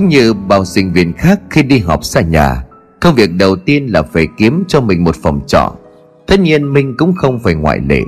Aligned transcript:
Cũng 0.00 0.08
như 0.08 0.34
bao 0.34 0.64
sinh 0.64 0.92
viên 0.92 1.12
khác 1.12 1.40
khi 1.50 1.62
đi 1.62 1.78
học 1.78 2.04
xa 2.04 2.20
nhà, 2.20 2.64
Công 3.00 3.14
việc 3.14 3.30
đầu 3.38 3.56
tiên 3.56 3.86
là 3.86 4.02
phải 4.02 4.28
kiếm 4.36 4.64
cho 4.68 4.80
mình 4.80 5.04
một 5.04 5.16
phòng 5.22 5.40
trọ. 5.46 5.72
Tất 6.26 6.40
nhiên 6.40 6.72
Minh 6.72 6.94
cũng 6.98 7.14
không 7.14 7.38
phải 7.38 7.54
ngoại 7.54 7.80
lệ. 7.88 8.02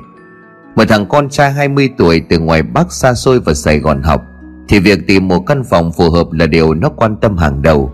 Một 0.77 0.84
thằng 0.89 1.07
con 1.09 1.29
trai 1.29 1.53
20 1.53 1.91
tuổi 1.98 2.23
từ 2.29 2.39
ngoài 2.39 2.62
Bắc 2.62 2.93
xa 2.93 3.15
xôi 3.15 3.41
vào 3.41 3.55
Sài 3.55 3.79
Gòn 3.79 4.03
học, 4.03 4.23
Thì 4.69 4.79
việc 4.79 4.98
tìm 5.07 5.29
một 5.29 5.41
căn 5.47 5.65
phòng 5.65 5.93
phù 5.93 6.11
hợp 6.11 6.33
là 6.33 6.47
điều 6.47 6.75
nó 6.75 6.89
quan 6.89 7.17
tâm 7.17 7.37
hàng 7.37 7.62
đầu. 7.62 7.93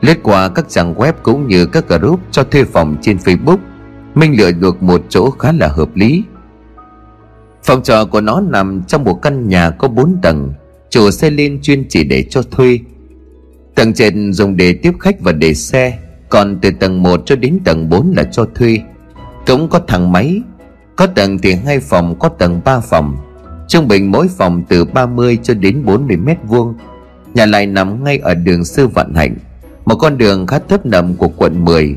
Lết 0.00 0.22
qua 0.22 0.48
các 0.48 0.68
trang 0.68 0.94
web 0.94 1.12
cũng 1.22 1.48
như 1.48 1.66
các 1.66 1.88
group 1.88 2.20
cho 2.30 2.44
thuê 2.44 2.64
phòng 2.64 2.96
trên 3.02 3.16
Facebook 3.16 3.58
Minh 4.14 4.38
lựa 4.38 4.52
được 4.52 4.82
một 4.82 5.02
chỗ 5.08 5.30
khá 5.30 5.52
là 5.52 5.68
hợp 5.68 5.88
lý. 5.94 6.24
Phòng 7.64 7.82
trọ 7.82 8.04
của 8.04 8.20
nó 8.20 8.40
nằm 8.40 8.82
trong 8.82 9.04
một 9.04 9.22
căn 9.22 9.48
nhà 9.48 9.70
có 9.70 9.88
4 9.88 10.16
tầng, 10.22 10.52
Chủ 10.90 11.10
xe 11.10 11.30
lên 11.30 11.58
chuyên 11.62 11.84
chỉ 11.88 12.04
để 12.04 12.24
cho 12.30 12.42
thuê. 12.42 12.78
Tầng 13.76 13.92
trên 13.94 14.32
dùng 14.32 14.56
để 14.56 14.72
tiếp 14.72 14.92
khách 15.00 15.20
và 15.20 15.32
để 15.32 15.54
xe. 15.54 15.98
Còn 16.28 16.58
từ 16.62 16.70
tầng 16.70 17.02
1 17.02 17.22
cho 17.26 17.36
đến 17.36 17.58
tầng 17.64 17.88
4 17.88 18.12
là 18.16 18.24
cho 18.24 18.46
thuê. 18.54 18.78
Cũng 19.46 19.68
có 19.68 19.80
thang 19.88 20.12
máy, 20.12 20.42
Có 20.96 21.06
tầng 21.06 21.38
thì 21.38 21.54
hai 21.54 21.80
phòng, 21.80 22.18
Có 22.18 22.28
tầng 22.28 22.60
3 22.64 22.80
phòng. 22.80 23.16
Trung 23.68 23.88
bình 23.88 24.10
mỗi 24.10 24.28
phòng 24.28 24.62
từ 24.68 24.84
30 24.84 25.38
cho 25.42 25.54
đến 25.54 25.84
40 25.84 26.16
mét 26.16 26.36
vuông. 26.44 26.74
Nhà 27.34 27.46
lại 27.46 27.66
nằm 27.66 28.04
ngay 28.04 28.18
ở 28.18 28.34
đường 28.34 28.64
Sư 28.64 28.86
Vạn 28.86 29.14
Hạnh, 29.14 29.34
Một 29.84 29.96
con 29.96 30.18
đường 30.18 30.46
khá 30.46 30.58
thấp 30.58 30.86
nằm 30.86 31.14
của 31.14 31.28
quận 31.28 31.64
10 31.64 31.96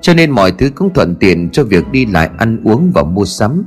Cho 0.00 0.14
nên 0.14 0.30
mọi 0.30 0.52
thứ 0.52 0.70
cũng 0.74 0.94
thuận 0.94 1.14
tiện 1.14 1.50
cho 1.50 1.64
việc 1.64 1.90
đi 1.92 2.06
lại 2.06 2.30
ăn 2.38 2.60
uống 2.64 2.90
và 2.94 3.02
mua 3.02 3.24
sắm. 3.24 3.64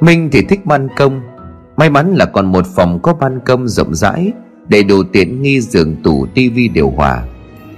Minh 0.00 0.28
thì 0.32 0.42
thích 0.42 0.66
ban 0.66 0.88
công, 0.96 1.20
May 1.76 1.90
mắn 1.90 2.14
là 2.14 2.24
còn 2.24 2.52
một 2.52 2.66
phòng 2.66 2.98
có 3.02 3.14
ban 3.14 3.40
công 3.40 3.68
rộng 3.68 3.94
rãi. 3.94 4.32
Đầy 4.68 4.84
đủ 4.84 5.02
tiện 5.02 5.42
nghi 5.42 5.60
giường 5.60 5.96
tủ 6.02 6.26
tivi 6.34 6.68
điều 6.68 6.90
hòa. 6.90 7.22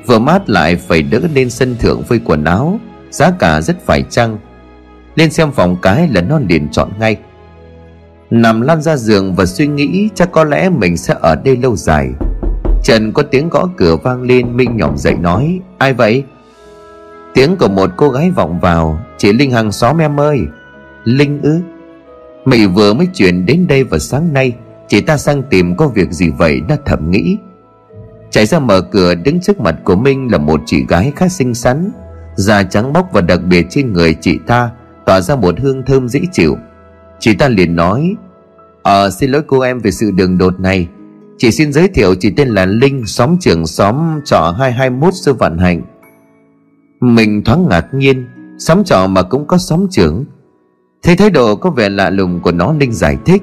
Vừa 0.07 0.19
mát 0.19 0.51
lại 0.51 0.77
phải 0.77 1.03
đỡ 1.03 1.21
lên 1.35 1.51
sân 1.51 1.77
thượng 1.77 2.03
phơi 2.03 2.21
quần 2.25 2.45
áo, 2.45 2.81
Giá 3.11 3.31
cả 3.39 3.61
rất 3.61 3.87
phải 3.87 4.05
chăng? 4.11 4.39
Lên 5.15 5.31
xem 5.31 5.53
phòng 5.53 5.77
cái 5.83 6.09
là 6.09 6.21
nó 6.21 6.39
liền 6.49 6.69
chọn 6.69 6.91
ngay. 6.99 7.17
Nằm 8.31 8.61
lăn 8.61 8.83
ra 8.83 8.97
giường 8.97 9.35
và 9.35 9.47
suy 9.47 9.67
nghĩ 9.67 10.09
Chắc 10.15 10.33
có 10.33 10.45
lẽ 10.45 10.69
mình 10.69 10.97
sẽ 10.97 11.15
ở 11.21 11.35
đây 11.45 11.57
lâu 11.57 11.77
dài. 11.77 12.09
Trần 12.85 13.13
có 13.13 13.23
tiếng 13.23 13.49
gõ 13.49 13.69
cửa 13.77 13.97
vang 13.97 14.23
lên, 14.23 14.57
Minh 14.57 14.77
nhỏm 14.77 14.97
dậy 14.97 15.15
nói, 15.15 15.61
Ai 15.79 15.93
vậy? 15.93 16.25
Tiếng 17.35 17.57
của 17.57 17.69
một 17.69 17.91
cô 17.97 18.09
gái 18.09 18.31
vọng 18.31 18.61
vào, 18.61 19.01
Chị 19.19 19.33
Linh 19.33 19.51
hàng 19.51 19.73
xóm 19.73 19.99
em 19.99 20.21
ơi. 20.21 20.39
Linh 21.05 21.41
ư? 21.43 21.61
Mị 22.45 22.67
vừa 22.67 22.95
mới 22.95 23.07
chuyển 23.15 23.47
đến 23.47 23.67
đây 23.67 23.85
vào 23.85 23.99
sáng 23.99 24.33
nay 24.33 24.53
Chị 24.89 25.01
ta 25.01 25.17
sang 25.17 25.43
tìm 25.43 25.77
có 25.77 25.89
việc 25.89 26.11
gì 26.11 26.31
vậy 26.31 26.61
Đã 26.69 26.77
thầm 26.87 27.11
nghĩ. 27.11 27.37
Chạy 28.31 28.47
ra 28.47 28.59
mở 28.59 28.81
cửa, 28.81 29.15
đứng 29.15 29.41
trước 29.41 29.61
mặt 29.61 29.77
của 29.85 29.97
Minh 29.97 30.33
Là 30.33 30.39
một 30.39 30.61
chị 30.67 30.85
gái 30.89 31.13
khá 31.17 31.29
xinh 31.29 31.55
xắn. 31.55 31.91
Da 32.37 32.63
trắng 32.63 32.93
bóc 32.93 33.09
và 33.13 33.21
đặc 33.21 33.41
biệt 33.49 33.67
trên 33.71 33.93
người 33.93 34.15
chị 34.21 34.39
ta 34.47 34.71
Tỏa 35.07 35.21
ra 35.21 35.37
một 35.37 35.61
hương 35.61 35.83
thơm 35.83 36.09
dễ 36.09 36.21
chịu. 36.33 36.57
Chị 37.19 37.35
ta 37.35 37.49
liền 37.49 37.77
nói 37.77 38.15
Ờ 38.83 39.11
xin 39.11 39.31
lỗi 39.31 39.43
cô 39.47 39.61
em 39.61 39.79
về 39.79 39.91
sự 39.91 40.11
đường 40.11 40.39
đột 40.39 40.61
này. 40.61 40.89
Chị 41.39 41.51
xin 41.51 41.73
giới 41.73 41.89
thiệu 41.89 42.15
chị 42.15 42.31
tên 42.31 42.49
là 42.49 42.67
Linh, 42.67 43.07
Xóm 43.07 43.37
trưởng 43.41 43.67
xóm 43.67 44.21
trọ 44.25 44.55
221 44.59 45.15
Sư 45.15 45.33
Vạn 45.33 45.59
Hạnh 45.59 45.83
Mình 47.01 47.45
thoáng 47.45 47.69
ngạc 47.69 47.87
nhiên, 47.95 48.27
Xóm 48.59 48.85
trọ 48.85 49.07
mà 49.07 49.23
cũng 49.23 49.47
có 49.47 49.59
xóm 49.59 49.87
trưởng. 49.91 50.25
Thấy 51.03 51.17
thái 51.17 51.31
độ 51.31 51.57
có 51.57 51.71
vẻ 51.71 51.89
lạ 51.89 52.11
lùng 52.11 52.41
của 52.41 52.53
nó, 52.53 52.73
Linh 52.73 52.93
giải 52.93 53.19
thích 53.25 53.43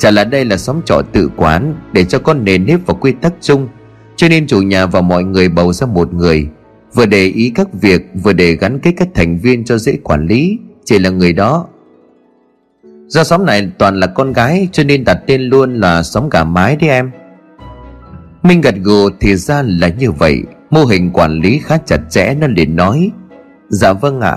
Chả 0.00 0.10
là 0.10 0.24
đây 0.24 0.44
là 0.44 0.56
xóm 0.56 0.80
trọ 0.84 1.02
tự 1.12 1.30
quán 1.36 1.74
Để 1.92 2.04
cho 2.04 2.18
con 2.18 2.44
nền 2.44 2.66
nếp 2.66 2.80
và 2.86 2.94
quy 2.94 3.12
tắc 3.12 3.32
chung. 3.40 3.68
Cho 4.16 4.28
nên 4.28 4.46
chủ 4.46 4.62
nhà 4.62 4.86
và 4.86 5.00
mọi 5.00 5.24
người 5.24 5.48
bầu 5.48 5.72
ra 5.72 5.86
một 5.86 6.14
người, 6.14 6.48
Vừa 6.94 7.06
để 7.06 7.24
ý 7.24 7.52
các 7.54 7.68
việc, 7.72 8.02
Vừa 8.22 8.32
để 8.32 8.56
gắn 8.56 8.78
kết 8.78 8.92
các 8.96 9.08
thành 9.14 9.38
viên 9.38 9.64
cho 9.64 9.78
dễ 9.78 9.98
quản 10.02 10.26
lý, 10.26 10.58
Chỉ 10.84 10.98
là 10.98 11.10
người 11.10 11.32
đó. 11.32 11.66
Do 13.06 13.24
xóm 13.24 13.46
này 13.46 13.70
toàn 13.78 14.00
là 14.00 14.06
con 14.06 14.32
gái, 14.32 14.68
Cho 14.72 14.84
nên 14.84 15.04
đặt 15.04 15.18
tên 15.26 15.42
luôn 15.42 15.80
là 15.80 16.02
xóm 16.02 16.28
gà 16.28 16.44
mái 16.44 16.76
đấy 16.76 16.90
em. 16.90 17.10
Minh 18.42 18.60
gật 18.60 18.74
gù 18.82 19.10
thì 19.20 19.36
ra 19.36 19.62
là 19.66 19.88
như 19.88 20.10
vậy, 20.10 20.42
Mô 20.70 20.84
hình 20.84 21.10
quản 21.10 21.40
lý 21.40 21.60
khá 21.64 21.78
chặt 21.86 22.00
chẽ 22.10 22.34
Nên 22.40 22.54
liền 22.54 22.76
nói. 22.76 23.10
Dạ 23.68 23.92
vâng 23.92 24.20
ạ. 24.20 24.30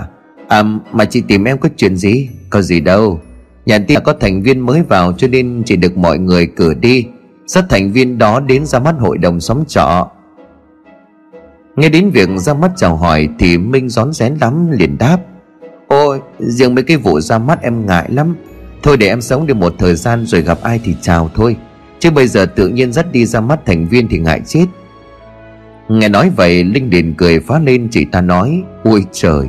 À. 0.48 0.58
à 0.58 0.62
mà 0.92 1.04
chị 1.04 1.22
tìm 1.28 1.44
em 1.44 1.58
có 1.58 1.68
chuyện 1.76 1.96
gì? 1.96 2.28
Có 2.50 2.62
gì 2.62 2.80
đâu. 2.80 3.20
Nhà 3.66 3.78
tiên 3.78 4.00
có 4.04 4.12
thành 4.20 4.42
viên 4.42 4.60
mới 4.60 4.82
vào 4.82 5.12
cho 5.12 5.28
nên 5.28 5.62
chỉ 5.66 5.76
được 5.76 5.96
mọi 5.96 6.18
người 6.18 6.46
cử 6.46 6.74
đi. 6.74 7.06
Sắp 7.46 7.64
thành 7.68 7.92
viên 7.92 8.18
đó 8.18 8.40
đến 8.40 8.66
ra 8.66 8.78
mắt 8.78 8.94
hội 8.98 9.18
đồng 9.18 9.40
xóm 9.40 9.64
trọ. 9.64 10.10
Nghe 11.76 11.88
đến 11.88 12.10
việc 12.10 12.28
ra 12.36 12.54
mắt 12.54 12.70
chào 12.76 12.96
hỏi 12.96 13.28
Thì 13.38 13.58
Minh 13.58 13.88
rón 13.88 14.12
rén 14.12 14.34
lắm, 14.40 14.70
liền 14.70 14.98
đáp. 14.98 15.18
Ôi, 15.88 16.20
riêng 16.38 16.74
mấy 16.74 16.84
cái 16.84 16.96
vụ 16.96 17.20
ra 17.20 17.38
mắt 17.38 17.62
em 17.62 17.86
ngại 17.86 18.10
lắm. 18.12 18.36
Thôi 18.82 18.96
để 18.96 19.08
em 19.08 19.20
sống 19.20 19.46
được 19.46 19.56
một 19.56 19.74
thời 19.78 19.94
gian 19.94 20.26
rồi 20.26 20.42
gặp 20.42 20.58
ai 20.62 20.80
thì 20.84 20.94
chào 21.00 21.30
thôi. 21.34 21.56
Chứ 21.98 22.10
bây 22.10 22.28
giờ 22.28 22.46
tự 22.46 22.68
nhiên 22.68 22.92
dắt 22.92 23.12
đi 23.12 23.26
ra 23.26 23.40
mắt 23.40 23.66
thành 23.66 23.88
viên 23.88 24.08
thì 24.08 24.18
ngại 24.18 24.40
chết. 24.46 24.66
Nghe 25.88 26.08
nói 26.08 26.30
vậy, 26.36 26.64
Linh 26.64 26.90
Điền 26.90 27.14
cười 27.14 27.40
phá 27.40 27.58
lên, 27.58 27.88
chị 27.90 28.04
ta 28.04 28.20
nói, 28.20 28.62
Ôi 28.84 29.04
trời, 29.12 29.48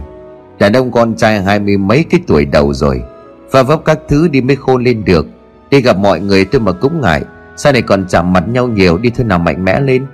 Đàn 0.59 0.74
ông 0.74 0.92
con 0.92 1.16
trai 1.16 1.42
hai 1.42 1.59
mươi 1.59 1.78
mấy 1.78 2.06
cái 2.09 2.22
tuổi 2.28 2.46
đầu 2.46 2.74
rồi 2.74 3.02
và 3.51 3.63
vấp 3.63 3.85
các 3.85 4.00
thứ 4.07 4.28
đi 4.28 4.41
mới 4.41 4.56
khôn 4.56 4.83
lên 4.83 5.06
được. 5.06 5.25
Đi 5.69 5.81
gặp 5.81 5.97
mọi 5.97 6.19
người 6.19 6.45
tôi 6.45 6.61
mà 6.61 6.72
cũng 6.72 7.01
ngại. 7.01 7.23
Sao 7.57 7.73
này 7.73 7.81
còn 7.81 8.06
chạm 8.07 8.33
mặt 8.33 8.44
nhau 8.47 8.67
nhiều, 8.67 8.97
đi 8.97 9.09
thôi 9.09 9.25
nào 9.25 9.39
mạnh 9.39 9.66
mẽ 9.66 9.79
lên? 9.79 10.06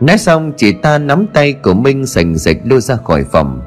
Nói 0.00 0.18
xong, 0.18 0.52
chị 0.56 0.72
ta 0.72 0.98
nắm 0.98 1.26
tay 1.32 1.52
của 1.52 1.74
Minh 1.74 2.06
sành 2.06 2.38
sạch 2.38 2.56
lôi 2.64 2.80
ra 2.80 2.96
khỏi 2.96 3.24
phòng. 3.24 3.60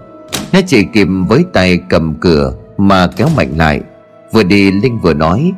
Nó 0.54 0.60
chỉ 0.68 0.84
kịp 0.84 1.08
với 1.28 1.46
tay 1.54 1.80
cầm 1.90 2.16
cửa 2.20 2.54
Mà 2.78 3.08
kéo 3.16 3.28
mạnh 3.36 3.54
lại. 3.58 3.82
Vừa 4.32 4.44
đi, 4.44 4.72
Linh 4.72 5.00
vừa 5.00 5.14
nói 5.14 5.52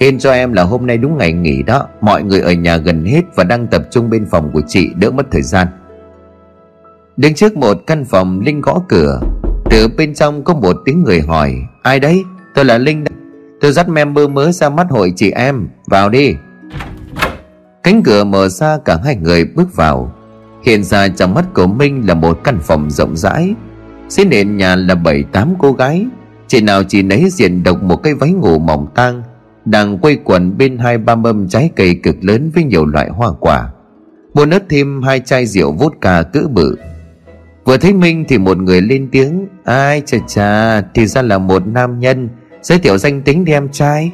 Hên 0.00 0.18
cho 0.18 0.32
em 0.32 0.52
là 0.52 0.62
hôm 0.62 0.86
nay 0.86 0.98
đúng 0.98 1.18
ngày 1.18 1.32
nghỉ 1.32 1.62
đó. 1.62 1.88
Mọi 2.00 2.22
người 2.22 2.40
ở 2.40 2.52
nhà 2.52 2.76
gần 2.76 3.04
hết 3.04 3.22
Và 3.34 3.44
đang 3.44 3.66
tập 3.66 3.82
trung 3.90 4.10
bên 4.10 4.26
phòng 4.30 4.50
của 4.52 4.62
chị, 4.68 4.90
đỡ 4.96 5.10
mất 5.10 5.26
thời 5.30 5.42
gian. 5.42 5.66
Đứng 7.16 7.34
trước 7.34 7.56
một 7.56 7.76
căn 7.86 8.04
phòng, 8.04 8.40
Linh 8.40 8.60
gõ 8.60 8.82
cửa. 8.88 9.20
Từ 9.70 9.88
bên 9.96 10.14
trong 10.14 10.44
có 10.44 10.54
một 10.54 10.76
tiếng 10.84 11.02
người 11.02 11.20
hỏi 11.20 11.54
Ai 11.84 12.00
đấy? 12.00 12.24
Tôi 12.54 12.64
là 12.64 12.78
Linh. 12.78 13.04
Tôi 13.60 13.72
dắt 13.72 13.88
member 13.88 14.30
mới 14.30 14.52
ra 14.52 14.68
mắt 14.68 14.86
hội 14.90 15.12
chị 15.16 15.30
em. 15.30 15.68
Vào 15.86 16.08
đi. 16.08 16.34
Cánh 17.82 18.02
cửa 18.02 18.24
mở 18.24 18.48
ra, 18.48 18.78
cả 18.84 18.98
hai 19.04 19.16
người 19.16 19.44
bước 19.44 19.76
vào. 19.76 20.14
Hiện 20.62 20.84
ra 20.84 21.08
trong 21.08 21.34
mắt 21.34 21.44
của 21.54 21.66
Minh 21.66 22.02
là 22.06 22.14
một 22.14 22.44
căn 22.44 22.58
phòng 22.62 22.90
rộng 22.90 23.16
rãi. 23.16 23.54
Dưới 24.08 24.26
nền 24.26 24.56
nhà 24.56 24.76
là 24.76 24.94
bảy, 24.94 25.22
tám 25.32 25.54
cô 25.58 25.72
gái. 25.72 26.06
Chị 26.46 26.60
nào 26.60 26.82
chỉ 26.84 27.02
nấy 27.02 27.30
diện 27.30 27.62
độc 27.62 27.82
một 27.82 27.96
cái 27.96 28.14
váy 28.14 28.30
ngủ 28.30 28.58
mỏng 28.58 28.86
tang, 28.94 29.22
Đang 29.64 29.98
quây 29.98 30.18
quần 30.24 30.58
bên 30.58 30.78
hai 30.78 30.98
ba 30.98 31.14
mâm 31.14 31.48
trái 31.48 31.70
cây 31.76 32.00
cực 32.02 32.16
lớn 32.20 32.50
với 32.54 32.64
nhiều 32.64 32.86
loại 32.86 33.08
hoa 33.08 33.32
quả. 33.40 33.68
Một 34.34 34.48
ớt 34.50 34.62
thêm 34.68 35.02
hai 35.02 35.20
chai 35.20 35.46
rượu 35.46 35.72
vodka 35.72 36.22
cỡ 36.22 36.42
bự. 36.52 36.76
Vừa 37.64 37.76
thấy 37.76 37.92
Minh 37.92 38.24
thì 38.28 38.38
một 38.38 38.58
người 38.58 38.80
lên 38.80 39.08
tiếng 39.12 39.46
Ai 39.64 40.02
chà 40.06 40.18
chà 40.26 40.80
Thì 40.94 41.06
ra 41.06 41.22
là 41.22 41.38
một 41.38 41.66
nam 41.66 42.00
nhân. 42.00 42.28
Giới 42.62 42.78
thiệu 42.78 42.98
danh 42.98 43.22
tính 43.22 43.44
đi 43.44 43.52
em 43.52 43.68
trai. 43.68 44.12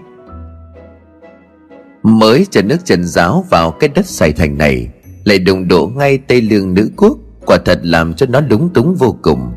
Mới 2.02 2.46
trần 2.50 2.68
nước 2.68 2.84
trần 2.84 3.04
giáo 3.04 3.44
vào 3.50 3.70
cái 3.70 3.90
đất 3.94 4.06
sài 4.06 4.32
thành 4.32 4.58
này 4.58 4.88
Lại 5.24 5.38
đụng 5.38 5.68
độ 5.68 5.90
ngay 5.96 6.18
Tây 6.18 6.40
Lương 6.40 6.74
nữ 6.74 6.90
quốc 6.96 7.18
Quả 7.46 7.58
thật 7.64 7.80
làm 7.82 8.14
cho 8.14 8.26
nó 8.26 8.40
lúng 8.50 8.70
túng 8.74 8.94
vô 8.94 9.16
cùng. 9.22 9.52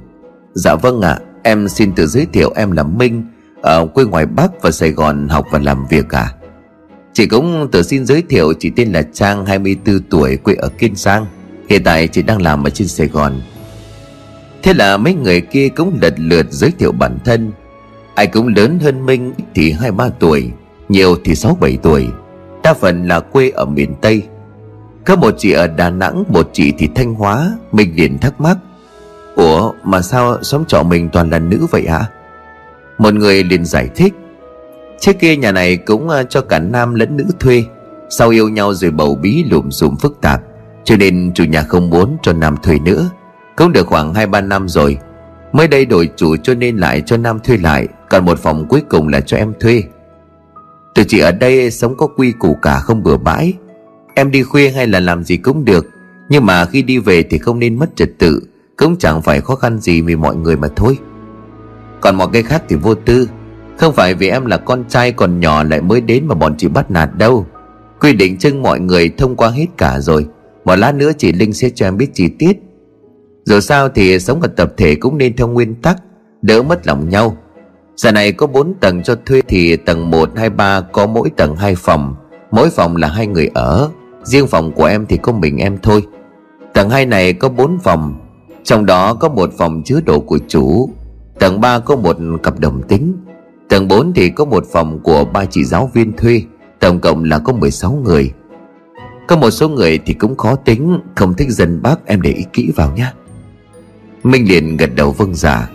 Dạ 0.53 0.75
vâng 0.75 1.01
ạ 1.01 1.11
à, 1.11 1.19
Em 1.43 1.69
xin 1.69 1.91
tự 1.95 2.07
giới 2.07 2.27
thiệu 2.33 2.53
em 2.55 2.71
là 2.71 2.83
Minh 2.83 3.23
Ở 3.61 3.85
quê 3.85 4.05
ngoài 4.05 4.25
Bắc 4.25 4.61
và 4.61 4.71
Sài 4.71 4.91
Gòn 4.91 5.27
học 5.29 5.45
và 5.51 5.59
làm 5.59 5.85
việc 5.89 6.09
à 6.09 6.33
Chị 7.13 7.25
cũng 7.25 7.67
tự 7.71 7.83
xin 7.83 8.05
giới 8.05 8.23
thiệu 8.29 8.53
Chị 8.59 8.69
tên 8.75 8.91
là 8.91 9.01
Trang 9.13 9.45
24 9.45 9.99
tuổi 10.09 10.37
quê 10.37 10.55
ở 10.55 10.69
Kiên 10.69 10.95
Giang. 10.95 11.25
Hiện 11.69 11.83
tại 11.83 12.07
chị 12.07 12.21
đang 12.21 12.41
làm 12.41 12.63
ở 12.63 12.69
trên 12.69 12.87
Sài 12.87 13.07
Gòn. 13.07 13.41
Thế 14.63 14.73
là 14.73 14.97
mấy 14.97 15.13
người 15.13 15.41
kia 15.41 15.69
cũng 15.69 15.97
lật 16.01 16.13
lượt 16.17 16.45
giới 16.49 16.71
thiệu 16.79 16.91
bản 16.91 17.17
thân. 17.25 17.51
Ai 18.15 18.27
cũng 18.27 18.47
lớn 18.47 18.79
hơn 18.79 19.05
Minh 19.05 19.33
thì 19.55 19.71
hai 19.71 19.91
ba 19.91 20.09
tuổi, 20.09 20.51
Nhiều 20.89 21.15
thì 21.23 21.35
sáu 21.35 21.57
bảy 21.61 21.77
tuổi. 21.83 22.07
Đa 22.63 22.73
phần 22.73 23.07
là 23.07 23.19
quê 23.19 23.49
ở 23.49 23.65
miền 23.65 23.93
Tây. 24.01 24.23
Có 25.05 25.15
một 25.15 25.35
chị 25.37 25.51
ở 25.51 25.67
Đà 25.67 25.89
Nẵng, 25.89 26.23
Một 26.27 26.49
chị 26.53 26.73
thì 26.77 26.89
Thanh 26.95 27.13
Hóa, 27.13 27.57
mình 27.71 27.93
liền 27.95 28.17
thắc 28.17 28.41
mắc. 28.41 28.57
Ủa, 29.35 29.71
mà 29.83 30.01
sao 30.01 30.43
xóm 30.43 30.65
trọ 30.65 30.83
mình 30.83 31.09
toàn 31.09 31.29
là 31.29 31.39
nữ 31.39 31.67
vậy 31.71 31.87
hả? 31.87 32.05
Một 32.97 33.13
người 33.13 33.43
liền 33.43 33.65
giải 33.65 33.89
thích. 33.95 34.13
Trước 34.99 35.19
kia 35.19 35.35
nhà 35.35 35.51
này 35.51 35.77
cũng 35.77 36.09
ờ, 36.09 36.23
cho 36.23 36.41
cả 36.41 36.59
nam 36.59 36.93
lẫn 36.93 37.17
nữ 37.17 37.25
thuê. 37.39 37.63
Sau 38.09 38.29
yêu 38.29 38.49
nhau 38.49 38.73
rồi 38.73 38.91
bầu 38.91 39.15
bí 39.15 39.43
lùm 39.43 39.69
xùm 39.69 39.95
phức 39.95 40.21
tạp. 40.21 40.41
Cho 40.83 40.97
nên 40.97 41.31
chủ 41.35 41.43
nhà 41.43 41.63
không 41.63 41.89
muốn 41.89 42.17
cho 42.23 42.33
nam 42.33 42.57
thuê 42.63 42.79
nữa 42.79 43.09
cũng 43.57 43.71
được 43.71 43.87
khoảng 43.87 44.13
2-3 44.13 44.47
năm 44.47 44.69
rồi. 44.69 44.97
Mới 45.51 45.67
đây 45.67 45.85
đổi 45.85 46.09
chủ 46.15 46.35
cho 46.35 46.53
nên 46.53 46.77
lại 46.77 47.01
cho 47.05 47.17
Nam 47.17 47.39
thuê 47.39 47.57
lại, 47.57 47.87
Còn 48.09 48.25
một 48.25 48.39
phòng 48.39 48.65
cuối 48.69 48.81
cùng 48.89 49.07
là 49.07 49.21
cho 49.21 49.37
em 49.37 49.53
thuê. 49.59 49.83
Tụi 50.95 51.05
chị 51.05 51.19
ở 51.19 51.31
đây 51.31 51.71
sống 51.71 51.97
có 51.97 52.07
quy 52.07 52.31
củ 52.31 52.57
cả, 52.61 52.79
không 52.79 53.03
bừa 53.03 53.17
bãi. 53.17 53.53
Em 54.15 54.31
đi 54.31 54.43
khuya 54.43 54.69
hay 54.69 54.87
là 54.87 54.99
làm 54.99 55.23
gì 55.23 55.37
cũng 55.37 55.65
được, 55.65 55.87
Nhưng 56.29 56.45
mà 56.45 56.65
khi 56.65 56.81
đi 56.81 56.97
về 56.97 57.23
thì 57.23 57.37
không 57.37 57.59
nên 57.59 57.79
mất 57.79 57.95
trật 57.95 58.09
tự, 58.19 58.41
Cũng 58.77 58.97
chẳng 58.97 59.21
phải 59.21 59.41
khó 59.41 59.55
khăn 59.55 59.79
gì 59.79 60.01
vì 60.01 60.15
mọi 60.15 60.35
người 60.35 60.57
mà 60.57 60.67
thôi. 60.75 60.97
Còn 62.01 62.15
mọi 62.15 62.27
cái 62.33 62.43
khác 62.43 62.63
thì 62.69 62.75
vô 62.75 62.95
tư, 62.95 63.29
Không 63.77 63.93
phải 63.93 64.13
vì 64.13 64.29
em 64.29 64.45
là 64.45 64.57
con 64.57 64.83
trai 64.89 65.11
còn 65.11 65.39
nhỏ 65.39 65.63
lại 65.63 65.81
mới 65.81 66.01
đến 66.01 66.27
mà 66.27 66.35
bọn 66.35 66.55
chị 66.57 66.67
bắt 66.67 66.91
nạt 66.91 67.09
đâu. 67.17 67.45
Quy 67.99 68.13
định 68.13 68.37
trưng 68.37 68.61
mọi 68.61 68.79
người 68.79 69.09
thông 69.17 69.35
qua 69.35 69.49
hết 69.49 69.67
cả 69.77 69.99
rồi, 69.99 70.27
Một 70.65 70.75
lát 70.75 70.95
nữa 70.95 71.11
chị 71.17 71.31
Linh 71.31 71.53
sẽ 71.53 71.69
cho 71.75 71.87
em 71.87 71.97
biết 71.97 72.09
chi 72.13 72.27
tiết. 72.39 72.57
Dù 73.43 73.59
sao 73.59 73.89
thì 73.89 74.19
sống 74.19 74.41
ở 74.41 74.47
tập 74.47 74.73
thể 74.77 74.95
cũng 74.95 75.17
nên 75.17 75.35
theo 75.35 75.47
nguyên 75.47 75.75
tắc 75.75 75.97
Đỡ 76.43 76.61
mất 76.61 76.87
lòng 76.87 77.09
nhau. 77.09 77.37
Giờ 77.95 78.11
này 78.11 78.31
có 78.31 78.47
4 78.47 78.73
tầng 78.79 79.03
cho 79.03 79.15
thuê 79.25 79.41
thì 79.47 79.75
tầng 79.75 80.09
1, 80.09 80.29
2, 80.35 80.49
3 80.49 80.81
có 80.81 81.07
mỗi 81.07 81.29
tầng 81.29 81.55
2 81.55 81.75
phòng. 81.75 82.15
Mỗi 82.51 82.69
phòng 82.69 82.95
là 82.95 83.07
hai 83.07 83.27
người 83.27 83.49
ở 83.53 83.89
Riêng 84.23 84.47
phòng 84.47 84.71
của 84.71 84.85
em 84.85 85.05
thì 85.09 85.17
có 85.17 85.31
mình 85.31 85.57
em 85.57 85.77
thôi. 85.81 86.07
Tầng 86.73 86.89
2 86.89 87.05
này 87.05 87.33
có 87.33 87.49
4 87.49 87.79
phòng 87.79 88.15
Trong 88.63 88.85
đó 88.85 89.13
có 89.13 89.29
một 89.29 89.53
phòng 89.57 89.81
chứa 89.85 89.99
đồ 90.05 90.19
của 90.19 90.39
chủ. 90.47 90.89
Tầng 91.39 91.61
3 91.61 91.79
có 91.79 91.95
một 91.95 92.17
cặp 92.43 92.59
đồng 92.59 92.81
tính. 92.81 93.15
Tầng 93.69 93.87
4 93.87 94.13
thì 94.13 94.29
có 94.29 94.45
một 94.45 94.65
phòng 94.71 94.99
của 95.03 95.25
ba 95.25 95.45
chị 95.45 95.63
giáo 95.63 95.91
viên 95.93 96.17
thuê 96.17 96.41
Tổng 96.79 96.99
cộng 96.99 97.23
là 97.23 97.39
có 97.39 97.53
16 97.53 97.91
người. 97.91 98.31
Có 99.27 99.35
một 99.35 99.51
số 99.51 99.69
người 99.69 99.99
thì 100.05 100.13
cũng 100.13 100.37
khó 100.37 100.55
tính 100.55 100.99
Không 101.15 101.33
thích 101.33 101.49
dân 101.49 101.81
bác 101.81 102.05
em 102.05 102.21
để 102.21 102.31
ý 102.31 102.45
kỹ 102.53 102.71
vào 102.75 102.91
nhé 102.95 103.11
Minh 104.23 104.49
liền 104.49 104.77
gật 104.77 104.89
đầu 104.95 105.11
vâng 105.11 105.35
giả. 105.35 105.69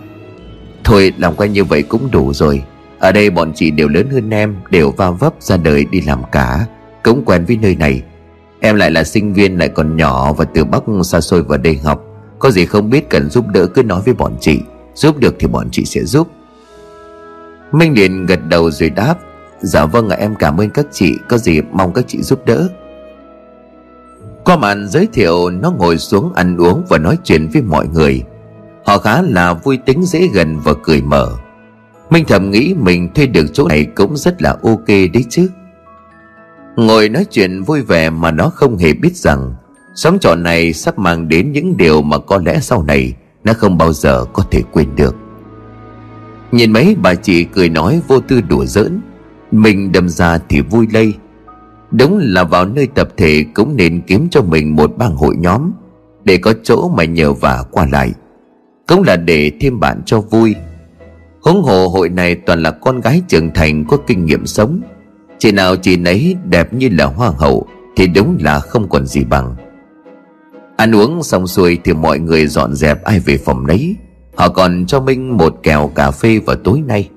Thôi, 0.83 1.13
làm 1.17 1.35
quen 1.35 1.53
như 1.53 1.63
vậy 1.63 1.83
cũng 1.83 2.11
đủ 2.11 2.33
rồi. 2.33 2.63
Ở 2.99 3.11
đây 3.11 3.29
bọn 3.29 3.51
chị 3.55 3.71
đều 3.71 3.87
lớn 3.87 4.09
hơn 4.09 4.29
em, 4.29 4.55
Đều 4.69 4.91
va 4.91 5.11
vấp 5.11 5.33
ra 5.39 5.57
đời 5.57 5.85
đi 5.85 6.01
làm 6.01 6.21
cả. 6.31 6.65
Cũng 7.03 7.25
quen 7.25 7.45
với 7.45 7.57
nơi 7.61 7.75
này. 7.75 8.03
Em 8.59 8.75
lại 8.75 8.91
là 8.91 9.03
sinh 9.03 9.33
viên 9.33 9.57
lại 9.57 9.69
còn 9.69 9.97
nhỏ 9.97 10.33
Và 10.33 10.45
từ 10.45 10.65
Bắc 10.65 10.83
xa 11.03 11.21
xôi 11.21 11.43
vào 11.43 11.57
đây 11.57 11.77
học. 11.83 12.03
Có 12.39 12.51
gì 12.51 12.65
không 12.65 12.89
biết 12.89 13.09
cần 13.09 13.29
giúp 13.29 13.45
đỡ 13.47 13.67
cứ 13.67 13.83
nói 13.83 14.01
với 14.05 14.13
bọn 14.13 14.35
chị. 14.39 14.59
Giúp 14.95 15.17
được 15.17 15.35
thì 15.39 15.47
bọn 15.47 15.67
chị 15.71 15.85
sẽ 15.85 16.03
giúp. 16.03 16.27
Minh 17.71 17.93
liền 17.93 18.25
gật 18.25 18.39
đầu 18.47 18.71
rồi 18.71 18.89
đáp. 18.89 19.15
Dạ 19.61 19.85
vâng 19.85 20.09
ạ, 20.09 20.17
em 20.19 20.35
cảm 20.35 20.57
ơn 20.57 20.69
các 20.69 20.85
chị. 20.91 21.13
Có 21.29 21.37
gì 21.37 21.61
mong 21.71 21.93
các 21.93 22.05
chị 22.07 22.21
giúp 22.21 22.45
đỡ. 22.45 22.67
Qua 24.45 24.57
màn 24.57 24.87
giới 24.87 25.07
thiệu, 25.13 25.49
Nó 25.49 25.71
ngồi 25.71 25.97
xuống 25.97 26.33
ăn 26.33 26.57
uống 26.57 26.85
và 26.89 26.97
nói 26.97 27.17
chuyện 27.23 27.49
với 27.53 27.61
mọi 27.61 27.87
người. 27.87 28.23
Họ 28.85 28.97
khá 28.97 29.21
là 29.21 29.53
vui 29.53 29.77
tính 29.77 30.03
dễ 30.03 30.27
gần 30.33 30.59
và 30.63 30.73
cười 30.83 31.01
mở. 31.01 31.35
Minh 32.09 32.25
thầm 32.27 32.51
nghĩ 32.51 32.75
mình 32.79 33.13
thuê 33.13 33.25
được 33.25 33.45
chỗ 33.53 33.67
này 33.67 33.85
cũng 33.95 34.17
rất 34.17 34.41
là 34.41 34.49
ok 34.63 34.87
đấy 34.87 35.25
chứ. 35.29 35.49
Ngồi 36.75 37.09
nói 37.09 37.25
chuyện 37.31 37.63
vui 37.63 37.81
vẻ 37.81 38.09
mà 38.09 38.31
nó 38.31 38.49
không 38.49 38.77
hề 38.77 38.93
biết 38.93 39.15
rằng, 39.15 39.53
Xóm 39.95 40.19
trọ 40.19 40.35
này 40.35 40.73
sắp 40.73 40.99
mang 40.99 41.27
đến 41.27 41.51
những 41.51 41.77
điều 41.77 42.01
mà 42.01 42.17
có 42.17 42.41
lẽ 42.45 42.59
sau 42.61 42.83
này 42.83 43.13
Nó 43.43 43.53
không 43.53 43.77
bao 43.77 43.93
giờ 43.93 44.25
có 44.33 44.43
thể 44.51 44.61
quên 44.71 44.95
được. 44.95 45.15
Nhìn 46.51 46.73
mấy 46.73 46.95
bà 47.01 47.15
chị 47.15 47.43
cười 47.43 47.69
nói 47.69 48.01
vô 48.07 48.19
tư 48.19 48.41
đùa 48.41 48.65
giỡn, 48.65 49.01
Mình 49.51 49.91
đâm 49.91 50.09
ra 50.09 50.39
thì 50.49 50.61
vui 50.61 50.87
lây. 50.93 51.13
Đúng 51.91 52.19
là 52.21 52.43
vào 52.43 52.65
nơi 52.65 52.87
tập 52.87 53.09
thể 53.17 53.45
cũng 53.53 53.75
nên 53.75 54.01
kiếm 54.01 54.27
cho 54.31 54.41
mình 54.41 54.75
một 54.75 54.97
bang 54.97 55.15
hội 55.15 55.35
nhóm, 55.37 55.71
Để 56.23 56.37
có 56.37 56.53
chỗ 56.63 56.89
mà 56.89 57.03
nhờ 57.03 57.33
vả 57.33 57.63
qua 57.71 57.87
lại. 57.91 58.13
Cũng 58.89 59.03
là 59.03 59.15
để 59.15 59.51
thêm 59.61 59.79
bạn 59.79 60.01
cho 60.05 60.21
vui. 60.21 60.55
Huống 61.41 61.63
hồ 61.63 61.87
hội 61.87 62.09
này 62.09 62.35
toàn 62.35 62.63
là 62.63 62.71
con 62.71 63.01
gái 63.01 63.21
trưởng 63.27 63.53
thành 63.53 63.85
có 63.85 63.97
kinh 64.07 64.25
nghiệm 64.25 64.45
sống. 64.45 64.81
Chị 65.39 65.51
nào 65.51 65.75
chị 65.75 65.97
nấy 65.97 66.35
đẹp 66.45 66.73
như 66.73 66.89
là 66.91 67.05
hoa 67.05 67.31
hậu 67.37 67.67
Thì 67.95 68.07
đúng 68.07 68.37
là 68.41 68.59
không 68.59 68.89
còn 68.89 69.05
gì 69.05 69.23
bằng. 69.23 69.55
Ăn 70.77 70.95
uống 70.95 71.23
xong 71.23 71.47
xuôi 71.47 71.79
thì 71.83 71.93
mọi 71.93 72.19
người 72.19 72.47
dọn 72.47 72.73
dẹp 72.73 73.03
ai 73.03 73.19
về 73.19 73.37
phòng 73.37 73.67
nấy. 73.67 73.95
Họ 74.35 74.49
còn 74.49 74.85
cho 74.85 74.99
Minh 74.99 75.37
một 75.37 75.55
kèo 75.63 75.91
cà 75.95 76.11
phê 76.11 76.39
vào 76.45 76.55
tối 76.55 76.83
nay. 76.87 77.09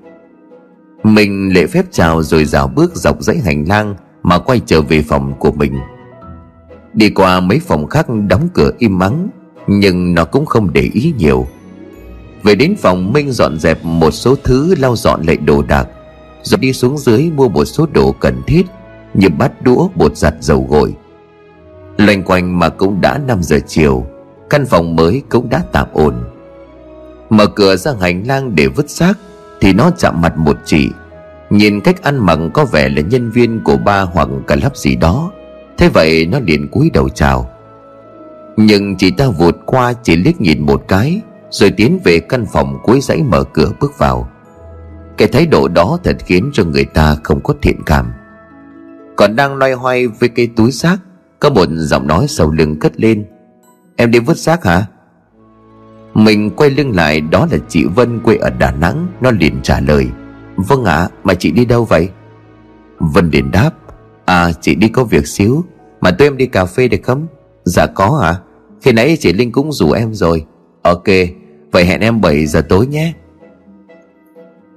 Mình 1.03 1.53
lễ 1.53 1.67
phép 1.67 1.85
chào 1.91 2.23
rồi 2.23 2.45
rào 2.45 2.67
bước 2.67 2.95
dọc 2.95 3.21
dãy 3.21 3.37
hành 3.37 3.65
lang 3.67 3.95
Mà 4.23 4.39
quay 4.39 4.61
trở 4.65 4.81
về 4.81 5.01
phòng 5.01 5.33
của 5.39 5.51
mình. 5.51 5.73
Đi 6.93 7.09
qua 7.09 7.39
mấy 7.39 7.59
phòng 7.59 7.87
khác 7.87 8.05
đóng 8.29 8.49
cửa 8.53 8.71
im 8.77 8.99
mắng, 8.99 9.29
Nhưng 9.67 10.13
nó 10.13 10.25
cũng 10.25 10.45
không 10.45 10.73
để 10.73 10.89
ý 10.93 11.13
nhiều. 11.17 11.47
Về 12.43 12.55
đến 12.55 12.75
phòng 12.75 13.13
Minh 13.13 13.31
dọn 13.31 13.59
dẹp 13.59 13.85
một 13.85 14.11
số 14.11 14.35
thứ 14.43 14.75
lau 14.77 14.95
dọn 14.95 15.21
lại 15.21 15.37
đồ 15.37 15.63
đạc 15.67 15.87
Rồi 16.43 16.57
đi 16.57 16.73
xuống 16.73 16.97
dưới 16.97 17.31
mua 17.35 17.49
một 17.49 17.65
số 17.65 17.87
đồ 17.93 18.11
cần 18.11 18.41
thiết 18.47 18.63
Như 19.13 19.29
bát 19.29 19.61
đũa, 19.61 19.87
bột 19.95 20.17
giặt, 20.17 20.33
dầu 20.39 20.67
gội. 20.69 20.93
Loanh 21.97 22.23
quanh 22.23 22.59
mà 22.59 22.69
cũng 22.69 23.01
đã 23.01 23.17
5 23.17 23.43
giờ 23.43 23.59
chiều 23.67 24.05
Căn 24.49 24.65
phòng 24.65 24.95
mới 24.95 25.21
cũng 25.29 25.49
đã 25.49 25.63
tạm 25.71 25.87
ổn. 25.93 26.15
Mở 27.29 27.47
cửa 27.47 27.75
ra 27.75 27.91
hành 28.01 28.27
lang 28.27 28.55
để 28.55 28.67
vứt 28.67 28.89
xác 28.89 29.13
Thì 29.61 29.73
nó 29.73 29.91
chạm 29.97 30.21
mặt 30.21 30.37
một 30.37 30.57
chị. 30.65 30.89
Nhìn 31.49 31.81
cách 31.81 32.03
ăn 32.03 32.17
mặc 32.17 32.39
có 32.53 32.65
vẻ 32.65 32.89
là 32.89 33.01
nhân 33.01 33.31
viên 33.31 33.63
của 33.63 33.77
ba 33.77 34.01
hoặc 34.01 34.27
cả 34.47 34.55
lắp 34.63 34.77
gì 34.77 34.95
đó. 34.95 35.31
Thế 35.77 35.89
vậy 35.89 36.25
nó 36.25 36.39
liền 36.39 36.67
cúi 36.67 36.89
đầu 36.93 37.09
chào. 37.09 37.49
Nhưng 38.57 38.95
chị 38.95 39.11
ta 39.11 39.27
vụt 39.27 39.55
qua 39.65 39.93
chỉ 39.93 40.15
liếc 40.15 40.41
nhìn 40.41 40.65
một 40.65 40.83
cái. 40.87 41.21
Rồi 41.53 41.71
tiến 41.71 41.99
về 42.03 42.19
căn 42.19 42.45
phòng 42.45 42.79
cuối 42.83 43.01
dãy 43.01 43.23
mở 43.23 43.43
cửa 43.43 43.71
bước 43.79 43.97
vào. 43.97 44.29
Cái 45.17 45.27
thái 45.27 45.45
độ 45.45 45.67
đó 45.67 45.97
thật 46.03 46.17
khiến 46.25 46.49
cho 46.53 46.63
người 46.63 46.85
ta 46.85 47.15
không 47.23 47.41
có 47.43 47.53
thiện 47.61 47.83
cảm. 47.85 48.11
Còn 49.15 49.35
đang 49.35 49.55
loay 49.55 49.73
hoay 49.73 50.07
với 50.07 50.29
cái 50.29 50.49
túi 50.55 50.71
xác 50.71 50.97
Có 51.39 51.49
một 51.49 51.67
giọng 51.71 52.07
nói 52.07 52.25
sầu 52.27 52.51
lưng 52.51 52.79
cất 52.79 52.99
lên. 52.99 53.25
Em 53.95 54.11
đi 54.11 54.19
vứt 54.19 54.37
xác 54.37 54.65
hả? 54.65 54.85
Mình 56.13 56.49
quay 56.49 56.69
lưng 56.69 56.95
lại 56.95 57.21
đó 57.21 57.47
là 57.51 57.57
chị 57.67 57.85
Vân 57.85 58.19
quê 58.19 58.35
ở 58.35 58.49
Đà 58.49 58.71
Nẵng 58.71 59.07
Nó 59.21 59.31
liền 59.31 59.61
trả 59.63 59.79
lời. 59.79 60.07
Vâng 60.55 60.85
ạ 60.85 60.95
à, 60.95 61.09
mà 61.23 61.33
chị 61.33 61.51
đi 61.51 61.65
đâu 61.65 61.85
vậy? 61.85 62.09
Vân 62.99 63.29
liền 63.29 63.51
đáp. 63.51 63.71
À 64.25 64.51
chị 64.61 64.75
đi 64.75 64.87
có 64.87 65.03
việc 65.03 65.27
xíu 65.27 65.65
Mà 66.01 66.11
tụi 66.11 66.27
em 66.27 66.37
đi 66.37 66.45
cà 66.45 66.65
phê 66.65 66.87
được 66.87 67.03
không? 67.03 67.27
Dạ 67.65 67.85
có 67.85 68.19
hả 68.21 68.27
à? 68.27 68.39
Khi 68.81 68.91
nãy 68.91 69.17
chị 69.19 69.33
Linh 69.33 69.51
cũng 69.51 69.71
rủ 69.71 69.91
em 69.91 70.13
rồi. 70.13 70.45
Ok. 70.81 71.07
Vậy 71.73 71.85
hẹn 71.85 72.01
em 72.01 72.21
7 72.21 72.45
giờ 72.45 72.61
tối 72.69 72.87
nhé. 72.87 73.13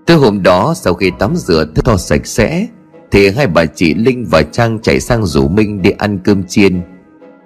Từ 0.06 0.16
hôm 0.16 0.42
đó, 0.42 0.74
sau 0.76 0.94
khi 0.94 1.10
tắm 1.18 1.36
rửa 1.36 1.66
thức 1.74 1.84
to 1.84 1.96
sạch 1.96 2.26
sẽ, 2.26 2.66
Thì 3.10 3.30
hai 3.30 3.46
bà 3.46 3.66
chị 3.66 3.94
Linh 3.94 4.26
và 4.30 4.42
Trang 4.42 4.78
chạy 4.82 5.00
sang 5.00 5.26
rủ 5.26 5.48
Minh 5.48 5.82
đi 5.82 5.90
ăn 5.90 6.18
cơm 6.24 6.44
chiên. 6.44 6.82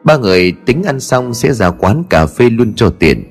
Ba 0.04 0.16
người 0.16 0.52
tính 0.66 0.82
ăn 0.82 1.00
xong 1.00 1.34
sẽ 1.34 1.52
ra 1.52 1.70
quán 1.70 2.04
cà 2.10 2.26
phê 2.26 2.50
luôn 2.50 2.72
cho 2.76 2.90
tiền 2.90 3.24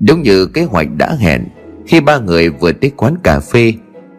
Đúng 0.00 0.22
như 0.22 0.46
kế 0.46 0.64
hoạch 0.64 0.88
đã 0.96 1.14
hẹn, 1.14 1.44
Khi 1.86 2.00
ba 2.00 2.18
người 2.18 2.50
vừa 2.50 2.72
tới 2.72 2.90
quán 2.96 3.14
cà 3.22 3.40
phê, 3.40 3.72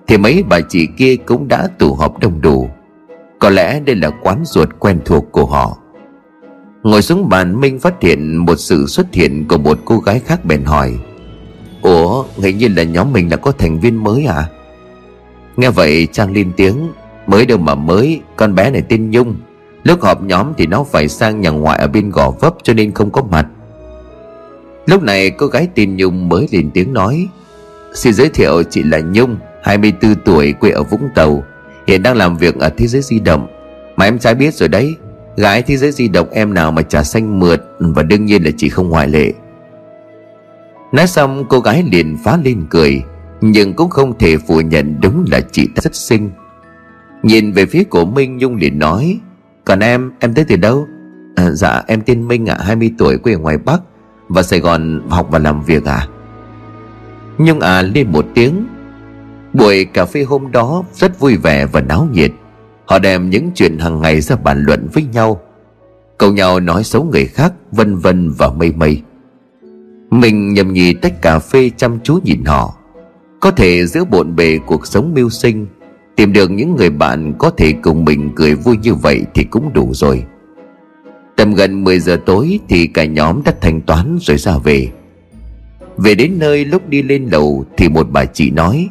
Thì 0.08 0.18
mấy 0.18 0.44
bà 0.50 0.60
chị 0.70 0.88
kia 0.98 1.16
cũng 1.16 1.48
đã 1.48 1.68
tụ 1.68 1.94
họp 1.94 2.20
đông 2.20 2.42
đủ. 2.42 2.70
Có 3.40 3.50
lẽ 3.50 3.80
đây 3.80 3.96
là 3.96 4.10
quán 4.24 4.42
ruột 4.46 4.70
quen 4.80 5.00
thuộc 5.06 5.32
của 5.32 5.46
họ. 5.46 5.78
Ngồi 6.84 7.02
xuống 7.02 7.30
bàn, 7.30 7.60
Minh 7.60 7.80
phát 7.80 8.02
hiện 8.02 8.38
một 8.38 8.56
sự 8.56 8.86
xuất 8.88 9.14
hiện 9.14 9.48
của 9.48 9.58
một 9.58 9.80
cô 9.86 10.00
gái 10.00 10.22
khác 10.26 10.46
bèn 10.46 10.64
hỏi, 10.64 10.94
Ủa, 11.82 12.26
hình 12.38 12.58
như 12.58 12.68
là 12.68 12.84
nhóm 12.84 13.14
mình 13.14 13.32
là 13.32 13.38
có 13.38 13.52
thành 13.52 13.80
viên 13.80 14.04
mới 14.04 14.26
à? 14.26 14.46
Nghe 15.58 15.70
vậy, 15.70 16.08
Trang 16.12 16.34
lên 16.34 16.52
tiếng, 16.58 16.92
Mới 17.28 17.46
đâu 17.46 17.58
mà 17.58 17.76
mới, 17.76 18.22
Con 18.36 18.56
bé 18.56 18.70
này 18.70 18.84
tên 18.90 19.12
Nhung. 19.12 19.36
Lúc 19.84 20.02
họp 20.02 20.24
nhóm 20.24 20.54
thì 20.58 20.66
nó 20.66 20.84
phải 20.84 21.08
sang 21.08 21.42
nhà 21.42 21.50
ngoại 21.50 21.80
ở 21.80 21.88
bên 21.88 22.10
gò 22.10 22.32
vấp 22.32 22.54
cho 22.64 22.74
nên 22.74 22.92
không 22.92 23.12
có 23.12 23.24
mặt. 23.24 23.48
Lúc 24.86 25.04
này, 25.04 25.30
cô 25.30 25.48
gái 25.48 25.68
tên 25.76 25.96
Nhung 25.96 26.30
mới 26.30 26.48
lên 26.52 26.72
tiếng 26.74 26.94
nói, 26.94 27.28
Xin 27.94 28.14
giới 28.14 28.30
thiệu 28.30 28.64
chị 28.64 28.84
là 28.84 29.00
Nhung 29.00 29.38
24 29.64 30.16
tuổi, 30.26 30.54
quê 30.54 30.72
ở 30.72 30.84
Vũng 30.84 31.10
Tàu. 31.16 31.44
Hiện 31.88 32.04
đang 32.04 32.18
làm 32.18 32.38
việc 32.38 32.56
ở 32.56 32.70
thế 32.78 32.88
giới 32.88 33.02
di 33.02 33.20
động. 33.20 33.48
Mà 33.96 34.06
em 34.06 34.20
trai 34.20 34.36
biết 34.36 34.54
rồi 34.54 34.70
đấy 34.70 34.96
Gái 35.38 35.62
thế 35.62 35.78
giới 35.78 35.92
di 35.92 36.08
động 36.08 36.28
em 36.32 36.54
nào 36.54 36.72
mà 36.72 36.82
trà 36.82 37.04
xanh 37.04 37.40
mượt 37.40 37.62
Và 37.80 38.04
đương 38.04 38.26
nhiên 38.26 38.44
là 38.44 38.52
chị 38.58 38.70
không 38.70 38.90
ngoại 38.90 39.08
lệ. 39.08 39.34
Nói 40.92 41.08
xong 41.08 41.46
cô 41.50 41.60
gái 41.60 41.84
liền 41.92 42.18
phá 42.24 42.38
lên 42.44 42.66
cười 42.70 43.04
Nhưng 43.42 43.74
cũng 43.74 43.90
không 43.90 44.18
thể 44.18 44.38
phủ 44.38 44.62
nhận 44.62 44.96
đúng 45.02 45.26
là 45.32 45.42
chị 45.52 45.68
ta 45.76 45.80
rất 45.82 45.96
xinh. 45.96 46.32
Nhìn 47.24 47.52
về 47.52 47.66
phía 47.66 47.84
của 47.84 48.06
Minh 48.06 48.38
Nhung 48.38 48.56
liền 48.56 48.80
nói 48.80 49.20
Còn 49.66 49.80
em, 49.80 50.12
em 50.20 50.34
tới 50.34 50.46
từ 50.48 50.56
đâu? 50.56 50.88
À, 51.36 51.52
dạ 51.52 51.84
em 51.88 52.02
tên 52.02 52.28
Minh 52.28 52.50
ạ, 52.50 52.56
à, 52.60 52.66
20 52.66 52.92
tuổi 52.98 53.18
quê 53.18 53.34
ở 53.34 53.40
ngoài 53.40 53.58
Bắc 53.58 53.82
và 54.30 54.44
Sài 54.44 54.60
Gòn 54.60 55.02
học 55.10 55.28
và 55.32 55.40
làm 55.40 55.64
việc 55.64 55.86
à 55.86 56.08
Nhung 57.38 57.60
à 57.60 57.82
lên 57.82 58.12
một 58.12 58.26
tiếng. 58.36 58.68
Buổi 59.54 59.86
cà 59.86 60.06
phê 60.06 60.24
hôm 60.24 60.52
đó 60.52 60.84
rất 60.94 61.20
vui 61.20 61.38
vẻ 61.38 61.66
và 61.66 61.82
náo 61.82 62.08
nhiệt. 62.12 62.32
Họ 62.94 63.00
đem 63.00 63.30
những 63.30 63.52
chuyện 63.56 63.78
hàng 63.78 64.02
ngày 64.02 64.22
ra 64.22 64.36
bàn 64.36 64.64
luận 64.66 64.88
với 64.94 65.04
nhau. 65.04 65.42
Cầu 66.18 66.34
nhau 66.34 66.60
nói 66.60 66.84
xấu 66.84 67.04
người 67.04 67.26
khác, 67.26 67.54
Vân 67.72 67.96
vân 67.98 68.32
và 68.38 68.50
mây 68.50 68.72
mây. 68.72 69.02
Mình 70.10 70.54
nhầm 70.54 70.74
nhì 70.74 70.94
tách 70.94 71.22
cà 71.22 71.40
phê 71.40 71.72
chăm 71.78 72.00
chú 72.04 72.20
nhìn 72.24 72.46
họ. 72.46 72.78
Có 73.40 73.52
thể 73.52 73.86
giữa 73.86 74.04
bộn 74.06 74.36
bề 74.36 74.60
cuộc 74.66 74.88
sống 74.88 75.14
mưu 75.16 75.30
sinh, 75.30 75.68
Tìm 76.16 76.34
được 76.34 76.52
những 76.52 76.76
người 76.76 76.90
bạn 76.90 77.34
có 77.38 77.50
thể 77.50 77.74
cùng 77.82 78.06
mình 78.06 78.32
cười 78.36 78.56
vui 78.56 78.78
như 78.78 78.96
vậy 78.96 79.22
thì 79.34 79.44
cũng 79.44 79.74
đủ 79.74 79.92
rồi. 79.94 80.24
Tầm 81.36 81.54
gần 81.54 81.84
10 81.84 82.00
giờ 82.00 82.20
tối 82.26 82.60
thì 82.70 82.88
cả 82.88 83.06
nhóm 83.06 83.44
đã 83.44 83.54
thanh 83.62 83.82
toán 83.82 84.18
rồi 84.22 84.38
ra 84.38 84.58
về. 84.58 84.90
Về 85.98 86.16
đến 86.16 86.32
nơi 86.40 86.66
lúc 86.66 86.90
đi 86.90 87.04
lên 87.04 87.28
lầu 87.32 87.66
thì 87.78 87.90
một 87.90 88.08
bà 88.12 88.26
chị 88.26 88.52
nói 88.52 88.90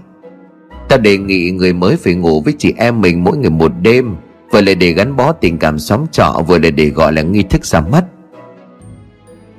Ta 0.92 0.98
đề 0.98 1.18
nghị 1.18 1.50
người 1.50 1.72
mới 1.72 1.96
phải 1.96 2.14
ngủ 2.14 2.40
với 2.40 2.54
chị 2.58 2.74
em 2.76 3.00
mình 3.00 3.24
mỗi 3.24 3.36
người 3.36 3.50
một 3.50 3.72
đêm, 3.82 4.16
Vừa 4.50 4.60
là 4.60 4.74
để 4.74 4.92
gắn 4.92 5.16
bó 5.16 5.32
tình 5.32 5.58
cảm 5.58 5.78
xóm 5.78 6.06
trọ, 6.12 6.42
Vừa 6.46 6.58
là 6.58 6.70
để 6.70 6.88
gọi 6.88 7.12
là 7.12 7.22
nghi 7.22 7.42
thức 7.42 7.64
ra 7.64 7.80
mắt. 7.80 8.04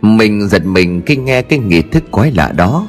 Mình 0.02 0.48
giật 0.48 0.66
mình 0.66 1.02
khi 1.06 1.16
nghe 1.16 1.42
cái 1.42 1.60
nghi 1.60 1.82
thức 1.82 2.04
quái 2.12 2.32
lạ 2.32 2.52
đó. 2.56 2.88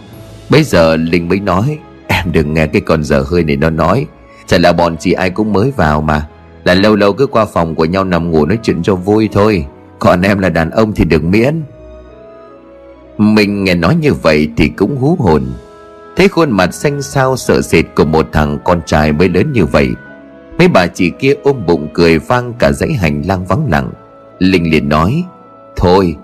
Bây 0.50 0.62
giờ 0.64 0.96
Linh 0.96 1.28
mới 1.28 1.40
nói, 1.40 1.78
Em 2.06 2.32
đừng 2.32 2.54
nghe 2.54 2.66
cái 2.66 2.80
con 2.80 3.04
dở 3.04 3.24
hơi 3.30 3.44
này 3.44 3.56
nó 3.56 3.70
nói. 3.70 4.06
Chả 4.46 4.58
là 4.58 4.72
bọn 4.72 4.96
chị 4.96 5.12
ai 5.12 5.30
cũng 5.30 5.52
mới 5.52 5.72
vào 5.76 6.00
mà. 6.00 6.28
Là 6.64 6.74
lâu 6.74 6.96
lâu 6.96 7.12
cứ 7.12 7.26
qua 7.26 7.44
phòng 7.44 7.74
của 7.74 7.84
nhau 7.84 8.04
nằm 8.04 8.30
ngủ 8.30 8.46
nói 8.46 8.58
chuyện 8.62 8.82
cho 8.82 8.94
vui 8.94 9.28
thôi. 9.32 9.66
Còn 9.98 10.22
em 10.22 10.38
là 10.38 10.48
đàn 10.48 10.70
ông 10.70 10.92
thì 10.92 11.04
đừng 11.04 11.30
miễn. 11.30 11.62
Mình 13.18 13.64
nghe 13.64 13.74
nói 13.74 13.96
như 13.96 14.14
vậy 14.14 14.48
thì 14.56 14.68
cũng 14.68 14.96
hú 14.96 15.16
hồn. 15.18 15.42
Thấy 16.16 16.28
khuôn 16.28 16.50
mặt 16.50 16.74
xanh 16.74 17.02
xao 17.02 17.36
sợ 17.36 17.62
sệt 17.62 17.84
của 17.94 18.04
một 18.04 18.28
thằng 18.32 18.58
con 18.64 18.80
trai 18.86 19.12
mới 19.12 19.28
lớn 19.28 19.52
như 19.52 19.66
vậy, 19.66 19.94
Mấy 20.58 20.68
bà 20.68 20.86
chị 20.86 21.10
kia 21.10 21.34
ôm 21.42 21.66
bụng 21.66 21.88
cười 21.94 22.18
vang 22.18 22.52
cả 22.58 22.72
dãy 22.72 22.92
hành 22.92 23.22
lang 23.26 23.44
vắng 23.44 23.66
lặng. 23.70 23.90
Linh 24.38 24.70
liền 24.70 24.88
nói, 24.88 25.24
Thôi, 25.76 26.16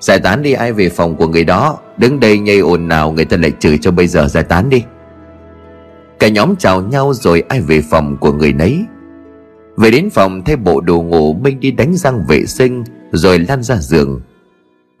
Giải 0.00 0.20
tán 0.20 0.42
đi 0.42 0.52
ai 0.52 0.72
về 0.72 0.88
phòng 0.88 1.16
của 1.16 1.28
người 1.28 1.44
đó, 1.44 1.78
Đứng 1.96 2.20
đây 2.20 2.38
nhây 2.38 2.58
ồn 2.58 2.88
nào 2.88 3.12
người 3.12 3.24
ta 3.24 3.36
lại 3.36 3.52
chửi 3.58 3.78
cho 3.78 3.90
bây 3.90 4.06
giờ 4.06 4.28
giải 4.28 4.44
tán 4.44 4.70
đi. 4.70 4.82
Cả 6.18 6.28
nhóm 6.28 6.56
chào 6.56 6.82
nhau 6.82 7.12
rồi 7.14 7.42
ai 7.48 7.60
về 7.60 7.82
phòng 7.90 8.16
của 8.16 8.32
người 8.32 8.52
nấy. 8.52 8.84
Về 9.76 9.90
đến 9.90 10.10
phòng 10.10 10.44
thay 10.44 10.56
bộ 10.56 10.80
đồ 10.80 11.02
ngủ 11.02 11.34
Minh 11.34 11.60
đi 11.60 11.70
đánh 11.70 11.96
răng 11.96 12.24
vệ 12.28 12.46
sinh 12.46 12.84
Rồi 13.12 13.38
lăn 13.38 13.62
ra 13.62 13.76
giường. 13.76 14.20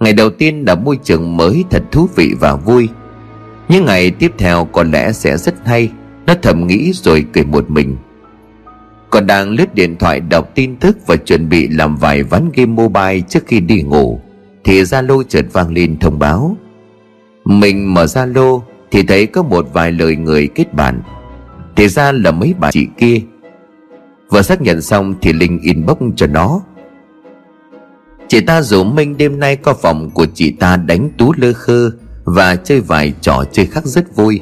Ngày 0.00 0.12
đầu 0.12 0.30
tiên 0.30 0.64
là 0.66 0.74
môi 0.74 0.98
trường 1.02 1.36
mới 1.36 1.64
thật 1.70 1.82
thú 1.92 2.08
vị 2.16 2.34
và 2.40 2.54
vui. 2.54 2.88
Những 3.70 3.84
ngày 3.84 4.10
tiếp 4.10 4.32
theo 4.38 4.64
có 4.64 4.82
lẽ 4.82 5.12
sẽ 5.12 5.36
rất 5.36 5.54
hay, 5.64 5.90
Nó 6.26 6.34
thầm 6.42 6.66
nghĩ 6.66 6.92
rồi 6.94 7.24
cười 7.32 7.44
một 7.44 7.70
mình. 7.70 7.96
Còn 9.10 9.26
đang 9.26 9.50
lướt 9.50 9.74
điện 9.74 9.96
thoại 9.96 10.20
đọc 10.20 10.50
tin 10.54 10.76
tức 10.76 10.96
Và 11.06 11.16
chuẩn 11.16 11.48
bị 11.48 11.68
làm 11.68 11.96
vài 11.96 12.22
ván 12.22 12.50
game 12.54 12.72
mobile 12.72 13.20
trước 13.20 13.46
khi 13.46 13.60
đi 13.60 13.82
ngủ, 13.82 14.20
Thì 14.64 14.82
Zalo 14.82 15.22
chợt 15.22 15.46
vang 15.52 15.72
lên 15.72 15.98
thông 15.98 16.18
báo. 16.18 16.56
Mình 17.44 17.94
mở 17.94 18.04
Zalo 18.04 18.60
thì 18.90 19.02
thấy 19.02 19.26
có 19.26 19.42
một 19.42 19.66
vài 19.72 19.92
lời 19.92 20.16
người 20.16 20.48
kết 20.54 20.74
bạn. 20.74 21.02
Thì 21.76 21.88
ra 21.88 22.12
là 22.12 22.30
mấy 22.30 22.54
bà 22.58 22.70
chị 22.70 22.86
kia. 22.98 23.20
Vừa 24.30 24.42
xác 24.42 24.60
nhận 24.60 24.82
xong 24.82 25.14
thì 25.22 25.32
linh 25.32 25.60
inbox 25.62 25.98
cho 26.16 26.26
nó. 26.26 26.60
Chị 28.28 28.40
ta 28.40 28.62
rủ 28.62 28.84
minh 28.84 29.16
đêm 29.16 29.40
nay 29.40 29.56
có 29.56 29.74
phòng 29.74 30.10
của 30.10 30.26
chị 30.34 30.50
ta 30.50 30.76
đánh 30.76 31.10
tú 31.18 31.32
lơ 31.36 31.52
khơ 31.52 31.90
và 32.34 32.56
chơi 32.56 32.80
vài 32.80 33.12
trò 33.20 33.44
chơi 33.52 33.66
khác 33.66 33.84
rất 33.84 34.16
vui. 34.16 34.40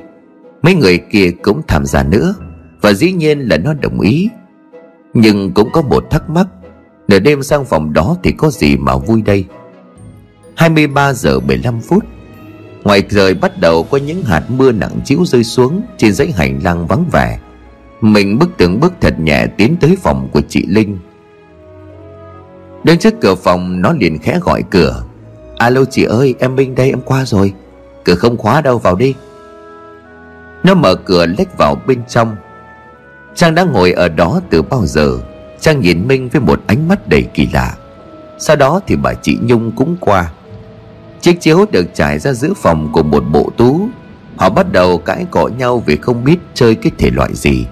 Mấy 0.63 0.75
người 0.75 0.99
kia 0.99 1.31
cũng 1.43 1.63
tham 1.69 1.87
gia 1.87 2.03
nữa, 2.03 2.35
và 2.81 2.93
dĩ 2.93 3.13
nhiên 3.13 3.41
là 3.41 3.57
nó 3.57 3.75
đồng 3.75 4.01
ý. 4.01 4.29
Nhưng 5.15 5.53
cũng 5.55 5.69
có 5.73 5.83
một 5.83 6.05
thắc 6.11 6.31
mắc, 6.31 6.47
nửa 7.09 7.19
đêm 7.19 7.43
sang 7.43 7.65
phòng 7.65 7.93
đó 7.93 8.17
thì 8.23 8.33
có 8.33 8.51
gì 8.51 8.77
mà 8.77 8.97
vui 8.97 9.23
đây? 9.23 9.45
23 10.55 11.13
giờ 11.13 11.41
15 11.41 11.81
phút, 11.81 12.05
Ngoài 12.85 13.03
trời 13.11 13.35
bắt 13.35 13.61
đầu 13.61 13.83
có 13.91 13.99
những 13.99 14.23
hạt 14.23 14.43
mưa 14.49 14.73
nặng 14.73 15.01
chiếu 15.05 15.25
rơi 15.25 15.45
xuống 15.45 15.83
Trên 15.97 16.13
dãy 16.13 16.33
hành 16.37 16.61
lang 16.65 16.87
vắng 16.87 17.05
vẻ. 17.13 17.39
Mình 18.01 18.39
bước 18.39 18.51
từng 18.59 18.81
bước 18.81 18.93
thật 19.01 19.21
nhẹ 19.21 19.47
tiến 19.57 19.77
tới 19.81 19.97
phòng 20.03 20.29
của 20.33 20.41
chị 20.49 20.67
Linh. 20.67 20.99
Đứng 22.85 22.99
trước 22.99 23.15
cửa 23.21 23.35
phòng, 23.35 23.83
nó 23.83 23.93
liền 23.93 24.19
khẽ 24.19 24.39
gọi 24.43 24.63
cửa. 24.71 25.05
Alo 25.57 25.85
chị 25.85 26.05
ơi, 26.05 26.35
em 26.39 26.57
Minh 26.57 26.75
đây, 26.75 26.91
em 26.91 27.01
qua 27.01 27.25
rồi. 27.25 27.53
Cửa 28.05 28.15
không 28.15 28.37
khóa 28.37 28.61
đâu 28.61 28.79
vào 28.79 28.97
đi. 28.97 29.15
Nó 30.63 30.75
mở 30.75 30.95
cửa 30.95 31.27
lách 31.39 31.59
vào 31.59 31.83
bên 31.87 32.03
trong. 32.09 32.37
Trang 33.35 33.55
đã 33.55 33.65
ngồi 33.65 33.93
ở 33.93 34.09
đó 34.09 34.41
từ 34.51 34.63
bao 34.63 34.87
giờ? 34.87 35.19
Trang 35.61 35.81
nhìn 35.81 36.09
Minh 36.09 36.29
với 36.29 36.41
một 36.41 36.61
ánh 36.67 36.89
mắt 36.89 37.09
đầy 37.09 37.23
kỳ 37.23 37.49
lạ. 37.53 37.75
Sau 38.39 38.57
đó 38.57 38.81
thì 38.87 38.97
bà 38.97 39.15
chị 39.15 39.39
Nhung 39.43 39.73
cũng 39.77 39.97
qua. 40.01 40.31
Chiếc 41.21 41.41
chiếu 41.41 41.67
được 41.73 41.95
trải 41.95 42.19
ra 42.19 42.33
giữa 42.33 42.53
phòng 42.57 42.93
của 42.93 43.03
một 43.03 43.25
bộ 43.33 43.51
tú. 43.57 43.89
Họ 44.37 44.51
bắt 44.51 44.73
đầu 44.73 44.99
cãi 44.99 45.27
cọ 45.31 45.49
nhau 45.49 45.83
vì 45.87 45.97
không 45.97 46.25
biết 46.25 46.37
chơi 46.55 46.75
cái 46.75 46.93
thể 46.99 47.11
loại 47.11 47.35
gì. 47.35 47.67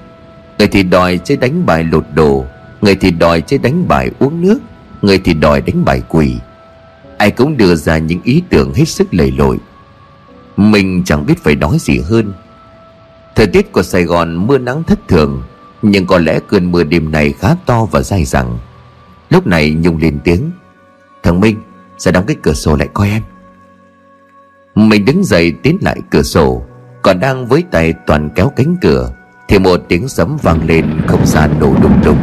Người 0.59 0.69
thì 0.69 0.83
đòi 0.83 1.19
chơi 1.25 1.37
đánh 1.37 1.67
bài 1.67 1.85
lột 1.85 2.05
đồ. 2.15 2.45
Người 2.81 2.95
thì 2.95 3.11
đòi 3.11 3.41
chơi 3.41 3.59
đánh 3.59 3.89
bài 3.89 4.11
uống 4.19 4.41
nước. 4.41 4.59
Người 5.03 5.19
thì 5.19 5.35
đòi 5.35 5.61
đánh 5.61 5.85
bài 5.85 6.03
quỷ 6.09 6.37
Ai 7.19 7.31
cũng 7.31 7.57
đưa 7.57 7.75
ra 7.75 7.99
những 7.99 8.21
ý 8.25 8.43
tưởng 8.51 8.75
hết 8.75 8.85
sức 8.85 9.15
lầy 9.15 9.31
lội. 9.31 9.59
Mình 10.57 11.03
chẳng 11.05 11.27
biết 11.27 11.45
phải 11.45 11.57
nói 11.57 11.77
gì 11.81 11.99
hơn. 11.99 12.33
Thời 13.35 13.47
tiết 13.47 13.73
của 13.73 13.83
Sài 13.83 14.05
Gòn 14.05 14.47
mưa 14.47 14.59
nắng 14.59 14.83
thất 14.83 15.09
thường, 15.09 15.43
Nhưng 15.83 16.07
có 16.07 16.19
lẽ 16.19 16.41
cơn 16.49 16.73
mưa 16.73 16.85
đêm 16.85 17.13
này 17.13 17.33
khá 17.33 17.55
to 17.67 17.85
và 17.85 18.01
dai 18.01 18.25
dẳng. 18.25 18.59
Lúc 19.31 19.47
này 19.47 19.71
Nhung 19.71 19.99
lên 19.99 20.19
tiếng, 20.25 20.51
Thằng 21.23 21.41
Minh 21.41 21.57
sẽ 21.99 22.13
đóng 22.13 22.25
cái 22.27 22.37
cửa 22.43 22.53
sổ 22.53 22.77
lại 22.77 22.89
coi 22.95 23.09
em? 23.09 23.23
Mình 24.75 25.05
đứng 25.05 25.25
dậy 25.25 25.53
tiến 25.63 25.79
lại 25.81 26.01
cửa 26.11 26.23
sổ, 26.23 26.63
Còn 27.03 27.21
đang 27.21 27.47
với 27.47 27.65
tay 27.71 27.95
toàn 28.07 28.31
kéo 28.35 28.53
cánh 28.57 28.77
cửa, 28.81 29.11
Thì 29.49 29.59
một 29.59 29.81
tiếng 29.89 30.09
sấm 30.09 30.37
vang 30.43 30.67
lên 30.67 31.01
không 31.07 31.27
gian 31.27 31.51
nổ 31.61 31.75
đùng 31.83 32.01
đùng, 32.05 32.19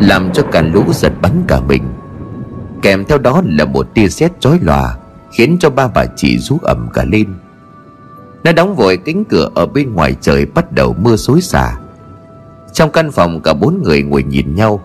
Làm 0.00 0.32
cho 0.32 0.42
cả 0.42 0.62
lũ 0.62 0.84
giật 0.92 1.12
bắn 1.22 1.44
cả 1.48 1.60
mình. 1.60 1.82
Kèm 2.82 3.04
theo 3.04 3.18
đó 3.18 3.42
là 3.44 3.64
một 3.64 3.94
tia 3.94 4.08
sét 4.08 4.40
chói 4.40 4.58
lòa, 4.62 4.96
Khiến 5.32 5.56
cho 5.60 5.70
ba 5.70 5.88
bà 5.88 6.06
chị 6.16 6.38
rú 6.38 6.58
ẩm 6.62 6.88
cả 6.94 7.04
lên. 7.04 7.34
Nó 8.44 8.52
đóng 8.52 8.74
vội 8.76 8.96
cánh 8.96 9.24
cửa 9.24 9.50
ở 9.54 9.66
bên 9.66 9.94
ngoài 9.94 10.16
trời 10.20 10.46
bắt 10.46 10.72
đầu 10.72 10.96
mưa 11.02 11.16
xối 11.16 11.40
xả. 11.40 11.78
Trong 12.72 12.90
căn 12.90 13.10
phòng 13.10 13.40
cả 13.40 13.54
bốn 13.54 13.82
người 13.82 14.02
ngồi 14.02 14.22
nhìn 14.22 14.54
nhau, 14.54 14.82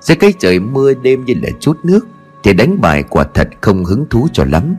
Dưới 0.00 0.16
cái 0.16 0.32
trời 0.38 0.60
mưa 0.60 0.94
đêm 0.94 1.24
như 1.24 1.34
là 1.42 1.48
chút 1.60 1.76
nước, 1.84 2.06
Thì 2.42 2.52
đánh 2.52 2.80
bài 2.80 3.04
quả 3.08 3.24
thật 3.34 3.48
không 3.60 3.84
hứng 3.84 4.06
thú 4.10 4.28
cho 4.32 4.44
lắm. 4.44 4.76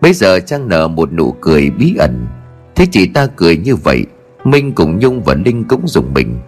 Bây 0.00 0.12
giờ 0.12 0.40
Trang 0.40 0.68
nở 0.68 0.88
một 0.88 1.12
nụ 1.12 1.32
cười 1.40 1.70
bí 1.70 1.96
ẩn. 1.98 2.26
Thế 2.74 2.86
chị 2.90 3.06
ta 3.06 3.26
cười 3.36 3.56
như 3.56 3.76
vậy, 3.76 4.04
Minh 4.44 4.72
cùng 4.72 4.98
Nhung 4.98 5.22
và 5.22 5.34
Linh 5.34 5.64
cũng 5.64 5.88
dùng 5.88 6.14
mình. 6.14 6.38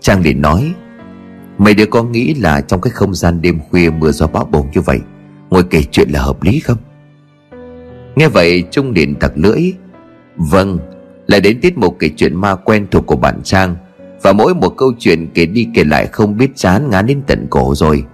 Trang 0.00 0.22
liền 0.22 0.42
nói 0.42 0.74
Mày 1.58 1.74
đứa 1.74 1.86
có 1.86 2.02
nghĩ 2.02 2.34
là 2.34 2.60
trong 2.60 2.80
cái 2.80 2.90
không 2.90 3.14
gian 3.14 3.42
đêm 3.42 3.60
khuya 3.70 3.90
mưa 3.90 4.10
gió 4.10 4.26
bão 4.26 4.44
bùng 4.44 4.70
như 4.70 4.80
vậy, 4.80 4.98
Ngồi 5.50 5.62
kể 5.70 5.82
chuyện 5.90 6.08
là 6.10 6.22
hợp 6.22 6.42
lý 6.42 6.60
không? 6.60 6.78
Nghe 8.16 8.28
vậy, 8.28 8.64
Trung 8.70 8.92
liền 8.92 9.14
tặc 9.14 9.32
lưỡi 9.34 9.72
Vâng 10.50 10.78
Lại 11.26 11.40
đến 11.40 11.60
tiết 11.60 11.78
mục 11.78 11.96
kể 11.98 12.10
chuyện 12.16 12.40
ma 12.40 12.54
quen 12.54 12.86
thuộc 12.90 13.06
của 13.06 13.16
bạn 13.16 13.40
Trang. 13.44 13.76
Và 14.22 14.32
mỗi 14.32 14.54
một 14.54 14.76
câu 14.76 14.92
chuyện 14.98 15.28
kể 15.34 15.46
đi 15.46 15.68
kể 15.74 15.84
lại 15.84 16.06
không 16.06 16.36
biết 16.36 16.50
chán 16.56 16.90
ngán 16.90 17.06
đến 17.06 17.22
tận 17.26 17.46
cổ 17.50 17.74
rồi. 17.74 18.04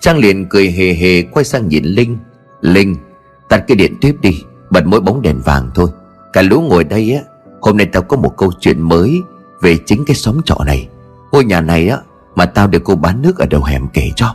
Trang 0.00 0.18
liền 0.18 0.46
cười 0.48 0.70
hề 0.70 0.92
hề 0.92 1.22
quay 1.22 1.44
sang 1.44 1.68
nhìn 1.68 1.84
Linh. 1.84 2.18
Linh, 2.60 2.96
Tắt 3.48 3.64
cái 3.68 3.76
điện 3.76 3.94
tiếp 4.00 4.16
đi, 4.22 4.42
Bật 4.70 4.86
mỗi 4.86 5.00
bóng 5.00 5.22
đèn 5.22 5.40
vàng 5.44 5.70
thôi. 5.74 5.88
Cả 6.32 6.42
lũ 6.42 6.60
ngồi 6.60 6.84
đây 6.84 7.14
á, 7.14 7.20
Hôm 7.60 7.76
nay 7.76 7.86
tao 7.86 8.02
có 8.02 8.16
một 8.16 8.36
câu 8.36 8.52
chuyện 8.60 8.82
mới 8.82 9.20
Về 9.62 9.78
chính 9.86 10.04
cái 10.04 10.16
xóm 10.16 10.40
trọ 10.44 10.58
này. 10.66 10.88
Ngôi 11.32 11.44
nhà 11.44 11.60
này 11.60 11.88
á, 11.88 11.98
Mà 12.34 12.46
tao 12.46 12.66
được 12.66 12.84
cô 12.84 12.94
bán 12.94 13.22
nước 13.22 13.38
ở 13.38 13.46
đầu 13.46 13.62
hẻm 13.62 13.88
kể 13.92 14.10
cho. 14.16 14.34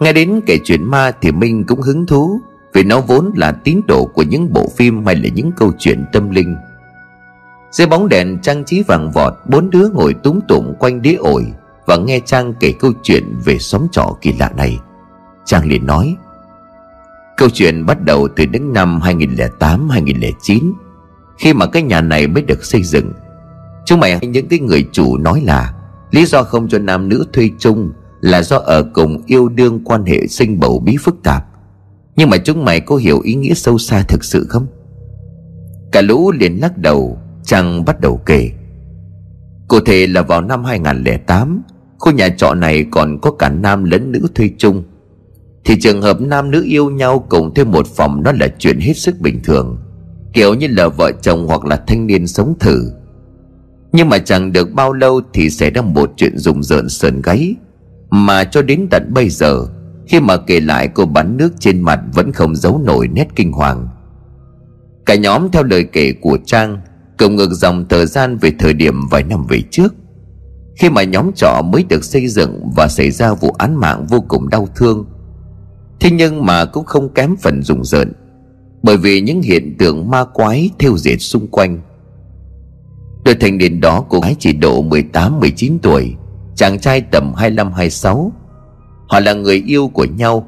Nghe 0.00 0.12
đến 0.12 0.40
kể 0.46 0.58
chuyện 0.64 0.84
ma 0.84 1.12
Thì 1.20 1.32
Minh 1.32 1.64
cũng 1.64 1.80
hứng 1.80 2.06
thú. 2.06 2.40
Vì 2.72 2.84
nó 2.84 3.00
vốn 3.00 3.32
là 3.36 3.52
tín 3.52 3.80
đồ 3.88 4.04
của 4.04 4.22
những 4.22 4.52
bộ 4.52 4.68
phim 4.76 5.06
Hay 5.06 5.16
là 5.16 5.28
những 5.34 5.52
câu 5.56 5.72
chuyện 5.78 6.04
tâm 6.12 6.30
linh. 6.30 6.56
Dưới 7.70 7.86
bóng 7.86 8.08
đèn, 8.08 8.38
trang 8.42 8.64
trí 8.64 8.82
vàng 8.82 9.10
vọt, 9.10 9.34
Bốn 9.48 9.70
đứa 9.70 9.88
ngồi 9.88 10.14
túng 10.14 10.40
tụng 10.48 10.74
quanh 10.78 11.02
đĩa 11.02 11.14
ổi 11.14 11.46
Và 11.86 11.96
nghe 11.96 12.20
Trang 12.20 12.54
kể 12.60 12.72
câu 12.80 12.92
chuyện 13.02 13.36
về 13.44 13.58
xóm 13.58 13.86
trọ 13.92 14.16
kỳ 14.20 14.32
lạ 14.32 14.50
này. 14.56 14.78
Trang 15.44 15.68
liền 15.68 15.86
nói, 15.86 16.16
Câu 17.36 17.50
chuyện 17.50 17.86
bắt 17.86 18.04
đầu 18.04 18.28
từ 18.36 18.44
những 18.52 18.72
năm 18.72 19.00
2008-2009 19.00 20.72
Khi 21.38 21.52
mà 21.54 21.66
cái 21.66 21.82
nhà 21.82 22.00
này 22.00 22.26
mới 22.26 22.42
được 22.42 22.64
xây 22.64 22.82
dựng. 22.82 23.12
Chúng 23.84 24.00
mày 24.00 24.10
hay 24.10 24.26
những 24.26 24.48
cái 24.48 24.58
người 24.58 24.88
chủ 24.92 25.18
nói 25.18 25.40
là, 25.40 25.74
Lý 26.10 26.26
do 26.26 26.42
không 26.42 26.68
cho 26.68 26.78
nam 26.78 27.08
nữ 27.08 27.26
thuê 27.32 27.50
chung 27.58 27.92
Là 28.20 28.42
do 28.42 28.56
ở 28.56 28.82
cùng 28.82 29.22
yêu 29.26 29.48
đương 29.48 29.80
quan 29.84 30.04
hệ 30.04 30.26
sinh 30.26 30.60
bầu 30.60 30.78
bí 30.78 30.96
phức 30.96 31.22
tạp. 31.22 31.51
Nhưng 32.16 32.30
mà 32.30 32.36
chúng 32.36 32.64
mày 32.64 32.80
có 32.80 32.96
hiểu 32.96 33.20
ý 33.20 33.34
nghĩa 33.34 33.54
sâu 33.54 33.78
xa 33.78 34.02
thực 34.08 34.24
sự 34.24 34.46
không? 34.48 34.66
Cả 35.92 36.00
lũ 36.00 36.32
liền 36.32 36.60
lắc 36.60 36.78
đầu, 36.78 37.18
Chàng 37.44 37.84
bắt 37.84 38.00
đầu 38.00 38.20
kể. 38.26 38.50
Cụ 39.68 39.80
thể 39.80 40.06
là 40.06 40.22
vào 40.22 40.40
năm 40.40 40.64
2008 40.64 41.62
Khu 41.98 42.12
nhà 42.12 42.28
trọ 42.28 42.54
này 42.54 42.86
còn 42.90 43.18
có 43.20 43.30
cả 43.30 43.48
nam 43.48 43.84
lẫn 43.84 44.12
nữ 44.12 44.20
thuê 44.34 44.50
chung. 44.58 44.82
Thì 45.64 45.80
trường 45.80 46.02
hợp 46.02 46.20
nam 46.20 46.50
nữ 46.50 46.64
yêu 46.66 46.90
nhau 46.90 47.26
cùng 47.28 47.54
thêm 47.54 47.70
một 47.70 47.86
phòng 47.86 48.22
Nó 48.24 48.32
là 48.32 48.48
chuyện 48.58 48.80
hết 48.80 48.96
sức 48.96 49.20
bình 49.20 49.40
thường, 49.44 49.78
Kiểu 50.32 50.54
như 50.54 50.66
là 50.70 50.88
vợ 50.88 51.12
chồng 51.22 51.46
hoặc 51.46 51.64
là 51.64 51.76
thanh 51.86 52.06
niên 52.06 52.26
sống 52.26 52.54
thử. 52.60 52.92
Nhưng 53.92 54.08
mà 54.08 54.18
chẳng 54.18 54.52
được 54.52 54.72
bao 54.72 54.92
lâu 54.92 55.20
Thì 55.32 55.50
xảy 55.50 55.70
ra 55.70 55.82
một 55.82 56.12
chuyện 56.16 56.38
rùng 56.38 56.62
rợn 56.62 56.88
sờn 56.88 57.22
gáy, 57.22 57.54
Mà 58.10 58.44
cho 58.44 58.62
đến 58.62 58.86
tận 58.90 59.10
bây 59.14 59.28
giờ 59.28 59.66
khi 60.08 60.20
mà 60.20 60.36
kể 60.36 60.60
lại, 60.60 60.88
cô 60.88 61.06
bắn 61.06 61.36
nước 61.36 61.52
trên 61.58 61.80
mặt 61.80 62.00
Vẫn 62.14 62.32
không 62.32 62.56
giấu 62.56 62.80
nổi 62.84 63.08
nét 63.08 63.28
kinh 63.36 63.52
hoàng. 63.52 63.88
Cả 65.06 65.14
nhóm 65.14 65.50
theo 65.50 65.62
lời 65.62 65.84
kể 65.92 66.12
của 66.20 66.38
Trang 66.44 66.80
Cùng 67.18 67.36
ngược 67.36 67.50
dòng 67.52 67.86
thời 67.88 68.06
gian 68.06 68.38
về 68.38 68.52
thời 68.58 68.74
điểm 68.74 68.94
vài 69.10 69.22
năm 69.22 69.46
về 69.48 69.62
trước. 69.70 69.94
Khi 70.76 70.90
mà 70.90 71.02
nhóm 71.02 71.30
trọ 71.32 71.62
mới 71.72 71.84
được 71.88 72.04
xây 72.04 72.28
dựng 72.28 72.70
Và 72.76 72.88
xảy 72.88 73.10
ra 73.10 73.34
vụ 73.34 73.50
án 73.58 73.74
mạng 73.74 74.06
vô 74.08 74.20
cùng 74.28 74.48
đau 74.48 74.68
thương, 74.76 75.06
Thế 76.00 76.10
nhưng 76.10 76.46
mà 76.46 76.64
cũng 76.64 76.84
không 76.84 77.14
kém 77.14 77.36
phần 77.36 77.62
rùng 77.62 77.84
rợn, 77.84 78.12
Bởi 78.82 78.96
vì 78.96 79.20
những 79.20 79.42
hiện 79.42 79.76
tượng 79.78 80.10
ma 80.10 80.24
quái 80.24 80.70
theo 80.78 80.96
diệt 80.96 81.20
xung 81.20 81.46
quanh. 81.46 81.80
Đôi 83.24 83.34
thành 83.34 83.58
niên 83.58 83.80
đó 83.80 84.04
cô 84.08 84.20
gái 84.20 84.36
chỉ 84.38 84.52
độ 84.52 84.82
18-19 84.82 85.78
tuổi, 85.82 86.14
Chàng 86.54 86.78
trai 86.78 87.00
tầm 87.00 87.32
25-26 87.34 88.30
Họ 89.12 89.20
là 89.20 89.32
người 89.32 89.62
yêu 89.66 89.88
của 89.88 90.04
nhau. 90.04 90.46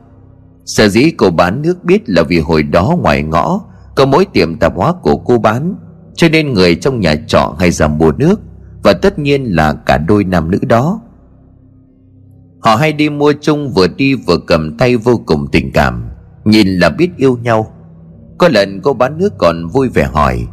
Sở 0.64 0.88
dĩ 0.88 1.10
cô 1.10 1.30
bán 1.30 1.62
nước 1.62 1.84
biết 1.84 2.08
là 2.08 2.22
vì 2.22 2.38
hồi 2.38 2.62
đó 2.62 2.96
ngoài 3.02 3.22
ngõ 3.22 3.60
Có 3.96 4.06
mối 4.06 4.26
tiệm 4.32 4.58
tạp 4.58 4.76
hóa 4.76 4.92
của 5.02 5.16
cô 5.16 5.38
bán, 5.38 5.74
Cho 6.14 6.28
nên 6.28 6.52
người 6.52 6.74
trong 6.74 7.00
nhà 7.00 7.14
trọ 7.26 7.54
hay 7.58 7.70
ra 7.70 7.88
mua 7.88 8.12
nước, 8.12 8.40
Và 8.82 8.92
tất 8.92 9.18
nhiên 9.18 9.44
là 9.44 9.72
cả 9.86 9.98
đôi 10.08 10.24
nam 10.24 10.50
nữ 10.50 10.58
đó. 10.62 11.00
Họ 12.60 12.76
hay 12.76 12.92
đi 12.92 13.08
mua 13.08 13.32
chung 13.40 13.70
vừa 13.70 13.86
đi 13.88 14.14
vừa 14.14 14.38
cầm 14.46 14.76
tay 14.76 14.96
vô 14.96 15.22
cùng 15.26 15.46
tình 15.52 15.72
cảm, 15.72 16.04
Nhìn 16.44 16.68
là 16.68 16.90
biết 16.90 17.10
yêu 17.16 17.38
nhau. 17.42 17.72
Có 18.38 18.48
lần 18.48 18.80
cô 18.80 18.92
bán 18.92 19.18
nước 19.18 19.32
còn 19.38 19.68
vui 19.68 19.88
vẻ 19.88 20.04
hỏi, 20.04 20.46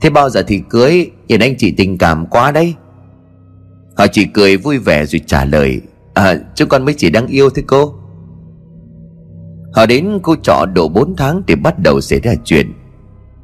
Thế 0.00 0.10
bao 0.10 0.30
giờ 0.30 0.42
thì 0.46 0.62
cưới? 0.70 1.10
Nhìn 1.28 1.40
anh 1.40 1.54
chị 1.58 1.74
tình 1.76 1.98
cảm 1.98 2.26
quá 2.26 2.50
đấy. 2.50 2.74
Họ 3.96 4.06
chỉ 4.06 4.24
cười 4.24 4.56
vui 4.56 4.78
vẻ 4.78 5.06
rồi 5.06 5.20
trả 5.26 5.44
lời 5.44 5.80
À 6.14 6.38
chúng 6.54 6.68
con 6.68 6.84
mới 6.84 6.94
chỉ 6.94 7.10
đang 7.10 7.26
yêu 7.26 7.50
thôi 7.50 7.64
cô. 7.66 7.94
Họ 9.72 9.86
đến 9.86 10.18
cô 10.22 10.36
trọ 10.42 10.66
độ 10.74 10.88
4 10.88 11.16
tháng 11.16 11.42
thì 11.46 11.54
bắt 11.54 11.78
đầu 11.78 12.00
xảy 12.00 12.20
ra 12.20 12.32
chuyện. 12.44 12.72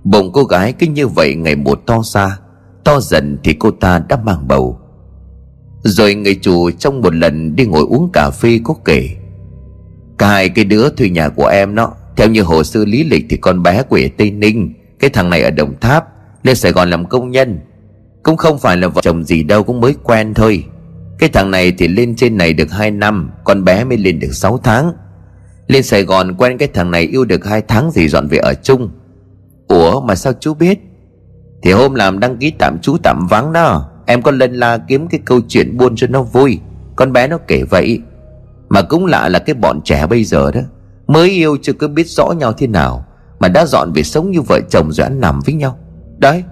Bụng 0.04 0.30
cô 0.32 0.44
gái 0.44 0.72
cứ 0.72 0.86
như 0.86 1.08
vậy 1.08 1.34
ngày 1.34 1.56
một 1.56 1.80
to 1.86 2.02
xa, 2.02 2.38
To 2.84 3.00
dần 3.00 3.38
thì 3.44 3.54
cô 3.54 3.70
ta 3.70 4.02
đã 4.08 4.16
mang 4.24 4.48
bầu. 4.48 4.78
Rồi 5.82 6.14
người 6.14 6.34
chủ 6.34 6.70
trong 6.70 7.00
một 7.00 7.14
lần 7.14 7.56
đi 7.56 7.66
ngồi 7.66 7.84
uống 7.88 8.10
cà 8.12 8.30
phê 8.30 8.60
có 8.64 8.74
kể. 8.84 9.08
Cả 10.18 10.28
hai 10.28 10.48
cái 10.48 10.64
đứa 10.64 10.88
thuê 10.90 11.08
nhà 11.08 11.28
của 11.28 11.46
em 11.46 11.74
nó 11.74 11.92
Theo 12.18 12.28
như 12.28 12.42
hồ 12.42 12.64
sơ 12.64 12.84
lý 12.84 13.04
lịch 13.04 13.26
thì 13.30 13.36
con 13.36 13.62
bé 13.62 13.82
quê 13.82 14.10
Tây 14.16 14.30
Ninh, 14.30 14.72
Cái 14.98 15.10
thằng 15.10 15.30
này 15.30 15.42
ở 15.42 15.50
Đồng 15.50 15.80
Tháp, 15.80 16.04
Lên 16.42 16.56
Sài 16.56 16.72
Gòn 16.72 16.90
làm 16.90 17.06
công 17.06 17.30
nhân. 17.30 17.58
Cũng 18.22 18.36
không 18.36 18.58
phải 18.58 18.76
là 18.76 18.88
vợ 18.88 19.00
chồng 19.02 19.24
gì 19.24 19.42
đâu, 19.42 19.62
cũng 19.62 19.80
mới 19.80 19.94
quen 20.02 20.34
thôi. 20.34 20.64
Cái 21.18 21.28
thằng 21.28 21.50
này 21.50 21.72
thì 21.78 21.88
lên 21.88 22.16
trên 22.16 22.36
này 22.36 22.52
được 22.52 22.70
2 22.70 22.90
năm, 22.90 23.30
Con 23.44 23.64
bé 23.64 23.84
mới 23.84 23.98
lên 23.98 24.18
được 24.18 24.32
6 24.32 24.58
tháng. 24.58 24.92
Lên 25.66 25.82
Sài 25.82 26.02
Gòn 26.02 26.34
quen 26.38 26.58
cái 26.58 26.68
thằng 26.74 26.90
này 26.90 27.02
yêu 27.02 27.24
được 27.24 27.46
2 27.46 27.62
tháng 27.68 27.90
thì 27.94 28.08
dọn 28.08 28.28
về 28.28 28.38
ở 28.38 28.54
chung. 28.62 28.90
Ủa, 29.68 30.00
mà 30.00 30.14
sao 30.14 30.32
chú 30.40 30.54
biết? 30.54 30.78
Thì 31.62 31.72
hôm 31.72 31.94
làm 31.94 32.20
đăng 32.20 32.36
ký 32.36 32.52
tạm 32.58 32.78
chú 32.82 32.96
tạm 33.02 33.26
vắng 33.30 33.52
đó. 33.52 33.90
Em 34.06 34.22
có 34.22 34.30
lên 34.30 34.54
la 34.54 34.78
kiếm 34.78 35.08
cái 35.08 35.20
câu 35.24 35.40
chuyện 35.48 35.76
buôn 35.76 35.96
cho 35.96 36.06
nó 36.06 36.22
vui. 36.22 36.60
Con 36.96 37.12
bé 37.12 37.28
nó 37.28 37.38
kể 37.38 37.62
vậy. 37.70 38.00
Mà 38.68 38.82
cũng 38.82 39.06
lạ 39.06 39.28
là 39.28 39.38
cái 39.38 39.54
bọn 39.54 39.80
trẻ 39.84 40.06
bây 40.06 40.24
giờ 40.24 40.50
đó, 40.50 40.60
Mới 41.06 41.30
yêu 41.30 41.56
chưa 41.62 41.72
cứ 41.72 41.88
biết 41.88 42.06
rõ 42.06 42.32
nhau 42.38 42.52
thế 42.52 42.66
nào, 42.66 43.04
Mà 43.40 43.48
đã 43.48 43.66
dọn 43.66 43.92
về 43.92 44.02
sống 44.02 44.30
như 44.30 44.40
vợ 44.40 44.60
chồng 44.70 44.92
rồi 44.92 45.04
ăn 45.04 45.20
nằm 45.20 45.40
với 45.46 45.54
nhau. 45.54 45.78
Đấy, 46.18 46.44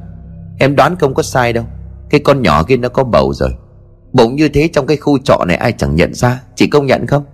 Em 0.59 0.77
đoán 0.77 0.97
không 0.97 1.15
có 1.15 1.23
sai 1.23 1.53
đâu. 1.53 1.65
Cái 2.11 2.21
con 2.21 2.43
nhỏ 2.43 2.63
kia 2.63 2.77
nó 2.77 2.89
có 2.89 3.05
bầu 3.05 3.33
rồi 3.35 3.51
bỗng 4.17 4.37
như 4.37 4.49
thế 4.49 4.69
trong 4.69 4.87
cái 4.87 4.97
khu 4.97 5.19
trọ 5.19 5.45
này 5.49 5.57
ai 5.57 5.73
chẳng 5.73 5.95
nhận 5.95 6.15
ra, 6.15 6.43
Chị 6.55 6.67
công 6.67 6.87
nhận 6.87 7.07
không? 7.07 7.25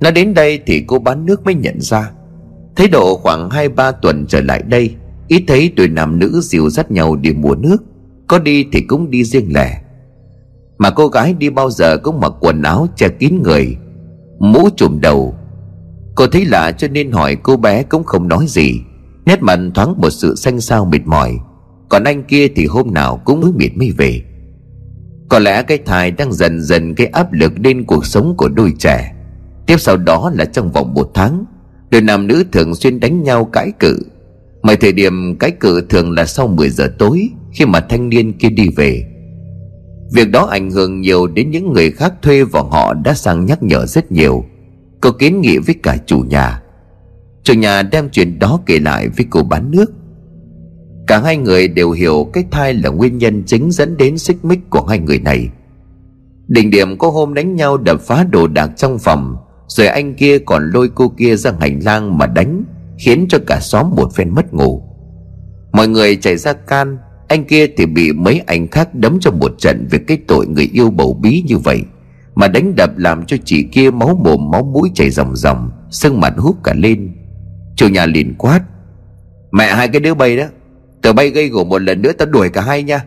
Nó 0.00 0.10
đến 0.10 0.34
đây 0.34 0.60
thì 0.66 0.84
cô 0.86 0.98
bán 0.98 1.26
nước 1.26 1.44
mới 1.44 1.54
nhận 1.54 1.80
ra. 1.80 2.10
Thấy 2.76 2.88
độ 2.88 3.14
khoảng 3.22 3.48
2-3 3.48 3.92
tuần 3.92 4.26
trở 4.28 4.40
lại 4.40 4.62
đây 4.62 4.94
Ít 5.28 5.44
thấy 5.46 5.72
tuổi 5.76 5.88
nam 5.88 6.18
nữ 6.18 6.40
dìu 6.42 6.70
dắt 6.70 6.90
nhau 6.90 7.16
đi 7.16 7.32
mua 7.32 7.54
nước. 7.54 7.76
Có 8.26 8.38
đi 8.38 8.66
thì 8.72 8.80
cũng 8.80 9.10
đi 9.10 9.24
riêng 9.24 9.52
lẻ. 9.54 9.82
Mà 10.78 10.90
cô 10.90 11.08
gái 11.08 11.34
đi 11.34 11.50
bao 11.50 11.70
giờ 11.70 11.96
cũng 11.96 12.20
mặc 12.20 12.32
quần 12.40 12.62
áo 12.62 12.86
che 12.96 13.08
kín 13.08 13.42
người, 13.42 13.76
Mũ 14.38 14.68
trùm 14.76 15.00
đầu. 15.00 15.34
Cô 16.14 16.26
thấy 16.26 16.44
lạ 16.44 16.72
cho 16.72 16.88
nên 16.88 17.12
hỏi 17.12 17.36
cô 17.42 17.56
bé 17.56 17.82
cũng 17.82 18.04
không 18.04 18.28
nói 18.28 18.44
gì. 18.48 18.80
Nét 19.26 19.42
mặt 19.42 19.58
thoáng 19.74 20.00
một 20.00 20.10
sự 20.10 20.34
xanh 20.34 20.60
xao 20.60 20.84
mệt 20.84 21.06
mỏi. 21.06 21.38
Còn 21.88 22.04
anh 22.04 22.22
kia 22.22 22.48
thì 22.56 22.66
hôm 22.66 22.94
nào 22.94 23.20
cũng 23.24 23.40
mới 23.40 23.52
mệt 23.52 23.76
mới 23.76 23.90
về. 23.90 24.22
Có 25.28 25.38
lẽ 25.38 25.62
cái 25.62 25.78
thai 25.78 26.10
đang 26.10 26.32
dần 26.32 26.60
dần 26.60 26.94
gây 26.94 27.06
áp 27.06 27.32
lực 27.32 27.52
lên 27.64 27.84
cuộc 27.84 28.06
sống 28.06 28.34
của 28.36 28.48
đôi 28.48 28.72
trẻ. 28.78 29.14
Tiếp 29.66 29.76
sau 29.80 29.96
đó 29.96 30.32
là 30.34 30.44
trong 30.44 30.72
vòng 30.72 30.94
một 30.94 31.10
tháng, 31.14 31.44
Đôi 31.90 32.00
nam 32.00 32.26
nữ 32.26 32.44
thường 32.52 32.74
xuyên 32.74 33.00
đánh 33.00 33.22
nhau 33.22 33.44
cãi 33.44 33.72
cự. 33.78 33.98
Mọi 34.62 34.76
thời 34.76 34.92
điểm 34.92 35.36
cãi 35.38 35.50
cự 35.50 35.80
thường 35.80 36.12
là 36.12 36.26
sau 36.26 36.48
10 36.48 36.70
giờ 36.70 36.92
tối, 36.98 37.28
Khi 37.52 37.64
mà 37.64 37.80
thanh 37.80 38.08
niên 38.08 38.32
kia 38.32 38.48
đi 38.48 38.68
về. 38.76 39.04
Việc 40.12 40.30
đó 40.30 40.46
ảnh 40.46 40.70
hưởng 40.70 41.00
nhiều 41.00 41.26
đến 41.26 41.50
những 41.50 41.72
người 41.72 41.90
khác 41.90 42.12
thuê 42.22 42.44
Và 42.44 42.60
họ 42.60 42.94
đã 42.94 43.14
sang 43.14 43.46
nhắc 43.46 43.62
nhở 43.62 43.86
rất 43.86 44.12
nhiều. 44.12 44.44
Có 45.00 45.12
kiến 45.12 45.40
nghị 45.40 45.58
với 45.58 45.74
cả 45.82 45.96
chủ 46.06 46.20
nhà. 46.20 46.62
Chủ 47.42 47.54
nhà 47.54 47.82
đem 47.82 48.08
chuyện 48.10 48.38
đó 48.38 48.60
kể 48.66 48.78
lại 48.78 49.08
với 49.08 49.26
cô 49.30 49.42
bán 49.42 49.70
nước. 49.70 49.92
Cả 51.08 51.18
hai 51.18 51.36
người 51.36 51.68
đều 51.68 51.90
hiểu 51.90 52.30
cái 52.32 52.44
thai 52.50 52.74
là 52.74 52.90
nguyên 52.90 53.18
nhân 53.18 53.42
chính 53.46 53.70
dẫn 53.70 53.96
đến 53.96 54.18
xích 54.18 54.44
mích 54.44 54.70
của 54.70 54.86
hai 54.86 54.98
người 54.98 55.18
này. 55.18 55.48
Đỉnh 56.48 56.70
điểm 56.70 56.98
có 56.98 57.10
hôm 57.10 57.34
đánh 57.34 57.56
nhau 57.56 57.76
đập 57.76 58.00
phá 58.00 58.24
đồ 58.30 58.46
đạc 58.46 58.70
trong 58.76 58.98
phòng, 58.98 59.36
Rồi 59.68 59.86
anh 59.86 60.14
kia 60.14 60.38
còn 60.38 60.70
lôi 60.70 60.90
cô 60.94 61.08
kia 61.08 61.36
ra 61.36 61.52
hành 61.60 61.80
lang 61.84 62.18
mà 62.18 62.26
đánh, 62.26 62.64
Khiến 62.98 63.26
cho 63.28 63.38
cả 63.46 63.60
xóm 63.60 63.90
một 63.96 64.14
phen 64.14 64.34
mất 64.34 64.54
ngủ. 64.54 64.82
Mọi 65.72 65.88
người 65.88 66.16
chạy 66.16 66.36
ra 66.36 66.52
can, 66.52 66.98
Anh 67.28 67.44
kia 67.44 67.66
thì 67.76 67.86
bị 67.86 68.12
mấy 68.12 68.42
anh 68.46 68.68
khác 68.68 68.94
đấm 68.94 69.18
cho 69.20 69.30
một 69.30 69.52
trận 69.58 69.86
Về 69.90 69.98
cái 69.98 70.18
tội 70.28 70.46
người 70.46 70.70
yêu 70.72 70.90
bầu 70.90 71.18
bí 71.22 71.44
như 71.46 71.58
vậy, 71.58 71.82
Mà 72.34 72.48
đánh 72.48 72.74
đập 72.76 72.90
làm 72.96 73.26
cho 73.26 73.36
chị 73.44 73.62
kia 73.62 73.90
máu 73.90 74.20
mồm 74.24 74.50
máu 74.50 74.62
mũi 74.62 74.90
chảy 74.94 75.10
ròng 75.10 75.36
ròng, 75.36 75.70
Sưng 75.90 76.20
mặt 76.20 76.34
húp 76.36 76.64
cả 76.64 76.74
lên. 76.76 77.14
Chủ 77.76 77.88
nhà 77.88 78.06
liền 78.06 78.34
quát, 78.38 78.60
Mẹ 79.52 79.66
hai 79.66 79.88
cái 79.88 80.00
đứa 80.00 80.14
bay 80.14 80.36
đó 80.36 80.44
Tụi 81.02 81.12
bay 81.12 81.30
gây 81.30 81.48
gổ 81.48 81.64
một 81.64 81.82
lần 81.82 82.02
nữa 82.02 82.12
tao 82.18 82.28
đuổi 82.28 82.48
cả 82.48 82.60
hai 82.60 82.82
nha. 82.82 83.04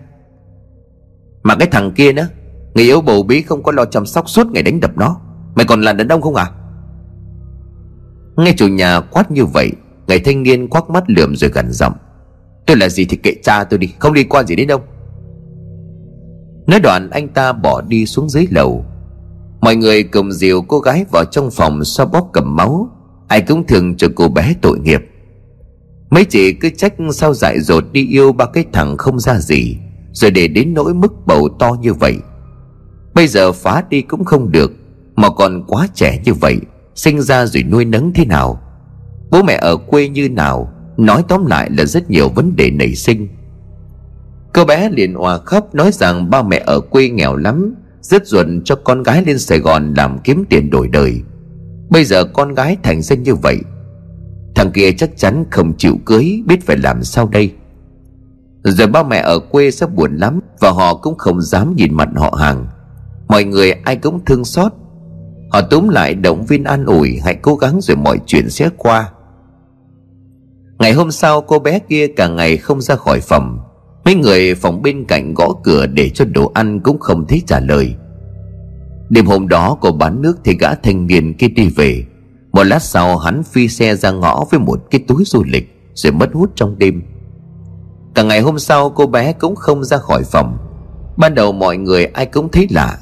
Mà 1.44 1.56
cái 1.56 1.68
thằng 1.72 1.92
kia 1.92 2.14
nữa, 2.14 2.28
Người 2.74 2.86
yếu 2.86 3.02
bầu 3.02 3.24
bí 3.24 3.42
không 3.42 3.64
có 3.64 3.72
lo 3.72 3.86
chăm 3.86 4.06
sóc 4.06 4.30
suốt 4.30 4.48
ngày 4.52 4.64
đánh 4.64 4.80
đập 4.80 4.92
nó. 4.98 5.22
Mày 5.56 5.66
còn 5.66 5.82
là 5.82 5.94
đàn 5.94 6.08
ông 6.08 6.22
không 6.22 6.36
à? 6.36 6.52
Nghe 8.38 8.54
chủ 8.58 8.68
nhà 8.68 9.02
quát 9.02 9.32
như 9.32 9.46
vậy, 9.46 9.72
Người 10.08 10.20
thanh 10.20 10.44
niên 10.44 10.68
quắc 10.68 10.90
mắt 10.90 11.04
lườm 11.08 11.36
rồi 11.36 11.52
gần 11.54 11.72
giọng. 11.72 11.94
Tôi 12.66 12.78
là 12.78 12.90
gì 12.90 13.06
thì 13.06 13.18
kệ 13.18 13.36
cha 13.44 13.64
tôi 13.64 13.80
đi, 13.80 13.94
Không 14.00 14.14
liên 14.14 14.30
quan 14.30 14.48
gì 14.48 14.56
đến 14.56 14.68
đâu 14.68 14.82
Nói 16.68 16.80
đoạn, 16.80 17.10
anh 17.10 17.28
ta 17.28 17.54
bỏ 17.54 17.82
đi 17.82 18.06
xuống 18.06 18.30
dưới 18.30 18.48
lầu. 18.52 18.86
Mọi 19.62 19.76
người 19.76 20.04
cùng 20.04 20.32
dìu 20.32 20.62
cô 20.62 20.80
gái 20.80 21.06
vào 21.12 21.26
trong 21.26 21.52
phòng 21.52 21.84
xoa 21.84 22.06
bóp 22.06 22.30
cầm 22.34 22.56
máu. 22.56 22.90
Ai 23.28 23.42
cũng 23.42 23.68
thường 23.68 23.98
cho 23.98 24.08
cô 24.16 24.30
bé 24.30 24.54
tội 24.62 24.80
nghiệp. 24.80 25.11
Mấy 26.12 26.26
chị 26.26 26.54
cứ 26.54 26.70
trách 26.70 26.94
sao 27.12 27.34
dại 27.34 27.60
dột 27.60 27.84
đi 27.92 28.08
yêu 28.08 28.32
ba 28.32 28.46
cái 28.46 28.66
thằng 28.74 28.98
không 28.98 29.20
ra 29.20 29.40
gì, 29.40 29.78
Rồi 30.12 30.32
để 30.32 30.48
đến 30.48 30.74
nỗi 30.74 30.94
mức 30.94 31.14
bầu 31.26 31.50
to 31.60 31.76
như 31.82 31.94
vậy. 31.94 32.18
Bây 33.14 33.28
giờ 33.28 33.52
phá 33.52 33.84
đi 33.90 34.02
cũng 34.02 34.26
không 34.26 34.52
được, 34.52 34.72
Mà 35.16 35.30
còn 35.30 35.64
quá 35.68 35.88
trẻ 35.94 36.22
như 36.26 36.34
vậy, 36.34 36.58
Sinh 36.96 37.22
ra 37.22 37.46
rồi 37.46 37.64
nuôi 37.64 37.86
nấng 37.86 38.14
thế 38.14 38.26
nào? 38.26 38.62
Bố 39.32 39.44
mẹ 39.44 39.58
ở 39.62 39.78
quê 39.78 40.10
như 40.10 40.30
nào? 40.30 40.74
Nói 40.98 41.24
tóm 41.28 41.46
lại 41.46 41.70
là 41.78 41.86
rất 41.86 42.10
nhiều 42.10 42.30
vấn 42.30 42.56
đề 42.56 42.72
nảy 42.72 42.96
sinh. 42.96 43.28
Cô 44.54 44.66
bé 44.66 44.90
liền 44.90 45.14
hòa 45.14 45.38
khóc 45.38 45.76
nói 45.76 45.92
rằng 45.92 46.30
ba 46.30 46.44
mẹ 46.44 46.64
ở 46.66 46.80
quê 46.80 47.10
nghèo 47.10 47.36
lắm, 47.36 47.76
Rất 48.02 48.28
ruột 48.28 48.46
cho 48.66 48.76
con 48.76 49.04
gái 49.04 49.24
lên 49.26 49.40
Sài 49.40 49.60
Gòn 49.60 49.94
làm 49.98 50.20
kiếm 50.24 50.46
tiền 50.50 50.70
đổi 50.70 50.88
đời. 50.88 51.22
Bây 51.90 52.06
giờ 52.06 52.24
con 52.24 52.54
gái 52.54 52.78
thành 52.84 53.02
ra 53.02 53.16
như 53.16 53.36
vậy 53.36 53.60
Thằng 54.56 54.72
kia 54.72 54.92
chắc 54.92 55.18
chắn 55.18 55.46
không 55.52 55.74
chịu 55.78 55.98
cưới, 56.06 56.44
Biết 56.46 56.66
phải 56.66 56.78
làm 56.78 57.04
sao 57.04 57.28
đây. 57.28 57.54
Rồi 58.64 58.88
ba 58.88 59.04
mẹ 59.04 59.18
ở 59.18 59.40
quê 59.40 59.72
sẽ 59.72 59.86
buồn 59.86 60.16
lắm 60.16 60.40
Và 60.60 60.72
họ 60.72 60.96
cũng 60.96 61.18
không 61.18 61.42
dám 61.42 61.76
nhìn 61.76 61.94
mặt 61.94 62.10
họ 62.16 62.36
hàng. 62.40 62.68
Mọi 63.28 63.44
người 63.44 63.72
ai 63.72 63.96
cũng 63.96 64.26
thương 64.26 64.46
xót. 64.46 64.72
Họ 65.52 65.62
túm 65.62 65.90
lại 65.90 66.14
động 66.14 66.46
viên 66.46 66.64
an 66.64 66.86
ủi, 66.86 67.20
Hãy 67.24 67.36
cố 67.36 67.56
gắng 67.56 67.82
rồi 67.82 67.98
mọi 67.98 68.20
chuyện 68.26 68.50
sẽ 68.50 68.70
qua. 68.78 69.12
Ngày 70.80 70.94
hôm 70.94 71.12
sau, 71.12 71.42
cô 71.42 71.60
bé 71.60 71.80
kia 71.80 72.08
cả 72.08 72.28
ngày 72.28 72.58
không 72.58 72.82
ra 72.82 72.96
khỏi 72.96 73.20
phòng. 73.20 73.60
Mấy 74.06 74.16
người 74.16 74.56
phòng 74.56 74.82
bên 74.82 75.06
cạnh 75.06 75.34
gõ 75.34 75.54
cửa 75.64 75.86
để 75.86 76.10
cho 76.10 76.26
đồ 76.26 76.52
ăn 76.54 76.80
cũng 76.80 77.00
không 77.00 77.26
thấy 77.28 77.42
trả 77.48 77.60
lời. 77.60 77.96
Đêm 79.10 79.26
hôm 79.26 79.48
đó, 79.48 79.78
cô 79.82 79.92
bán 79.92 80.22
nước 80.22 80.38
thì 80.44 80.58
gã 80.60 80.76
thanh 80.76 81.08
niên 81.08 81.34
kia 81.34 81.48
đi 81.48 81.70
về. 81.76 82.06
Một 82.52 82.64
lát 82.64 82.84
sau 82.84 83.18
hắn 83.18 83.44
phi 83.44 83.68
xe 83.68 83.96
ra 83.96 84.12
ngõ 84.12 84.44
với 84.52 84.60
một 84.60 84.80
cái 84.92 85.04
túi 85.08 85.24
du 85.26 85.44
lịch, 85.44 85.78
Rồi 85.94 86.14
mất 86.14 86.30
hút 86.34 86.52
trong 86.56 86.78
đêm. 86.78 87.02
Cả 88.14 88.24
ngày 88.24 88.42
hôm 88.42 88.60
sau, 88.60 88.90
cô 88.90 89.08
bé 89.08 89.34
cũng 89.34 89.56
không 89.56 89.84
ra 89.84 89.98
khỏi 89.98 90.24
phòng. 90.24 90.58
Ban 91.18 91.36
đầu 91.36 91.52
mọi 91.52 91.78
người 91.78 92.06
ai 92.06 92.26
cũng 92.26 92.50
thấy 92.50 92.68
lạ, 92.70 92.98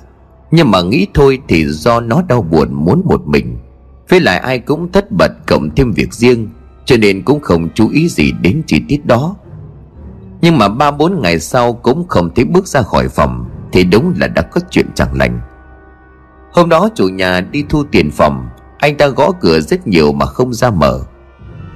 Nhưng 0.51 0.71
mà 0.71 0.81
nghĩ 0.81 1.07
thôi 1.13 1.39
thì 1.47 1.65
do 1.65 1.99
nó 1.99 2.21
đau 2.27 2.41
buồn 2.41 2.73
muốn 2.73 3.01
một 3.05 3.27
mình. 3.27 3.57
Với 4.09 4.19
lại 4.19 4.39
ai 4.39 4.59
cũng 4.59 4.91
thất 4.91 5.11
bật 5.11 5.31
cộng 5.47 5.69
thêm 5.75 5.91
việc 5.91 6.13
riêng, 6.13 6.49
Cho 6.85 6.97
nên 6.97 7.23
cũng 7.23 7.39
không 7.39 7.69
chú 7.75 7.89
ý 7.89 8.09
gì 8.09 8.31
đến 8.41 8.61
chi 8.67 8.81
tiết 8.87 9.05
đó. 9.05 9.35
Nhưng 10.41 10.57
mà 10.57 10.67
ba 10.67 10.91
bốn 10.91 11.21
ngày 11.21 11.39
sau 11.39 11.73
cũng 11.73 12.07
không 12.07 12.29
thấy 12.35 12.45
bước 12.45 12.67
ra 12.67 12.81
khỏi 12.81 13.07
phòng, 13.07 13.45
Thì 13.71 13.83
đúng 13.83 14.13
là 14.17 14.27
đã 14.27 14.41
có 14.41 14.61
chuyện 14.69 14.85
chẳng 14.95 15.17
lành. 15.17 15.41
Hôm 16.53 16.69
đó 16.69 16.89
chủ 16.95 17.07
nhà 17.07 17.41
đi 17.41 17.63
thu 17.69 17.83
tiền 17.91 18.11
phòng 18.11 18.47
anh 18.79 18.97
ta 18.97 19.07
gõ 19.07 19.31
cửa 19.41 19.59
rất 19.59 19.87
nhiều 19.87 20.13
mà 20.13 20.25
không 20.25 20.53
ra 20.53 20.69
mở. 20.69 20.99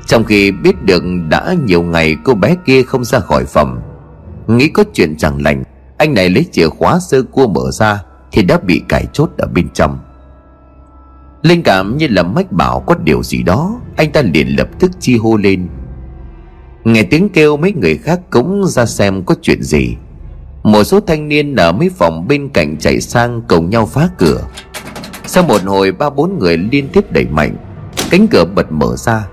Trong 0.07 0.23
khi 0.23 0.51
biết 0.51 0.83
được 0.83 1.03
đã 1.29 1.55
nhiều 1.65 1.83
ngày 1.83 2.15
cô 2.23 2.33
bé 2.33 2.55
kia 2.65 2.83
không 2.83 3.05
ra 3.05 3.19
khỏi 3.19 3.45
phòng, 3.45 3.81
Nghĩ 4.47 4.67
có 4.67 4.83
chuyện 4.93 5.15
chẳng 5.17 5.41
lành, 5.43 5.63
Anh 5.97 6.13
này 6.13 6.29
lấy 6.29 6.45
chìa 6.51 6.69
khóa 6.69 6.99
sơ 6.99 7.23
cua 7.23 7.47
mở 7.47 7.71
ra 7.71 8.03
Thì 8.31 8.43
đã 8.43 8.57
bị 8.57 8.81
cài 8.89 9.05
chốt 9.13 9.29
ở 9.37 9.47
bên 9.47 9.69
trong. 9.73 9.99
Linh 11.41 11.63
cảm 11.63 11.97
như 11.97 12.07
là 12.09 12.23
mách 12.23 12.51
bảo 12.51 12.79
có 12.79 12.95
điều 12.95 13.23
gì 13.23 13.43
đó, 13.43 13.79
Anh 13.95 14.11
ta 14.11 14.21
liền 14.21 14.47
lập 14.47 14.67
tức 14.79 14.91
chi 14.99 15.17
hô 15.17 15.37
lên. 15.37 15.67
Nghe 16.83 17.03
tiếng 17.03 17.29
kêu, 17.29 17.57
mấy 17.57 17.73
người 17.73 17.97
khác 17.97 18.19
cũng 18.29 18.65
ra 18.67 18.85
xem 18.85 19.23
có 19.23 19.35
chuyện 19.41 19.63
gì. 19.63 19.95
Một 20.63 20.83
số 20.83 20.99
thanh 20.99 21.27
niên 21.27 21.55
ở 21.55 21.71
mấy 21.71 21.89
phòng 21.89 22.27
bên 22.27 22.49
cạnh 22.49 22.77
chạy 22.77 23.01
sang 23.01 23.41
cùng 23.47 23.69
nhau 23.69 23.85
phá 23.85 24.09
cửa. 24.17 24.41
Sau 25.25 25.43
một 25.43 25.61
hồi, 25.63 25.91
ba 25.91 26.09
bốn 26.09 26.39
người 26.39 26.57
liên 26.57 26.89
tiếp 26.93 27.11
đẩy 27.11 27.25
mạnh. 27.25 27.55
Cánh 28.11 28.27
cửa 28.27 28.45
bật 28.45 28.71
mở 28.71 28.95
ra, 28.95 29.27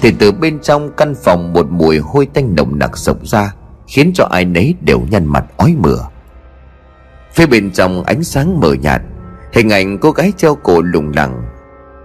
Thì 0.00 0.14
từ 0.18 0.32
bên 0.32 0.60
trong 0.60 0.90
căn 0.96 1.14
phòng 1.14 1.52
một 1.52 1.66
mùi 1.70 1.98
hôi 1.98 2.26
tanh 2.26 2.54
nồng 2.54 2.78
nặc 2.78 2.96
sộc 2.96 3.16
ra, 3.26 3.54
Khiến 3.86 4.12
cho 4.14 4.24
ai 4.30 4.44
nấy 4.44 4.74
đều 4.80 5.00
nhăn 5.10 5.26
mặt 5.26 5.44
ói 5.56 5.74
mửa. 5.78 5.98
Phía 7.32 7.46
bên 7.46 7.70
trong 7.70 8.04
ánh 8.04 8.24
sáng 8.24 8.60
mờ 8.60 8.72
nhạt, 8.72 9.02
Hình 9.52 9.70
ảnh 9.70 9.98
cô 9.98 10.10
gái 10.10 10.32
treo 10.36 10.54
cổ 10.54 10.82
lủng 10.82 11.12
lẳng. 11.16 11.42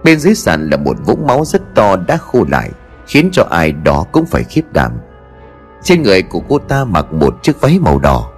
Bên 0.04 0.18
dưới 0.18 0.34
sàn 0.34 0.70
là 0.70 0.76
một 0.76 0.96
vũng 1.06 1.26
máu 1.26 1.44
rất 1.44 1.74
to 1.74 1.96
đã 1.96 2.16
khô 2.16 2.44
lại, 2.48 2.70
Khiến 3.06 3.28
cho 3.32 3.46
ai 3.50 3.72
đó 3.72 4.06
cũng 4.12 4.26
phải 4.26 4.44
khiếp 4.44 4.62
đảm. 4.72 4.92
Trên 5.82 6.02
người 6.02 6.22
của 6.22 6.40
cô 6.48 6.58
ta 6.58 6.84
mặc 6.84 7.12
một 7.12 7.42
chiếc 7.42 7.60
váy 7.60 7.78
màu 7.78 7.98
đỏ. 7.98 8.30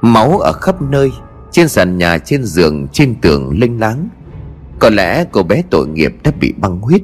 Máu 0.00 0.38
ở 0.38 0.52
khắp 0.52 0.82
nơi 0.82 1.12
trên 1.50 1.68
sàn 1.68 1.98
nhà, 1.98 2.18
trên 2.18 2.44
giường, 2.44 2.88
trên 2.88 3.14
tường 3.20 3.58
linh 3.58 3.80
láng. 3.80 4.08
Có 4.78 4.90
lẽ 4.90 5.24
cô 5.32 5.42
bé 5.42 5.62
tội 5.70 5.88
nghiệp 5.88 6.14
đã 6.22 6.30
bị 6.40 6.52
băng 6.56 6.80
huyết. 6.80 7.02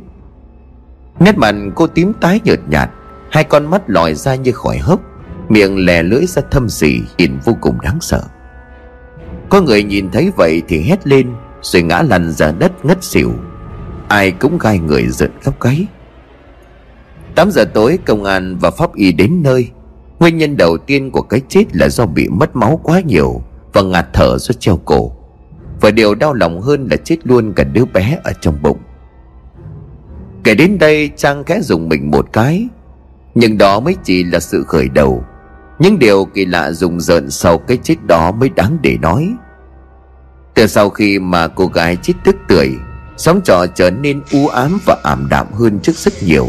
Nét 1.20 1.38
mặt 1.38 1.54
cô 1.74 1.86
tím 1.86 2.12
tái 2.20 2.40
nhợt 2.44 2.60
nhạt 2.68 2.90
Hai 3.30 3.44
con 3.44 3.70
mắt 3.70 3.82
lòi 3.86 4.14
ra 4.14 4.34
như 4.34 4.52
khỏi 4.52 4.78
hốc 4.78 5.00
Miệng 5.48 5.84
lè 5.84 6.02
lưỡi 6.02 6.26
ra 6.26 6.42
thâm 6.50 6.68
sỉ 6.68 7.00
Nhìn 7.18 7.38
vô 7.44 7.56
cùng 7.60 7.80
đáng 7.80 7.98
sợ. 8.00 8.22
Có 9.48 9.60
người 9.60 9.82
nhìn 9.82 10.10
thấy 10.10 10.32
vậy 10.36 10.62
thì 10.68 10.82
hét 10.82 11.06
lên 11.06 11.34
Rồi 11.62 11.82
ngã 11.82 12.02
lăn 12.02 12.32
ra 12.32 12.52
đất 12.52 12.84
ngất 12.84 13.04
xỉu. 13.04 13.32
Ai 14.08 14.30
cũng 14.30 14.58
gai 14.58 14.78
người 14.78 15.06
giận 15.08 15.30
góc 15.44 15.60
gáy. 15.60 15.86
8 17.34 17.50
giờ 17.50 17.64
tối 17.64 17.98
công 18.04 18.24
an 18.24 18.56
và 18.60 18.70
pháp 18.70 18.94
y 18.94 19.12
đến 19.12 19.42
nơi. 19.42 19.70
Nguyên 20.18 20.36
nhân 20.36 20.56
đầu 20.56 20.78
tiên 20.78 21.10
của 21.10 21.22
cái 21.22 21.40
chết 21.48 21.64
là 21.76 21.88
do 21.88 22.06
bị 22.06 22.28
mất 22.28 22.56
máu 22.56 22.80
quá 22.82 23.00
nhiều. 23.00 23.42
Và 23.76 23.82
ngạt 23.82 24.06
thở 24.12 24.38
do 24.38 24.52
treo 24.58 24.76
cổ. 24.84 25.12
Và 25.80 25.90
điều 25.90 26.14
đau 26.14 26.34
lòng 26.34 26.60
hơn 26.60 26.88
là 26.90 26.96
chết 26.96 27.16
luôn 27.24 27.52
cả 27.52 27.64
đứa 27.64 27.84
bé 27.84 28.18
ở 28.24 28.32
trong 28.40 28.62
bụng. 28.62 28.78
Kể 30.44 30.54
đến 30.54 30.78
đây, 30.78 31.10
Trang 31.16 31.44
khẽ 31.44 31.60
dùng 31.62 31.88
mình 31.88 32.10
một 32.10 32.32
cái. 32.32 32.68
Nhưng 33.34 33.58
đó 33.58 33.80
mới 33.80 33.96
chỉ 34.04 34.24
là 34.24 34.40
sự 34.40 34.64
khởi 34.64 34.88
đầu. 34.88 35.24
Những 35.78 35.98
điều 35.98 36.24
kỳ 36.24 36.44
lạ 36.44 36.72
rùng 36.72 37.00
rợn 37.00 37.30
sau 37.30 37.58
cái 37.58 37.78
chết 37.82 37.94
đó 38.06 38.32
mới 38.32 38.48
đáng 38.48 38.78
để 38.82 38.98
nói. 38.98 39.34
Từ 40.54 40.66
sau 40.66 40.90
khi 40.90 41.18
mà 41.18 41.48
cô 41.48 41.66
gái 41.66 41.96
chết 42.02 42.14
tức 42.24 42.36
tưởi 42.48 42.70
Sống 43.16 43.40
trọ 43.44 43.66
trở 43.74 43.90
nên 43.90 44.22
u 44.32 44.48
ám 44.48 44.78
và 44.86 44.96
ảm 45.02 45.28
đạm 45.30 45.52
hơn 45.52 45.78
trước 45.82 45.96
rất 45.96 46.22
nhiều. 46.22 46.48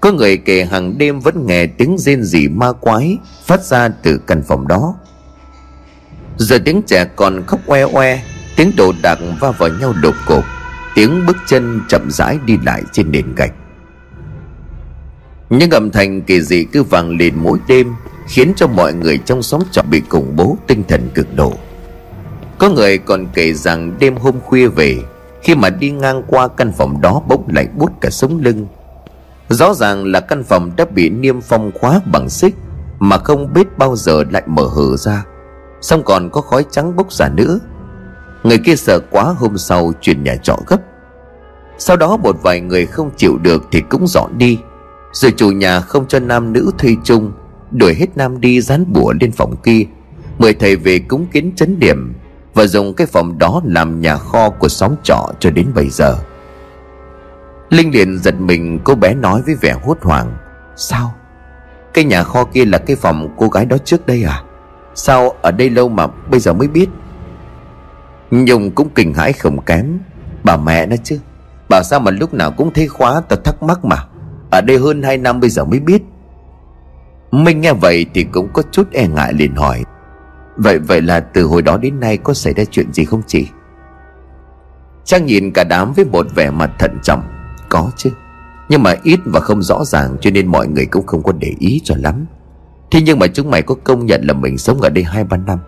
Có 0.00 0.12
người 0.12 0.36
kể 0.36 0.64
hàng 0.64 0.98
đêm 0.98 1.20
vẫn 1.20 1.46
nghe 1.46 1.66
tiếng 1.66 1.96
rên 1.98 2.22
rỉ 2.22 2.48
ma 2.48 2.72
quái 2.72 3.18
Phát 3.44 3.64
ra 3.64 3.88
từ 3.88 4.18
căn 4.18 4.42
phòng 4.42 4.68
đó. 4.68 4.94
Giờ 6.38 6.58
tiếng 6.64 6.82
trẻ 6.82 7.04
còn 7.16 7.42
khóc 7.46 7.60
oe 7.66 7.82
oe, 7.82 8.22
Tiếng 8.56 8.72
đồ 8.76 8.92
đạc 9.02 9.18
va 9.40 9.50
vào 9.50 9.68
nhau 9.80 9.94
đột 10.02 10.14
cột 10.26 10.44
Tiếng 10.94 11.26
bước 11.26 11.36
chân 11.46 11.80
chậm 11.88 12.10
rãi 12.10 12.38
đi 12.46 12.58
lại 12.66 12.82
trên 12.92 13.12
nền 13.12 13.34
gạch. 13.34 13.52
Những 15.50 15.70
âm 15.70 15.90
thanh 15.90 16.22
kỳ 16.22 16.40
dị 16.40 16.64
cứ 16.64 16.82
vang 16.82 17.16
lên 17.16 17.34
mỗi 17.36 17.58
đêm, 17.68 17.94
Khiến 18.28 18.52
cho 18.56 18.66
mọi 18.66 18.94
người 18.94 19.18
trong 19.18 19.42
xóm 19.42 19.60
trọ 19.72 19.82
bị 19.82 20.02
khủng 20.08 20.36
bố 20.36 20.56
tinh 20.66 20.82
thần 20.88 21.08
cực 21.14 21.36
độ. 21.36 21.52
Có 22.58 22.68
người 22.68 22.98
còn 22.98 23.26
kể 23.34 23.52
rằng 23.52 23.96
đêm 23.98 24.16
hôm 24.16 24.40
khuya 24.40 24.68
về, 24.68 24.98
Khi 25.42 25.54
mà 25.54 25.70
đi 25.70 25.90
ngang 25.90 26.22
qua 26.26 26.48
căn 26.48 26.72
phòng 26.72 27.00
đó 27.00 27.22
bốc 27.28 27.48
lại 27.48 27.68
bút 27.76 27.90
cả 28.00 28.10
sống 28.10 28.40
lưng. 28.42 28.66
Rõ 29.48 29.74
ràng 29.74 30.04
là 30.04 30.20
căn 30.20 30.44
phòng 30.44 30.70
đã 30.76 30.84
bị 30.84 31.10
niêm 31.10 31.40
phong 31.40 31.70
khóa 31.74 32.00
bằng 32.12 32.30
xích, 32.30 32.54
Mà 32.98 33.18
không 33.18 33.52
biết 33.54 33.78
bao 33.78 33.96
giờ 33.96 34.24
lại 34.30 34.42
mở 34.46 34.62
hở 34.62 34.96
ra. 34.96 35.24
Xong 35.80 36.02
còn 36.02 36.30
có 36.30 36.40
khói 36.40 36.64
trắng 36.70 36.96
bốc 36.96 37.12
ra 37.12 37.28
nữa 37.28 37.58
Người 38.46 38.58
kia 38.58 38.76
sợ 38.76 39.00
quá, 39.10 39.24
hôm 39.38 39.58
sau 39.58 39.92
chuyển 40.00 40.24
nhà 40.24 40.36
trọ 40.36 40.56
gấp. 40.66 40.80
Sau 41.78 41.96
đó 41.96 42.16
một 42.16 42.36
vài 42.42 42.60
người 42.60 42.86
không 42.86 43.10
chịu 43.16 43.38
được 43.38 43.62
thì 43.72 43.80
cũng 43.80 44.06
dọn 44.06 44.38
đi. 44.38 44.58
Rồi 45.12 45.32
chủ 45.36 45.50
nhà 45.50 45.80
không 45.80 46.08
cho 46.08 46.20
nam 46.20 46.52
nữ 46.52 46.70
thuê 46.78 46.96
chung, 47.04 47.32
Đuổi 47.70 47.94
hết 47.94 48.16
nam 48.16 48.40
đi 48.40 48.60
dán 48.60 48.84
bùa 48.92 49.12
lên 49.20 49.32
phòng 49.32 49.56
kia. 49.56 49.82
Mời 50.38 50.54
thầy 50.54 50.76
về 50.76 50.98
cúng 50.98 51.26
kiến 51.32 51.52
chấn 51.56 51.78
điểm 51.78 52.14
Và 52.54 52.66
dùng 52.66 52.94
cái 52.94 53.06
phòng 53.06 53.38
đó 53.38 53.60
làm 53.64 54.00
nhà 54.00 54.16
kho 54.16 54.50
của 54.50 54.68
xóm 54.68 54.94
trọ 55.02 55.28
cho 55.40 55.50
đến 55.50 55.66
bây 55.74 55.88
giờ. 55.88 56.16
Linh 57.70 57.94
liền 57.94 58.18
giật 58.18 58.34
mình, 58.40 58.78
cô 58.84 58.94
bé 58.94 59.14
nói 59.14 59.42
với 59.46 59.54
vẻ 59.54 59.76
hốt 59.84 59.98
hoảng. 60.02 60.36
Sao? 60.76 61.14
Cái 61.94 62.04
nhà 62.04 62.22
kho 62.22 62.44
kia 62.44 62.64
là 62.64 62.78
cái 62.78 62.96
phòng 62.96 63.34
cô 63.36 63.48
gái 63.48 63.66
đó 63.66 63.76
trước 63.84 64.06
đây 64.06 64.22
à? 64.22 64.42
Sao 64.96 65.32
ở 65.42 65.50
đây 65.50 65.70
lâu 65.70 65.88
mà 65.88 66.06
bây 66.06 66.40
giờ 66.40 66.52
mới 66.52 66.68
biết? 66.68 66.88
Nhung 68.30 68.70
cũng 68.70 68.88
kinh 68.94 69.14
hãi 69.14 69.32
không 69.32 69.62
kém. 69.62 69.98
Bà 70.44 70.56
mẹ 70.56 70.86
nó 70.86 70.96
chứ. 71.04 71.20
Bảo 71.68 71.82
sao 71.82 72.00
mà 72.00 72.10
lúc 72.10 72.34
nào 72.34 72.50
cũng 72.50 72.72
thấy 72.72 72.88
khóa, 72.88 73.20
tao 73.28 73.38
thắc 73.44 73.62
mắc 73.62 73.84
mà. 73.84 73.96
Ở 74.50 74.60
đây 74.60 74.78
hơn 74.78 75.02
2 75.02 75.16
năm 75.18 75.40
bây 75.40 75.50
giờ 75.50 75.64
mới 75.64 75.80
biết. 75.80 76.02
Minh 77.30 77.60
nghe 77.60 77.72
vậy 77.72 78.06
thì 78.14 78.24
cũng 78.24 78.48
có 78.52 78.62
chút 78.72 78.92
e 78.92 79.08
ngại 79.08 79.32
liền 79.32 79.54
hỏi. 79.54 79.82
Vậy 80.56 80.78
vậy 80.78 81.02
là 81.02 81.20
từ 81.20 81.44
hồi 81.44 81.62
đó 81.62 81.76
đến 81.76 82.00
nay 82.00 82.16
có 82.16 82.34
xảy 82.34 82.54
ra 82.54 82.64
chuyện 82.64 82.92
gì 82.92 83.04
không 83.04 83.22
chị? 83.26 83.48
Trang 85.04 85.26
nhìn 85.26 85.52
cả 85.52 85.64
đám 85.64 85.92
với 85.92 86.04
một 86.04 86.26
vẻ 86.34 86.50
mặt 86.50 86.70
thận 86.78 86.98
trọng. 87.02 87.22
Có 87.68 87.90
chứ. 87.96 88.10
Nhưng 88.68 88.82
mà 88.82 88.94
ít 89.02 89.20
và 89.24 89.40
không 89.40 89.62
rõ 89.62 89.84
ràng 89.84 90.16
Cho 90.20 90.30
nên 90.30 90.46
mọi 90.46 90.68
người 90.68 90.86
cũng 90.86 91.06
không 91.06 91.22
có 91.22 91.32
để 91.32 91.54
ý 91.58 91.80
cho 91.84 91.94
lắm. 91.98 92.26
Thế 92.90 93.00
nhưng 93.02 93.18
mà 93.18 93.26
chúng 93.26 93.50
mày 93.50 93.62
có 93.62 93.74
công 93.84 94.06
nhận 94.06 94.22
là 94.24 94.32
mình 94.32 94.58
sống 94.58 94.80
ở 94.80 94.90
đây 94.90 95.04
hai 95.04 95.24
ba 95.24 95.36
năm. 95.36 95.58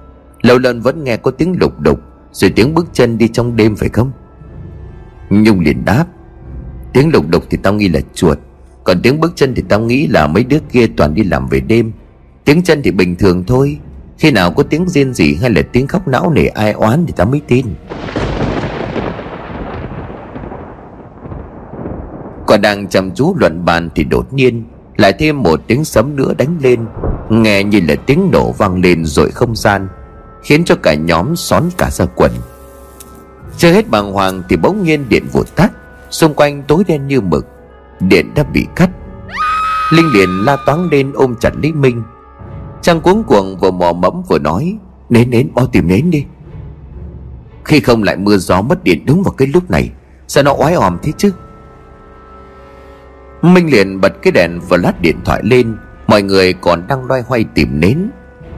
Lâu 0.43 0.59
lần 0.59 0.81
vẫn 0.81 1.05
nghe 1.05 1.17
có 1.17 1.31
tiếng 1.31 1.57
lục 1.61 1.81
đục, 1.81 2.01
Rồi 2.33 2.51
tiếng 2.51 2.75
bước 2.75 2.87
chân 2.93 3.19
đi 3.19 3.29
trong 3.29 3.57
đêm 3.57 3.77
phải 3.77 3.89
không? 3.89 4.11
Nhung 5.31 5.61
liền 5.61 5.85
đáp, 5.85 6.05
Tiếng 6.93 7.11
lục 7.13 7.25
đục 7.29 7.45
thì 7.51 7.59
tao 7.63 7.73
nghĩ 7.75 7.89
là 7.89 8.01
chuột, 8.15 8.39
Còn 8.85 9.03
tiếng 9.03 9.21
bước 9.21 9.33
chân 9.37 9.55
thì 9.55 9.63
tao 9.69 9.81
nghĩ 9.81 10.07
là 10.07 10.27
mấy 10.27 10.45
đứa 10.45 10.59
kia 10.73 10.87
toàn 10.97 11.15
đi 11.15 11.25
làm 11.25 11.49
về 11.49 11.61
đêm. 11.61 11.93
Tiếng 12.45 12.63
chân 12.63 12.83
thì 12.83 12.91
bình 12.91 13.17
thường 13.17 13.45
thôi, 13.47 13.79
Khi 14.19 14.31
nào 14.31 14.53
có 14.53 14.63
tiếng 14.63 14.89
riêng 14.89 15.15
gì 15.15 15.35
hay 15.41 15.51
là 15.51 15.63
tiếng 15.73 15.87
khóc 15.87 16.09
não 16.09 16.33
nể 16.35 16.47
ai 16.47 16.73
oán 16.73 17.05
thì 17.07 17.13
tao 17.17 17.27
mới 17.27 17.41
tin. 17.49 17.67
Còn 22.47 22.63
đang 22.63 22.87
chăm 22.87 23.11
chú 23.11 23.35
luận 23.39 23.65
bàn 23.65 23.89
thì 23.95 24.05
đột 24.05 24.33
nhiên 24.33 24.65
Lại 24.97 25.13
thêm 25.19 25.43
một 25.43 25.61
tiếng 25.67 25.85
sấm 25.85 26.17
nữa 26.17 26.35
đánh 26.39 26.57
lên. 26.63 26.87
Nghe 27.29 27.65
như 27.65 27.81
là 27.89 27.95
tiếng 28.07 28.31
nổ 28.33 28.53
vang 28.53 28.81
lên 28.81 29.05
rồi 29.05 29.31
không 29.31 29.57
gian, 29.57 29.89
Khiến 30.43 30.65
cho 30.65 30.75
cả 30.83 30.95
nhóm 30.95 31.37
xón 31.37 31.65
cả 31.79 31.91
ra 31.91 32.07
quần. 32.15 32.33
Chưa 33.57 33.73
hết 33.73 33.89
bàng 33.89 34.13
hoàng 34.13 34.43
thì 34.49 34.57
bỗng 34.57 34.83
nhiên 34.83 35.09
điện 35.09 35.27
vụt 35.33 35.47
tắt 35.57 35.73
Xung 36.11 36.35
quanh 36.35 36.63
tối 36.63 36.83
đen 36.87 37.07
như 37.07 37.21
mực, 37.21 37.47
Điện 38.01 38.35
đã 38.35 38.43
bị 38.43 38.67
cắt. 38.77 38.91
Linh 39.93 40.13
liền 40.13 40.45
la 40.45 40.57
toáng 40.67 40.89
lên 40.91 41.13
ôm 41.15 41.35
chặt 41.41 41.51
Lý 41.57 41.73
Minh. 41.73 42.03
Trang 42.83 43.01
cuống 43.01 43.25
cuồng 43.25 43.57
vừa 43.57 43.71
mò 43.71 43.93
mẫm 43.93 44.23
vừa 44.29 44.39
nói, 44.39 44.79
Nến 45.09 45.31
nến, 45.31 45.51
mau 45.55 45.67
tìm 45.67 45.89
nến 45.89 46.11
đi. 46.11 46.25
Khi 47.65 47.81
không 47.81 48.03
lại 48.03 48.17
mưa 48.17 48.37
gió 48.37 48.63
mất 48.63 48.85
điện 48.85 49.05
đúng 49.07 49.23
vào 49.23 49.35
cái 49.39 49.49
lúc 49.49 49.71
này, 49.71 49.91
Sao 50.29 50.45
nó 50.45 50.55
oái 50.55 50.75
òm 50.75 50.97
thế 51.03 51.13
chứ? 51.17 51.33
Minh 53.43 53.71
liền 53.71 54.01
bật 54.01 54.13
cái 54.23 54.33
đèn 54.33 54.61
và 54.69 54.77
lát 54.77 55.01
điện 55.01 55.17
thoại 55.25 55.41
lên 55.45 55.77
Mọi 56.09 56.23
người 56.23 56.53
còn 56.53 56.87
đang 56.87 57.05
loay 57.05 57.23
hoay 57.23 57.45
tìm 57.55 57.81
nến. 57.81 58.11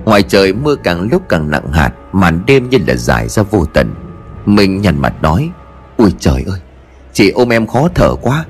Ngoài 0.05 0.23
trời 0.23 0.53
mưa 0.53 0.75
càng 0.77 1.09
lúc 1.13 1.23
càng 1.29 1.51
nặng 1.51 1.73
hạt, 1.73 1.93
Màn 2.13 2.43
đêm 2.47 2.69
như 2.69 2.79
là 2.87 2.95
dài 2.95 3.29
ra 3.29 3.43
vô 3.43 3.65
tận. 3.75 3.95
Mình 4.47 4.81
nhằn 4.81 5.01
mặt 5.01 5.23
nói 5.23 5.51
Ui 5.97 6.15
trời 6.19 6.45
ơi, 6.47 6.61
Chị 7.13 7.31
ôm 7.31 7.53
em 7.53 7.67
khó 7.67 7.89
thở 7.95 8.15
quá. 8.15 8.45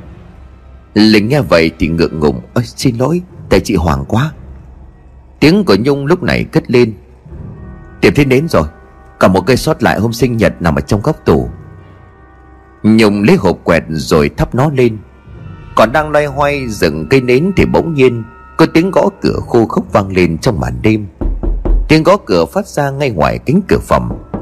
Linh 0.94 1.28
nghe 1.28 1.40
vậy 1.40 1.70
thì 1.78 1.88
ngượng 1.88 2.18
ngùng 2.18 2.40
ơi 2.54 2.64
xin 2.64 2.96
lỗi, 2.96 3.22
Tại 3.50 3.60
chị 3.60 3.74
hoảng 3.74 4.04
quá. 4.08 4.32
Tiếng 5.40 5.64
của 5.64 5.76
Nhung 5.80 6.06
lúc 6.06 6.22
này 6.22 6.44
cất 6.44 6.70
lên, 6.70 6.92
Tìm 8.00 8.14
thấy 8.14 8.24
nến 8.24 8.48
rồi 8.48 8.64
Còn 9.18 9.32
một 9.32 9.46
cây 9.46 9.56
sót 9.56 9.82
lại 9.82 10.00
hôm 10.00 10.12
sinh 10.12 10.36
nhật 10.36 10.52
nằm 10.60 10.74
ở 10.74 10.80
trong 10.80 11.00
góc 11.02 11.16
tủ. 11.24 11.48
Nhung 12.82 13.22
lấy 13.22 13.36
hộp 13.36 13.58
quẹt 13.64 13.84
rồi 13.88 14.30
thắp 14.36 14.54
nó 14.54 14.70
lên. 14.74 14.98
Còn 15.74 15.92
đang 15.92 16.10
loay 16.10 16.26
hoay 16.26 16.68
dựng 16.68 17.06
cây 17.10 17.20
nến 17.20 17.52
thì 17.56 17.64
bỗng 17.66 17.94
nhiên 17.94 18.22
có 18.61 18.66
tiếng 18.66 18.90
gõ 18.90 19.09
cửa 19.20 19.37
khô 19.46 19.66
khốc 19.66 19.92
vang 19.92 20.12
lên 20.12 20.38
trong 20.38 20.61
màn 20.61 20.73
đêm. 20.83 21.07
Tiếng 21.88 22.03
gõ 22.03 22.16
cửa 22.16 22.44
phát 22.44 22.66
ra 22.66 22.90
ngay 22.90 23.11
ngoài 23.11 23.38
cánh 23.46 23.61
cửa 23.68 23.79
phòng. 23.83 24.33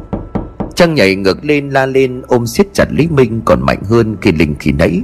Trang 0.74 0.94
nhảy 0.94 1.14
ngược 1.14 1.44
lên 1.44 1.70
la 1.70 1.87
lên 1.87 2.22
ôm 2.28 2.46
siết 2.46 2.66
chặt 2.74 2.85
Lý 2.90 3.09
Minh 3.09 3.42
còn 3.44 3.61
mạnh 3.62 3.83
hơn 3.85 4.16
khi 4.20 4.33
Linh 4.33 4.54
khi 4.61 4.72
nãy. 4.72 5.02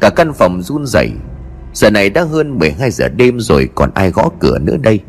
Cả 0.00 0.10
căn 0.10 0.32
phòng 0.32 0.62
run 0.62 0.86
rẩy. 0.86 1.12
Giờ 1.72 1.90
này 1.90 2.10
đã 2.10 2.24
hơn 2.24 2.58
12 2.58 2.90
giờ 2.90 3.08
đêm 3.08 3.40
rồi 3.40 3.68
còn 3.74 3.90
ai 3.94 4.10
gõ 4.10 4.30
cửa 4.38 4.58
nữa 4.58 4.76
đây? 4.82 5.00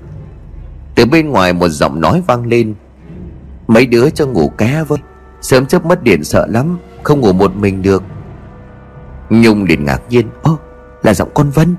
Từ 0.96 1.06
bên 1.06 1.30
ngoài 1.30 1.54
một 1.54 1.70
giọng 1.70 2.02
nói 2.02 2.24
vang 2.28 2.46
lên. 2.46 2.74
Mấy 3.67 3.86
đứa 3.86 4.10
cho 4.10 4.28
ngủ 4.28 4.50
ké 4.50 4.84
với. 4.88 5.00
Sớm 5.41 5.65
chớp 5.65 5.86
mất 5.86 6.04
điện 6.04 6.24
sợ 6.24 6.48
lắm, 6.50 6.80
Không 7.04 7.22
ngủ 7.22 7.34
một 7.34 7.56
mình 7.56 7.82
được. 7.82 8.04
Nhung 9.30 9.63
liền 9.63 9.86
ngạc 9.86 10.02
nhiên. 10.10 10.28
Ơ, 10.44 10.56
là 11.04 11.13
giọng 11.13 11.30
con 11.34 11.50
Vân. 11.50 11.76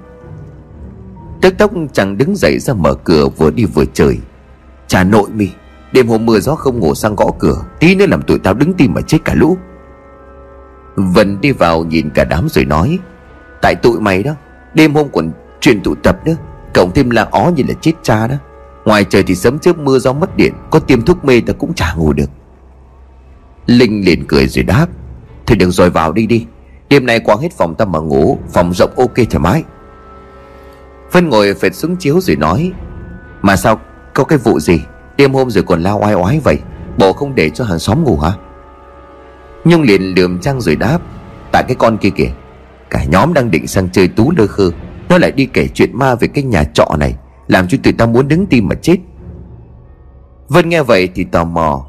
Tức 1.42 1.58
tốc 1.58 1.70
chẳng 1.92 2.18
đứng 2.18 2.36
dậy 2.36 2.58
ra 2.58 2.74
mở 2.74 2.94
cửa 2.94 3.28
vừa 3.28 3.50
đi 3.50 3.64
vừa 3.64 3.84
chửi 3.84 4.18
Chà 4.86 5.04
nội 5.04 5.30
mi, 5.30 5.48
Đêm 5.92 6.08
hôm 6.08 6.26
mưa 6.26 6.40
gió 6.40 6.54
không 6.54 6.78
ngủ 6.78 6.94
sang 6.94 7.16
gõ 7.16 7.30
cửa, 7.38 7.64
Tí 7.80 7.94
nữa 7.94 8.06
làm 8.08 8.22
tụi 8.22 8.38
tao 8.38 8.54
đứng 8.54 8.74
tim 8.74 8.94
mà 8.94 9.00
chết 9.00 9.18
cả 9.24 9.34
lũ. 9.34 9.56
Vân 10.96 11.40
đi 11.40 11.52
vào 11.52 11.84
nhìn 11.84 12.10
cả 12.14 12.24
đám 12.24 12.48
rồi 12.48 12.64
nói, 12.64 12.98
Tại 13.62 13.74
tụi 13.82 14.00
mày 14.00 14.22
đó, 14.22 14.32
Đêm 14.74 14.94
hôm 14.94 15.08
còn 15.12 15.32
chuyện 15.60 15.80
tụ 15.82 15.94
tập 15.94 16.16
nữa, 16.24 16.36
Cộng 16.74 16.92
thêm 16.94 17.10
là 17.10 17.28
ó 17.30 17.50
như 17.56 17.62
là 17.68 17.74
chết 17.80 17.92
cha 18.02 18.26
đó. 18.26 18.34
Ngoài 18.84 19.04
trời 19.04 19.22
thì 19.22 19.34
sớm 19.34 19.58
trước 19.58 19.78
mưa 19.78 19.98
gió 19.98 20.12
mất 20.12 20.36
điện, 20.36 20.52
Có 20.70 20.78
tiêm 20.78 21.02
thuốc 21.02 21.24
mê 21.24 21.40
ta 21.46 21.52
cũng 21.52 21.74
chả 21.74 21.94
ngủ 21.94 22.12
được. 22.12 22.30
Linh 23.66 24.04
liền 24.04 24.26
cười 24.26 24.46
rồi 24.46 24.62
đáp, 24.62 24.86
Thôi 25.46 25.56
được 25.56 25.70
rồi 25.70 25.90
vào 25.90 26.12
đi 26.12 26.26
đi, 26.26 26.46
Đêm 26.88 27.06
nay 27.06 27.20
qua 27.20 27.36
hết 27.40 27.52
phòng 27.52 27.74
ta 27.74 27.84
mà 27.84 27.98
ngủ, 27.98 28.38
Phòng 28.52 28.72
rộng 28.74 28.90
ok 28.96 29.14
thoải 29.30 29.40
mái. 29.40 29.64
Phân 31.12 31.28
ngồi 31.28 31.54
phệt 31.54 31.74
xuống 31.74 31.96
chiếu 31.96 32.20
rồi 32.20 32.36
nói, 32.36 32.72
Mà 33.42 33.56
sao 33.56 33.80
có 34.14 34.24
cái 34.24 34.38
vụ 34.38 34.60
gì? 34.60 34.80
Đêm 35.16 35.34
hôm 35.34 35.50
rồi 35.50 35.64
còn 35.64 35.82
lao 35.82 36.00
oai 36.02 36.14
oái 36.14 36.40
vậy, 36.40 36.58
Bộ 36.98 37.12
không 37.12 37.34
để 37.34 37.50
cho 37.50 37.64
hàng 37.64 37.78
xóm 37.78 38.04
ngủ 38.04 38.18
hả? 38.18 38.32
Nhung 39.64 39.82
liền 39.82 40.02
lườm 40.02 40.40
trăng 40.40 40.60
rồi 40.60 40.76
đáp, 40.76 40.98
Tại 41.52 41.64
cái 41.68 41.76
con 41.78 41.98
kia 41.98 42.10
kìa, 42.10 42.30
Cả 42.90 43.04
nhóm 43.04 43.34
đang 43.34 43.50
định 43.50 43.66
sang 43.66 43.88
chơi 43.90 44.08
tú 44.08 44.32
lơ 44.36 44.46
khơ, 44.46 44.70
Nó 45.08 45.18
lại 45.18 45.32
đi 45.32 45.46
kể 45.46 45.68
chuyện 45.74 45.90
ma 45.98 46.14
về 46.14 46.28
cái 46.28 46.44
nhà 46.44 46.64
trọ 46.74 46.96
này, 46.98 47.14
Làm 47.48 47.68
cho 47.68 47.78
tụi 47.82 47.92
ta 47.92 48.06
muốn 48.06 48.28
đứng 48.28 48.46
tim 48.46 48.68
mà 48.68 48.74
chết. 48.74 48.96
Vân 50.48 50.68
nghe 50.68 50.82
vậy 50.82 51.08
thì 51.14 51.24
tò 51.24 51.44
mò, 51.44 51.86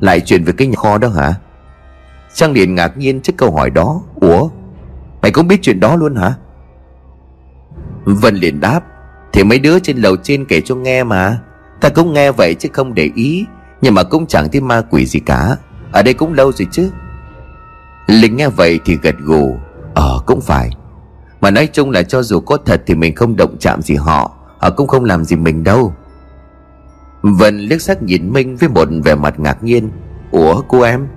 Lại 0.00 0.20
chuyện 0.20 0.44
về 0.44 0.52
cái 0.56 0.68
nhà 0.68 0.76
kho 0.76 0.98
đó 0.98 1.08
hả? 1.08 1.34
Trang 2.34 2.52
liền 2.52 2.74
ngạc 2.74 2.98
nhiên 2.98 3.20
trước 3.20 3.32
câu 3.36 3.50
hỏi 3.50 3.70
đó, 3.70 4.02
Ủa, 4.14 4.48
Mày 5.22 5.30
cũng 5.30 5.48
biết 5.48 5.58
chuyện 5.62 5.80
đó 5.80 5.96
luôn 5.96 6.16
hả? 6.16 6.34
Vân 8.14 8.34
liền 8.34 8.60
đáp, 8.60 8.80
Thì 9.32 9.44
mấy 9.44 9.58
đứa 9.58 9.78
trên 9.78 9.96
lầu 9.96 10.16
trên 10.16 10.44
kể 10.44 10.60
cho 10.60 10.74
nghe 10.74 11.04
mà. 11.04 11.38
Ta 11.80 11.88
cũng 11.88 12.12
nghe 12.12 12.32
vậy 12.32 12.54
chứ 12.54 12.68
không 12.72 12.94
để 12.94 13.10
ý, 13.14 13.46
Nhưng 13.82 13.94
mà 13.94 14.02
cũng 14.02 14.26
chẳng 14.26 14.48
thấy 14.52 14.60
ma 14.60 14.82
quỷ 14.90 15.06
gì 15.06 15.20
cả. 15.20 15.56
Ở 15.92 16.02
đây 16.02 16.14
cũng 16.14 16.32
lâu 16.32 16.52
rồi 16.52 16.68
chứ. 16.70 16.90
Linh 18.06 18.36
nghe 18.36 18.48
vậy 18.48 18.80
thì 18.84 18.98
gật 19.02 19.14
gù 19.18 19.58
Ờ 19.94 20.20
cũng 20.26 20.40
phải. 20.40 20.70
Mà 21.40 21.50
nói 21.50 21.68
chung 21.72 21.90
là 21.90 22.02
cho 22.02 22.22
dù 22.22 22.40
có 22.40 22.58
thật 22.66 22.82
thì 22.86 22.94
mình 22.94 23.14
không 23.14 23.36
động 23.36 23.56
chạm 23.60 23.82
gì 23.82 23.94
họ 23.94 24.34
Họ 24.58 24.70
cũng 24.70 24.86
không 24.86 25.04
làm 25.04 25.24
gì 25.24 25.36
mình 25.36 25.64
đâu. 25.64 25.94
Vân 27.22 27.58
liếc 27.58 27.82
sắc 27.82 28.02
nhìn 28.02 28.32
Minh 28.32 28.56
với 28.56 28.68
một 28.68 28.88
vẻ 29.04 29.14
mặt 29.14 29.40
ngạc 29.40 29.64
nhiên. 29.64 29.90
Ủa, 30.30 30.62
cô 30.68 30.80
em? 30.80 31.08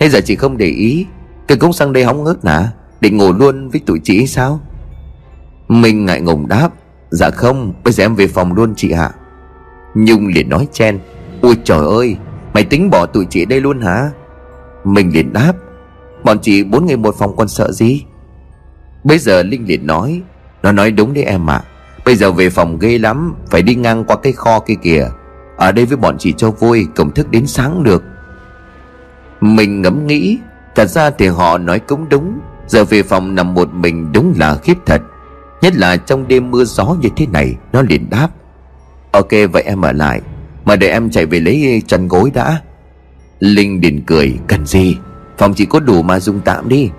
Thế 0.00 0.08
giờ 0.08 0.20
chị 0.24 0.36
không 0.36 0.56
để 0.56 0.66
ý, 0.66 1.06
Cái 1.48 1.58
cũng 1.58 1.72
sang 1.72 1.92
đây 1.92 2.04
hóng 2.04 2.24
ngớt 2.24 2.44
nà? 2.44 2.72
Định 3.00 3.16
ngủ 3.16 3.32
luôn 3.32 3.68
với 3.68 3.80
tụi 3.86 4.00
chị 4.04 4.26
sao? 4.26 4.60
Minh 5.70 6.04
ngại 6.04 6.20
ngùng 6.20 6.48
đáp 6.48 6.68
Dạ 7.10 7.30
không, 7.30 7.72
Bây 7.84 7.92
giờ 7.92 8.04
em 8.04 8.14
về 8.14 8.26
phòng 8.26 8.52
luôn 8.52 8.74
chị 8.76 8.90
ạ. 8.90 9.10
Nhung 9.94 10.26
liền 10.26 10.48
nói 10.48 10.68
chen, 10.72 10.98
Ôi 11.40 11.56
trời 11.64 11.86
ơi, 11.86 12.16
Mày 12.54 12.64
tính 12.64 12.90
bỏ 12.90 13.06
tụi 13.06 13.26
chị 13.30 13.44
đây 13.44 13.60
luôn 13.60 13.80
hả? 13.80 14.10
Mình 14.84 15.12
liền 15.14 15.32
đáp, 15.32 15.52
Bọn 16.24 16.38
chị 16.42 16.64
bốn 16.64 16.86
người 16.86 16.96
một 16.96 17.14
phòng 17.18 17.36
còn 17.36 17.48
sợ 17.48 17.72
gì? 17.72 18.04
Bây 19.04 19.18
giờ 19.18 19.42
Linh 19.42 19.66
liền 19.66 19.86
nói, 19.86 20.22
Nó 20.62 20.72
nói 20.72 20.90
đúng 20.90 21.14
đấy 21.14 21.24
em 21.24 21.50
ạ 21.50 21.54
à. 21.54 21.64
Bây 22.04 22.16
giờ 22.16 22.32
về 22.32 22.50
phòng 22.50 22.78
ghê 22.78 22.98
lắm, 22.98 23.34
Phải 23.50 23.62
đi 23.62 23.74
ngang 23.74 24.04
qua 24.04 24.16
cái 24.22 24.32
kho 24.32 24.60
kia 24.60 24.76
kìa. 24.82 25.08
Ở 25.56 25.72
đây 25.72 25.86
với 25.86 25.96
bọn 25.96 26.16
chị 26.18 26.34
cho 26.36 26.50
vui 26.50 26.86
Cổng 26.96 27.10
thức 27.10 27.30
đến 27.30 27.46
sáng 27.46 27.82
được. 27.82 28.02
Mình 29.40 29.82
ngẫm 29.82 30.06
nghĩ, 30.06 30.38
Thật 30.74 30.86
ra 30.86 31.10
thì 31.10 31.26
họ 31.26 31.58
nói 31.58 31.78
cũng 31.78 32.08
đúng, 32.08 32.40
Giờ 32.66 32.84
về 32.84 33.02
phòng 33.02 33.34
nằm 33.34 33.54
một 33.54 33.74
mình 33.74 34.12
đúng 34.12 34.34
là 34.38 34.56
khiếp 34.56 34.76
thật. 34.86 35.02
Nhất 35.62 35.74
là 35.76 35.96
trong 35.96 36.28
đêm 36.28 36.50
mưa 36.50 36.64
gió 36.64 36.96
như 37.00 37.08
thế 37.16 37.26
này, 37.26 37.54
Nó 37.72 37.82
liền 37.82 38.10
đáp. 38.10 38.28
Ok, 39.12 39.30
vậy 39.52 39.62
em 39.62 39.80
ở 39.80 39.92
lại, 39.92 40.20
Mà 40.64 40.76
để 40.76 40.88
em 40.88 41.10
chạy 41.10 41.26
về 41.26 41.40
lấy 41.40 41.82
chăn 41.86 42.08
gối 42.08 42.30
đã. 42.34 42.60
Linh 43.40 43.80
liền 43.82 44.02
cười, 44.06 44.38
Cần 44.48 44.66
gì? 44.66 44.96
Phòng 45.38 45.54
chỉ 45.54 45.64
có 45.64 45.80
đủ 45.80 46.02
mà 46.02 46.20
dùng 46.20 46.40
tạm 46.44 46.68
đi. 46.68 46.90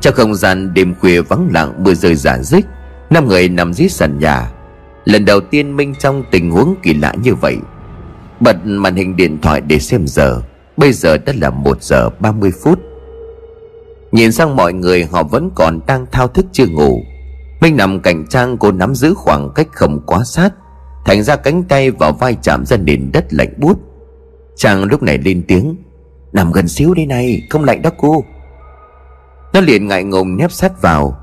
Trong 0.00 0.14
không 0.14 0.34
gian 0.34 0.74
đêm 0.74 0.94
khuya 1.00 1.20
vắng 1.20 1.50
lặng, 1.52 1.84
mưa 1.84 1.94
rơi 1.94 2.14
giả 2.14 2.38
dích 2.38 2.66
năm 3.10 3.28
người 3.28 3.48
nằm 3.48 3.72
dưới 3.74 3.88
sàn 3.88 4.18
nhà. 4.18 4.50
Lần 5.04 5.24
đầu 5.24 5.40
tiên 5.40 5.76
Minh 5.76 5.94
trong 5.98 6.24
tình 6.30 6.50
huống 6.50 6.74
kỳ 6.82 6.94
lạ 6.94 7.14
như 7.22 7.34
vậy, 7.34 7.56
Bật 8.40 8.56
màn 8.64 8.94
hình 8.94 9.16
điện 9.16 9.38
thoại 9.42 9.60
để 9.60 9.78
xem 9.78 10.06
giờ. 10.06 10.40
Bây 10.76 10.92
giờ 10.92 11.18
đã 11.18 11.32
là 11.40 11.50
1 11.50 11.82
giờ 11.82 12.10
30 12.20 12.52
phút. 12.62 12.78
Nhìn 14.14 14.32
sang 14.32 14.56
mọi 14.56 14.72
người, 14.72 15.04
họ 15.04 15.22
vẫn 15.22 15.50
còn 15.54 15.80
đang 15.86 16.06
thao 16.12 16.28
thức 16.28 16.46
chưa 16.52 16.66
ngủ. 16.66 17.02
Minh 17.60 17.76
nằm 17.76 18.00
cạnh 18.00 18.26
Trang, 18.26 18.58
cô 18.58 18.72
nắm 18.72 18.94
giữ 18.94 19.14
khoảng 19.14 19.50
cách 19.54 19.68
không 19.72 20.00
quá 20.06 20.24
sát, 20.24 20.50
Thành 21.04 21.22
ra 21.22 21.36
cánh 21.36 21.62
tay 21.62 21.90
vào 21.90 22.12
vai 22.12 22.36
chạm 22.42 22.66
ra 22.66 22.76
nền 22.76 23.12
đất 23.12 23.26
lạnh 23.30 23.54
bút 23.58 23.78
Trang 24.56 24.84
lúc 24.84 25.02
này 25.02 25.18
lên 25.18 25.42
tiếng, 25.48 25.76
Nằm 26.32 26.52
gần 26.52 26.68
xíu 26.68 26.94
đây 26.94 27.06
này, 27.06 27.42
Không 27.50 27.64
lạnh 27.64 27.82
đó 27.82 27.90
cô. 27.98 28.24
Nó 29.52 29.60
liền 29.60 29.88
ngại 29.88 30.04
ngùng 30.04 30.36
nép 30.36 30.52
sát 30.52 30.82
vào. 30.82 31.16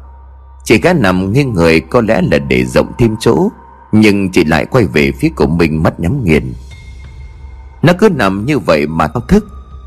Chị 0.64 0.78
gái 0.78 0.94
nằm 0.94 1.34
nghiêng 1.34 1.54
người 1.54 1.80
có 1.80 2.02
lẽ 2.02 2.22
là 2.32 2.38
để 2.38 2.66
rộng 2.66 2.92
thêm 3.00 3.16
chỗ, 3.20 3.50
Nhưng 3.92 4.32
chị 4.32 4.44
lại 4.44 4.66
quay 4.66 4.86
về 4.86 5.12
phía 5.20 5.30
của 5.36 5.48
mình 5.48 5.84
mắt 5.84 6.00
nhắm 6.00 6.24
nghiền. 6.24 6.54
Nó 7.82 7.94
cứ 8.00 8.10
nằm 8.10 8.46
như 8.46 8.60
vậy 8.60 8.88
mà 8.88 9.08
thao 9.08 9.22
thức, 9.22 9.46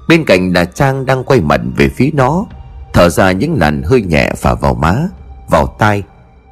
Bên 0.09 0.25
cạnh 0.25 0.53
là 0.53 0.64
Trang 0.64 1.07
đang 1.07 1.25
quay 1.25 1.40
mặt 1.40 1.61
về 1.77 1.88
phía 1.88 2.11
nó. 2.12 2.47
Thở 2.94 3.09
ra 3.09 3.33
những 3.33 3.59
làn 3.59 3.83
hơi 3.83 4.02
nhẹ 4.02 4.30
phả 4.37 4.54
vào 4.54 4.74
má, 4.74 5.09
Vào 5.48 5.76
tai, 5.78 6.02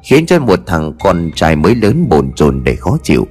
Khiến 0.03 0.25
cho 0.25 0.39
một 0.39 0.59
thằng 0.65 0.93
con 0.99 1.31
trai 1.35 1.55
mới 1.55 1.75
lớn 1.75 2.09
bồn 2.09 2.31
chồn 2.35 2.63
để 2.63 2.75
khó 2.75 2.97
chịu. 3.03 3.27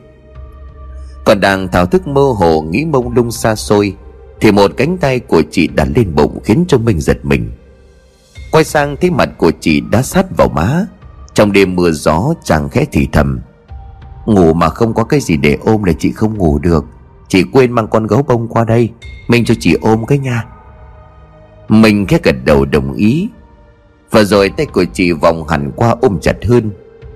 Còn 1.25 1.41
đang 1.41 1.69
thao 1.69 1.87
thức 1.87 2.07
mơ 2.07 2.23
hồ 2.37 2.63
nghĩ 2.63 2.85
mông 2.85 3.15
lung 3.15 3.31
xa 3.31 3.55
xôi, 3.55 3.97
Thì 4.41 4.53
một 4.53 4.71
cánh 4.77 4.99
tay 4.99 5.21
của 5.21 5.43
chị 5.51 5.67
đặt 5.67 5.89
lên 5.97 6.15
bụng 6.15 6.41
khiến 6.45 6.65
cho 6.69 6.79
mình 6.79 7.01
giật 7.01 7.19
mình. 7.23 7.53
Quay 8.53 8.65
sang 8.65 8.97
thấy 9.01 9.11
mặt 9.11 9.29
của 9.39 9.53
chị 9.61 9.81
đã 9.81 10.03
sát 10.03 10.27
vào 10.37 10.49
má, 10.49 10.87
Trong 11.35 11.53
đêm 11.53 11.77
mưa 11.77 11.91
gió 11.91 12.35
chàng 12.45 12.69
khẽ 12.69 12.85
thì 12.93 13.09
thầm. 13.13 13.41
Ngủ 14.27 14.53
mà 14.55 14.69
không 14.69 14.95
có 14.95 15.05
cái 15.05 15.21
gì 15.21 15.37
để 15.37 15.59
ôm 15.65 15.85
là 15.85 15.93
chị 15.99 16.13
không 16.13 16.39
ngủ 16.39 16.59
được. 16.59 16.85
Chị 17.29 17.45
quên 17.53 17.73
mang 17.73 17.89
con 17.89 18.07
gấu 18.07 18.23
bông 18.23 18.49
qua 18.49 18.65
đây, 18.65 18.91
Mình 19.29 19.45
cho 19.45 19.55
chị 19.61 19.77
ôm 19.81 20.07
cái 20.07 20.19
nha. 20.19 20.45
Mình 21.73 22.07
khẽ 22.07 22.19
gật 22.23 22.37
đầu 22.45 22.65
đồng 22.65 22.93
ý. 22.93 23.29
Và 24.11 24.25
rồi 24.25 24.49
tay 24.49 24.67
của 24.67 24.85
chị 24.93 25.13
vòng 25.13 25.49
hẳn 25.49 25.73
qua 25.77 25.97
ôm 26.01 26.19
chặt 26.21 26.37
hơn. 26.45 26.71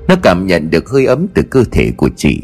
Nó 0.08 0.14
cảm 0.22 0.46
nhận 0.46 0.70
được 0.70 0.88
hơi 0.88 1.06
ấm 1.06 1.26
từ 1.34 1.42
cơ 1.42 1.64
thể 1.72 1.92
của 1.96 2.08
chị. 2.16 2.42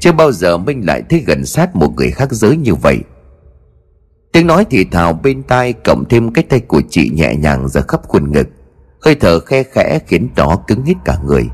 Chưa 0.00 0.12
bao 0.12 0.32
giờ 0.32 0.58
Minh 0.58 0.86
lại 0.86 1.02
thấy 1.10 1.24
gần 1.26 1.46
sát 1.46 1.76
một 1.76 1.92
người 1.96 2.10
khác 2.10 2.32
giới 2.32 2.56
như 2.56 2.74
vậy. 2.74 2.98
Tiếng 4.32 4.46
nói 4.46 4.66
thì 4.70 4.84
thào 4.84 5.12
bên 5.12 5.42
tai 5.42 5.72
cộng 5.72 6.04
thêm 6.08 6.32
cái 6.32 6.44
tay 6.48 6.60
của 6.60 6.82
chị 6.90 7.10
nhẹ 7.14 7.34
nhàng 7.34 7.68
ra 7.68 7.80
khắp 7.88 8.00
khuôn 8.08 8.32
ngực. 8.32 8.48
Hơi 9.04 9.14
thở 9.14 9.40
khe 9.40 9.62
khẽ 9.62 9.98
khiến 10.06 10.28
nó 10.36 10.56
cứng 10.66 10.84
hết 10.84 10.94
cả 11.04 11.18
người. 11.26 11.48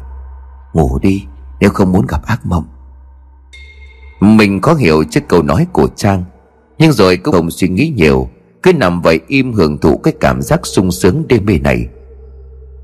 Ngủ 0.73 0.99
đi, 1.03 1.25
nếu 1.61 1.71
không 1.71 1.93
muốn 1.93 2.07
gặp 2.07 2.27
ác 2.27 2.47
mộng. 2.47 2.65
Mình 4.21 4.61
có 4.61 4.75
hiểu 4.75 5.05
trước 5.11 5.21
câu 5.29 5.43
nói 5.43 5.67
của 5.73 5.89
Trang, 5.97 6.25
Nhưng 6.79 6.93
rồi 6.93 7.17
cũng 7.17 7.35
không 7.35 7.51
suy 7.51 7.69
nghĩ 7.69 7.93
nhiều. 7.97 8.29
Cứ 8.63 8.73
nằm 8.73 9.03
vậy 9.03 9.21
im 9.29 9.53
hưởng 9.53 9.79
thụ 9.79 9.97
cái 9.97 10.15
cảm 10.21 10.43
giác 10.43 10.67
sung 10.67 10.93
sướng 10.93 11.25
đêm 11.29 11.47
mê 11.47 11.59
này. 11.59 11.87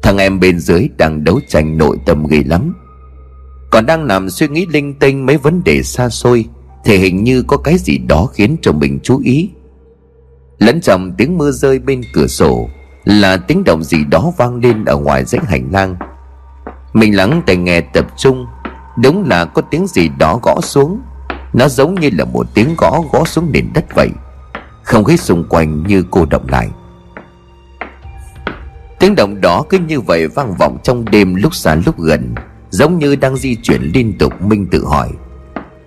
Thằng 0.03 0.19
em 0.19 0.41
bên 0.41 0.59
dưới 0.59 0.89
đang 0.97 1.25
đấu 1.25 1.41
tranh 1.49 1.79
nội 1.79 1.97
tâm 2.07 2.27
ghê 2.27 2.43
lắm. 2.47 2.75
Còn 3.71 3.87
đang 3.87 4.07
nằm 4.07 4.31
suy 4.31 4.49
nghĩ 4.49 4.67
linh 4.67 4.95
tinh 4.95 5.27
mấy 5.27 5.37
vấn 5.37 5.65
đề 5.65 5.83
xa 5.83 6.09
xôi 6.09 6.45
Thì 6.85 6.97
hình 6.97 7.25
như 7.25 7.43
có 7.43 7.57
cái 7.57 7.79
gì 7.79 7.99
đó 7.99 8.27
khiến 8.27 8.57
cho 8.63 8.73
mình 8.73 8.99
chú 9.03 9.21
ý. 9.25 9.51
Lẫn 10.59 10.81
trong 10.81 11.13
tiếng 11.19 11.39
mưa 11.39 11.51
rơi 11.51 11.79
bên 11.79 12.03
cửa 12.15 12.27
sổ 12.27 12.69
là 13.05 13.37
tiếng 13.37 13.65
động 13.65 13.85
gì 13.85 14.05
đó 14.05 14.33
vang 14.37 14.61
lên 14.61 14.85
ở 14.85 14.97
ngoài 14.97 15.25
dãy 15.25 15.41
hành 15.47 15.69
lang. 15.73 15.97
Mình 16.93 17.17
lắng 17.17 17.43
tai 17.47 17.57
nghe 17.57 17.81
tập 17.81 18.07
trung, 18.17 18.47
đúng 19.03 19.29
là 19.29 19.45
có 19.45 19.63
tiếng 19.63 19.87
gì 19.87 20.09
đó 20.19 20.41
gõ 20.43 20.61
xuống. 20.61 21.01
Nó 21.53 21.69
giống 21.69 21.95
như 21.95 22.11
là 22.13 22.25
một 22.25 22.47
tiếng 22.55 22.75
gõ 22.79 23.03
gõ 23.13 23.25
xuống 23.25 23.53
nền 23.53 23.67
đất 23.75 23.85
vậy. 23.95 24.11
Không 24.85 25.05
khí 25.05 25.17
xung 25.17 25.45
quanh 25.49 25.83
như 25.87 26.05
cô 26.11 26.27
động 26.31 26.47
lại. 26.49 26.69
Tiếng 28.99 29.15
động 29.15 29.41
đó 29.41 29.65
cứ 29.69 29.79
như 29.79 30.01
vậy 30.01 30.29
vang 30.29 30.55
vọng 30.59 30.79
trong 30.83 31.05
đêm 31.05 31.35
lúc 31.35 31.55
xa 31.55 31.75
lúc 31.75 32.01
gần, 32.01 32.35
Giống 32.71 32.99
như 32.99 33.17
đang 33.17 33.37
di 33.37 33.57
chuyển 33.57 33.83
liên 33.95 34.19
tục, 34.19 34.43
Minh 34.43 34.67
tự 34.71 34.85
hỏi. 34.85 35.09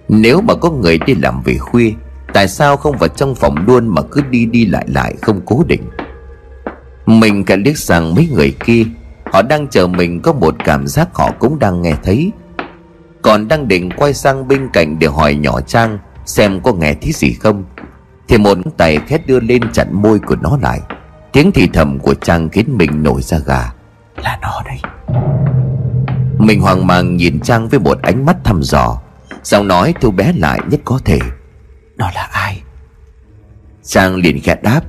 Nếu 0.10 0.42
mà 0.42 0.54
có 0.56 0.72
người 0.72 0.98
đi 0.98 1.16
làm 1.16 1.42
về 1.42 1.58
khuya, 1.58 1.92
Tại 2.34 2.48
sao 2.48 2.78
không 2.78 2.98
vào 2.98 3.08
trong 3.08 3.36
phòng 3.36 3.66
luôn 3.68 3.88
mà 3.88 4.02
cứ 4.12 4.22
đi 4.30 4.46
đi 4.46 4.66
lại 4.66 4.86
lại 4.88 5.16
không 5.22 5.42
cố 5.46 5.64
định? 5.68 5.82
Mình 7.06 7.44
cả 7.44 7.56
liếc 7.56 7.78
sang 7.78 8.16
mấy 8.16 8.30
người 8.34 8.56
kia, 8.66 8.84
Họ 9.26 9.42
đang 9.42 9.68
chờ 9.68 9.88
mình 9.88 10.22
có 10.22 10.34
một 10.34 10.56
cảm 10.66 10.88
giác 10.88 11.08
họ 11.14 11.32
cũng 11.40 11.60
đang 11.60 11.82
nghe 11.82 11.96
thấy. 12.04 12.32
Còn 13.22 13.48
đang 13.48 13.68
định 13.68 13.90
quay 13.98 14.14
sang 14.14 14.48
bên 14.48 14.70
cạnh 14.74 15.00
để 15.00 15.08
hỏi 15.08 15.36
nhỏ 15.36 15.62
Trang 15.62 16.00
Xem 16.26 16.62
có 16.62 16.74
nghe 16.74 16.94
thấy 17.02 17.12
gì 17.12 17.34
không. 17.34 17.64
Thì 18.28 18.38
một 18.38 18.58
tay 18.78 19.00
khét 19.08 19.28
đưa 19.28 19.40
lên 19.40 19.62
chặn 19.74 19.88
môi 19.92 20.20
của 20.20 20.36
nó 20.36 20.58
lại. 20.62 20.82
Tiếng 21.32 21.52
thì 21.52 21.68
thầm 21.74 22.00
của 22.00 22.14
Trang 22.14 22.50
khiến 22.50 22.78
mình 22.78 23.04
nổi 23.04 23.22
ra 23.22 23.38
gà. 23.40 23.74
Là 24.24 24.40
nó 24.42 24.64
đây. 24.66 24.80
Mình 26.40 26.62
hoang 26.62 26.88
mang 26.88 27.18
nhìn 27.18 27.40
Trang 27.40 27.68
với 27.68 27.80
một 27.80 28.02
ánh 28.02 28.26
mắt 28.26 28.38
thăm 28.44 28.64
dò. 28.64 29.02
Giọng 29.44 29.68
nói 29.68 29.94
thu 30.02 30.12
bé 30.12 30.34
lại 30.34 30.60
nhất 30.70 30.80
có 30.86 31.00
thể. 31.06 31.20
Nó 31.98 32.12
là 32.16 32.30
ai? 32.32 32.62
Trang 33.84 34.16
liền 34.16 34.40
khẽ 34.44 34.56
đáp. 34.62 34.82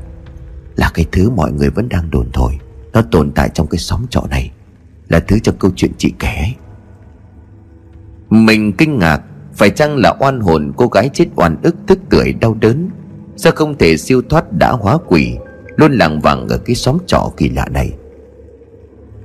Là 0.76 0.90
cái 0.94 1.06
thứ 1.12 1.30
mọi 1.30 1.52
người 1.52 1.70
vẫn 1.70 1.88
đang 1.88 2.10
đồn 2.10 2.30
thổi. 2.32 2.58
Nó 2.92 3.02
tồn 3.10 3.32
tại 3.32 3.48
trong 3.54 3.66
cái 3.66 3.78
xóm 3.78 4.06
trọ 4.10 4.22
này. 4.30 4.50
Là 5.08 5.20
thứ 5.20 5.38
trong 5.38 5.56
câu 5.58 5.70
chuyện 5.76 5.92
chị 5.98 6.12
kể. 6.18 6.28
Ấy 6.28 6.54
Mình 8.30 8.72
kinh 8.72 8.98
ngạc. 8.98 9.20
Phải 9.54 9.70
chăng 9.70 9.96
là 9.96 10.14
oan 10.20 10.40
hồn 10.40 10.72
cô 10.76 10.86
gái 10.86 11.10
chết 11.14 11.26
oan 11.36 11.56
ức, 11.62 11.76
tức 11.86 11.98
cười 12.10 12.32
đau 12.32 12.54
đớn? 12.54 12.90
Sao 13.38 13.52
không 13.56 13.78
thể 13.78 13.96
siêu 13.96 14.22
thoát 14.28 14.52
đã 14.52 14.70
hóa 14.70 14.98
quỷ, 15.08 15.36
Luôn 15.76 15.92
làng 15.92 16.20
vàng 16.20 16.48
ở 16.48 16.58
cái 16.58 16.76
xóm 16.76 16.98
trọ 17.06 17.32
kỳ 17.36 17.48
lạ 17.48 17.66
này? 17.70 17.92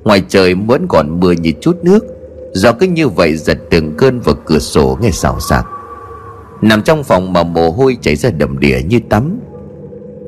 Ngoài 0.03 0.23
trời 0.27 0.53
vẫn 0.53 0.85
còn 0.89 1.19
mưa 1.19 1.31
như 1.31 1.51
chút 1.61 1.77
nước 1.83 2.05
Gió 2.53 2.73
cứ 2.73 2.87
như 2.87 3.07
vậy 3.07 3.35
giật 3.35 3.57
từng 3.69 3.93
cơn 3.97 4.19
vào 4.19 4.35
cửa 4.45 4.59
sổ 4.59 4.97
nghe 5.01 5.11
xào 5.11 5.39
xạc. 5.39 5.65
Nằm 6.61 6.81
trong 6.81 7.03
phòng 7.03 7.33
mà 7.33 7.43
mồ 7.43 7.71
hôi 7.71 7.97
chảy 8.01 8.15
ra 8.15 8.29
đầm 8.29 8.59
đìa 8.59 8.79
như 8.87 8.99
tắm. 9.09 9.39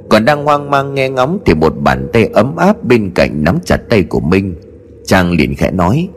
Còn 0.09 0.25
đang 0.25 0.45
hoang 0.45 0.69
mang 0.69 0.93
nghe 0.93 1.09
ngóng 1.09 1.39
Thì 1.45 1.53
một 1.53 1.73
bàn 1.81 2.09
tay 2.13 2.29
ấm 2.33 2.55
áp 2.55 2.83
bên 2.83 3.11
cạnh 3.15 3.43
nắm 3.43 3.59
chặt 3.65 3.77
tay 3.89 4.03
của 4.03 4.19
Minh. 4.19 4.55
Chàng 5.05 5.31
liền 5.31 5.55
khẽ 5.55 5.71
nói, 5.71 6.09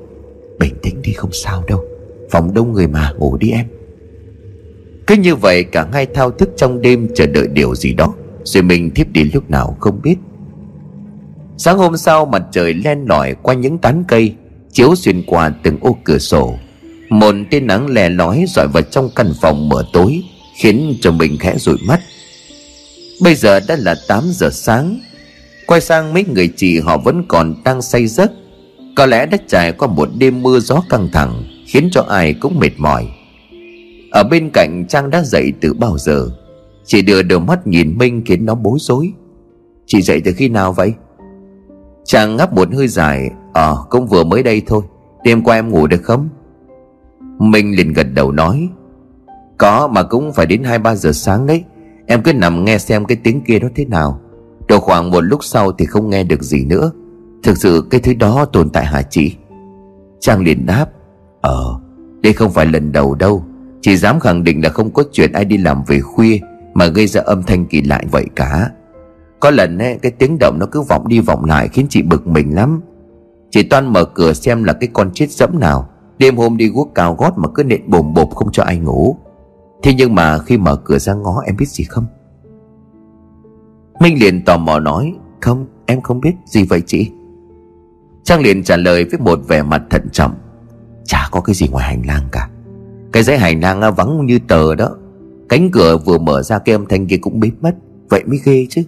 Bình 0.59 0.75
tĩnh 0.83 1.03
đi 1.03 1.13
không 1.13 1.33
sao 1.33 1.65
đâu, 1.69 1.85
Phòng 2.31 2.55
đông 2.55 2.73
người 2.73 2.87
mà, 2.87 3.13
ngủ 3.19 3.37
đi 3.37 3.51
em. 3.51 3.67
Cứ 5.09 5.15
như 5.15 5.35
vậy 5.35 5.65
cả 5.65 5.87
hai 5.93 6.07
thao 6.07 6.31
thức 6.31 6.49
trong 6.57 6.83
đêm 6.83 7.09
chờ 7.15 7.27
đợi 7.27 7.49
điều 7.53 7.75
gì 7.75 7.95
đó. 7.95 8.15
Rồi 8.45 8.63
mình 8.63 8.91
thiếp 8.95 9.11
đi 9.13 9.25
lúc 9.25 9.51
nào 9.51 9.77
không 9.81 10.03
biết. 10.03 10.17
Sáng 11.57 11.79
hôm 11.79 11.97
sau 11.97 12.27
mặt 12.27 12.43
trời 12.53 12.75
len 12.75 13.05
lỏi 13.09 13.35
qua 13.43 13.55
những 13.55 13.79
tán 13.79 14.05
cây, 14.09 14.35
Chiếu 14.73 14.95
xuyên 14.95 15.23
qua 15.27 15.53
từng 15.63 15.79
ô 15.81 15.97
cửa 16.05 16.19
sổ. 16.19 16.55
Một 17.09 17.35
tia 17.51 17.61
nắng 17.61 17.87
lè 17.87 18.09
lói 18.09 18.45
rọi 18.49 18.69
vào 18.69 18.83
trong 18.83 19.11
căn 19.17 19.33
phòng 19.41 19.69
mở 19.69 19.85
tối, 19.93 20.23
Khiến 20.57 20.95
cho 21.01 21.13
mình 21.13 21.37
khẽ 21.41 21.55
rụi 21.59 21.77
mắt. 21.87 22.01
Bây 23.23 23.35
giờ 23.35 23.61
đã 23.61 23.77
là 23.79 23.95
8 24.09 24.25
giờ 24.33 24.51
sáng. 24.53 25.01
Quay 25.67 25.81
sang 25.81 26.15
mấy 26.15 26.25
người 26.25 26.49
chị 26.57 26.81
họ 26.81 26.99
vẫn 26.99 27.25
còn 27.29 27.55
đang 27.65 27.83
say 27.83 28.07
giấc. 28.07 28.33
Có 28.97 29.07
lẽ 29.07 29.27
đã 29.27 29.39
trải 29.49 29.73
qua 29.73 29.89
một 29.89 30.09
đêm 30.19 30.43
mưa 30.43 30.61
gió 30.61 30.83
căng 30.89 31.09
thẳng, 31.13 31.45
Khiến 31.67 31.89
cho 31.93 32.05
ai 32.09 32.35
cũng 32.35 32.59
mệt 32.59 32.73
mỏi. 32.77 33.07
Ở 34.11 34.25
bên 34.31 34.51
cạnh 34.53 34.85
Trang 34.89 35.11
đã 35.11 35.23
dậy 35.23 35.53
từ 35.61 35.75
bao 35.75 35.99
giờ? 35.99 36.29
Chị 36.85 37.03
đưa 37.03 37.23
đôi 37.23 37.41
mắt 37.41 37.67
nhìn 37.67 37.99
Minh 37.99 38.23
khiến 38.27 38.47
nó 38.47 38.55
bối 38.55 38.79
rối. 38.81 39.13
Chị 39.87 40.03
dậy 40.03 40.23
từ 40.25 40.33
khi 40.37 40.49
nào 40.49 40.73
vậy? 40.73 40.95
Trang 42.05 42.37
ngáp 42.37 42.53
một 42.53 42.69
hơi 42.75 42.89
dài. 42.89 43.31
Ờ 43.53 43.85
cũng 43.91 44.07
vừa 44.07 44.25
mới 44.25 44.43
đây 44.43 44.63
thôi. 44.67 44.83
Đêm 45.25 45.43
qua 45.43 45.55
em 45.55 45.71
ngủ 45.71 45.87
được 45.87 46.03
không? 46.03 46.29
Minh 47.39 47.77
liền 47.77 47.93
gật 47.93 48.07
đầu 48.15 48.33
nói. 48.33 48.69
Có, 49.59 49.89
mà 49.89 50.03
cũng 50.03 50.33
phải 50.33 50.47
đến 50.47 50.63
2-3 50.63 50.95
giờ 50.95 51.13
sáng 51.13 51.47
đấy. 51.47 51.65
Em 52.07 52.23
cứ 52.23 52.33
nằm 52.33 52.65
nghe 52.65 52.79
xem 52.79 53.05
cái 53.05 53.19
tiếng 53.25 53.41
kia 53.41 53.59
nó 53.59 53.69
thế 53.75 53.85
nào. 53.85 54.21
Độ 54.69 54.81
khoảng 54.81 55.11
một 55.11 55.21
lúc 55.21 55.45
sau 55.45 55.73
thì 55.73 55.87
không 55.87 56.11
nghe 56.11 56.25
được 56.25 56.43
gì 56.43 56.65
nữa. 56.65 56.91
Thực 57.43 57.57
sự 57.57 57.87
cái 57.91 58.01
thứ 58.01 58.15
đó 58.15 58.45
tồn 58.45 58.71
tại 58.71 58.85
hả 58.87 59.03
chị? 59.03 59.35
Trang 60.21 60.41
liền 60.41 60.67
đáp. 60.67 60.87
Ờ 61.41 61.81
Đây 62.23 62.33
không 62.33 62.53
phải 62.53 62.67
lần 62.67 62.93
đầu 62.93 63.15
đâu. 63.15 63.45
Chị 63.81 63.97
dám 63.97 64.21
khẳng 64.21 64.45
định 64.45 64.63
là 64.65 64.69
không 64.69 64.91
có 64.91 65.03
chuyện 65.13 65.33
ai 65.33 65.45
đi 65.45 65.57
làm 65.57 65.83
về 65.87 66.01
khuya 66.01 66.39
Mà 66.75 66.87
gây 66.87 67.07
ra 67.07 67.21
âm 67.25 67.43
thanh 67.43 67.67
kỳ 67.67 67.83
lạ 67.83 68.03
vậy 68.11 68.27
cả. 68.37 68.71
Có 69.41 69.51
lần 69.51 69.79
ấy, 69.79 69.99
cái 70.03 70.13
tiếng 70.13 70.37
động 70.41 70.57
nó 70.61 70.67
cứ 70.67 70.83
vọng 70.83 71.09
đi 71.09 71.21
vọng 71.21 71.45
lại 71.45 71.69
Khiến 71.69 71.87
chị 71.91 72.03
bực 72.03 72.27
mình 72.27 72.55
lắm. 72.55 72.81
Chị 73.51 73.63
Toan 73.63 73.93
mở 73.93 74.05
cửa 74.05 74.33
xem 74.33 74.65
là 74.65 74.73
cái 74.73 74.89
con 74.93 75.11
chết 75.15 75.31
dẫm 75.31 75.61
nào. 75.61 75.89
Đêm 76.19 76.37
hôm 76.37 76.57
đi 76.57 76.69
guốc 76.69 76.91
cao 76.95 77.15
gót 77.15 77.39
mà 77.39 77.49
cứ 77.55 77.65
nện 77.65 77.91
bồm 77.91 78.15
bộp 78.15 78.35
không 78.35 78.53
cho 78.53 78.63
ai 78.63 78.79
ngủ. 78.79 79.17
Thế 79.83 79.95
nhưng 79.95 80.15
mà 80.15 80.39
khi 80.39 80.59
mở 80.59 80.77
cửa 80.77 80.99
ra 80.99 81.15
ngó 81.15 81.43
em 81.47 81.57
biết 81.57 81.69
gì 81.69 81.85
không? 81.85 82.07
Minh 84.01 84.19
liền 84.21 84.45
tò 84.45 84.57
mò 84.57 84.79
nói 84.79 85.15
Không 85.41 85.67
em 85.87 86.01
không 86.01 86.21
biết 86.21 86.35
gì 86.47 86.65
vậy 86.65 86.83
chị. 86.87 87.11
Trang 88.25 88.41
liền 88.41 88.63
trả 88.63 88.77
lời 88.77 89.05
với 89.05 89.21
một 89.21 89.39
vẻ 89.49 89.63
mặt 89.63 89.83
thận 89.91 90.09
trọng 90.13 90.35
Chả 91.05 91.29
có 91.31 91.41
cái 91.41 91.55
gì 91.55 91.69
ngoài 91.69 91.87
hành 91.87 92.03
lang 92.07 92.29
cả. 92.33 92.49
Cái 93.13 93.23
dãy 93.23 93.39
hành 93.39 93.61
lang 93.61 93.95
vắng 93.97 94.27
như 94.27 94.39
tờ 94.49 94.75
đó. 94.75 94.91
Cánh 95.49 95.71
cửa 95.71 95.99
vừa 95.99 96.19
mở 96.19 96.43
ra 96.43 96.59
cái 96.59 96.75
âm 96.75 96.87
thanh 96.87 97.07
kia 97.07 97.17
cũng 97.17 97.41
biến 97.41 97.55
mất. 97.61 97.75
Vậy 98.09 98.25
mới 98.27 98.41
ghê 98.45 98.67
chứ. 98.71 98.83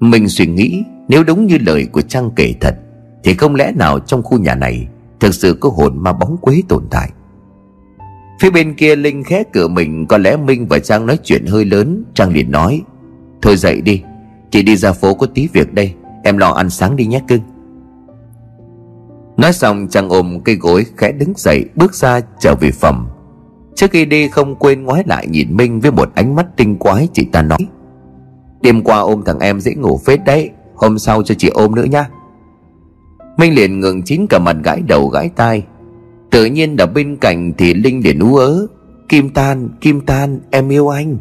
Mình 0.00 0.28
suy 0.28 0.46
nghĩ, 0.46 0.84
Nếu 1.08 1.24
đúng 1.24 1.46
như 1.46 1.58
lời 1.66 1.86
của 1.92 2.00
Trang 2.00 2.30
kể 2.36 2.54
thật, 2.60 2.74
Thì 3.24 3.34
không 3.34 3.54
lẽ 3.54 3.72
nào 3.76 3.98
trong 3.98 4.22
khu 4.22 4.38
nhà 4.38 4.54
này 4.54 4.88
Thực 5.20 5.34
sự 5.34 5.56
có 5.60 5.68
hồn 5.68 6.02
ma 6.02 6.12
bóng 6.12 6.36
quế 6.36 6.62
tồn 6.68 6.84
tại? 6.90 7.10
Phía 8.40 8.50
bên 8.50 8.74
kia 8.74 8.96
Linh 8.96 9.24
khẽ 9.24 9.42
cửa 9.52 9.68
mình, 9.68 10.06
Có 10.06 10.18
lẽ 10.18 10.36
Minh 10.36 10.66
và 10.68 10.78
Trang 10.78 11.06
nói 11.06 11.18
chuyện 11.22 11.46
hơi 11.46 11.64
lớn. 11.64 12.04
Trang 12.14 12.32
liền 12.32 12.50
nói, 12.50 12.82
Thôi 13.42 13.56
dậy 13.56 13.80
đi, 13.80 14.02
Chị 14.50 14.62
đi 14.62 14.76
ra 14.76 14.92
phố 14.92 15.14
có 15.14 15.26
tí 15.26 15.48
việc 15.52 15.74
đây, 15.74 15.94
Em 16.24 16.38
lo 16.38 16.50
ăn 16.50 16.70
sáng 16.70 16.96
đi 16.96 17.06
nhé 17.06 17.20
cưng. 17.28 17.40
Nói 19.36 19.52
xong 19.52 19.88
chàng 19.88 20.08
ôm 20.08 20.40
cây 20.44 20.56
gối 20.56 20.86
khẽ 20.96 21.12
đứng 21.12 21.32
dậy 21.36 21.64
Bước 21.76 21.94
ra 21.94 22.20
trở 22.38 22.54
về 22.60 22.70
phòng. 22.70 23.06
Trước 23.74 23.90
khi 23.90 24.04
đi 24.04 24.28
không 24.28 24.54
quên 24.54 24.82
ngoái 24.82 25.02
lại 25.06 25.26
nhìn 25.26 25.56
Minh 25.56 25.80
Với 25.80 25.90
một 25.90 26.10
ánh 26.14 26.34
mắt 26.34 26.46
tinh 26.56 26.76
quái 26.76 27.08
chị 27.12 27.24
ta 27.32 27.42
nói. 27.42 27.58
Đêm 28.62 28.82
qua 28.82 28.98
ôm 28.98 29.22
thằng 29.26 29.38
em 29.38 29.60
dễ 29.60 29.74
ngủ 29.74 30.00
phết 30.06 30.24
đấy 30.24 30.50
Hôm 30.74 30.98
sau 30.98 31.22
cho 31.22 31.34
chị 31.34 31.48
ôm 31.48 31.74
nữa 31.74 31.84
nha. 31.84 32.08
Minh 33.38 33.54
liền 33.54 33.80
ngừng 33.80 34.02
chín 34.02 34.26
cả 34.26 34.38
mặt 34.38 34.56
gãi 34.64 34.82
đầu 34.82 35.08
gãi 35.08 35.28
tai. 35.28 35.64
Tự 36.30 36.44
nhiên 36.44 36.76
ở 36.76 36.86
bên 36.86 37.16
cạnh 37.16 37.52
thì 37.58 37.74
Linh 37.74 38.04
liền 38.04 38.18
ú 38.18 38.36
ớ 38.36 38.66
Kim 39.08 39.30
tan, 39.30 39.68
Kim 39.80 40.00
tan, 40.00 40.40
em 40.50 40.68
yêu 40.68 40.88
anh. 40.88 41.16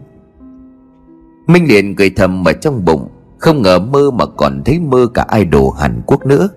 Minh 1.47 1.67
liền 1.67 1.95
cười 1.95 2.09
thầm 2.09 2.47
ở 2.47 2.53
trong 2.53 2.85
bụng 2.85 3.07
Không 3.37 3.61
ngờ 3.61 3.79
mơ 3.79 4.11
mà 4.11 4.25
còn 4.25 4.61
thấy 4.65 4.79
mơ 4.79 5.07
cả 5.13 5.25
idol 5.33 5.73
Hàn 5.79 6.01
Quốc 6.05 6.25
nữa. 6.25 6.49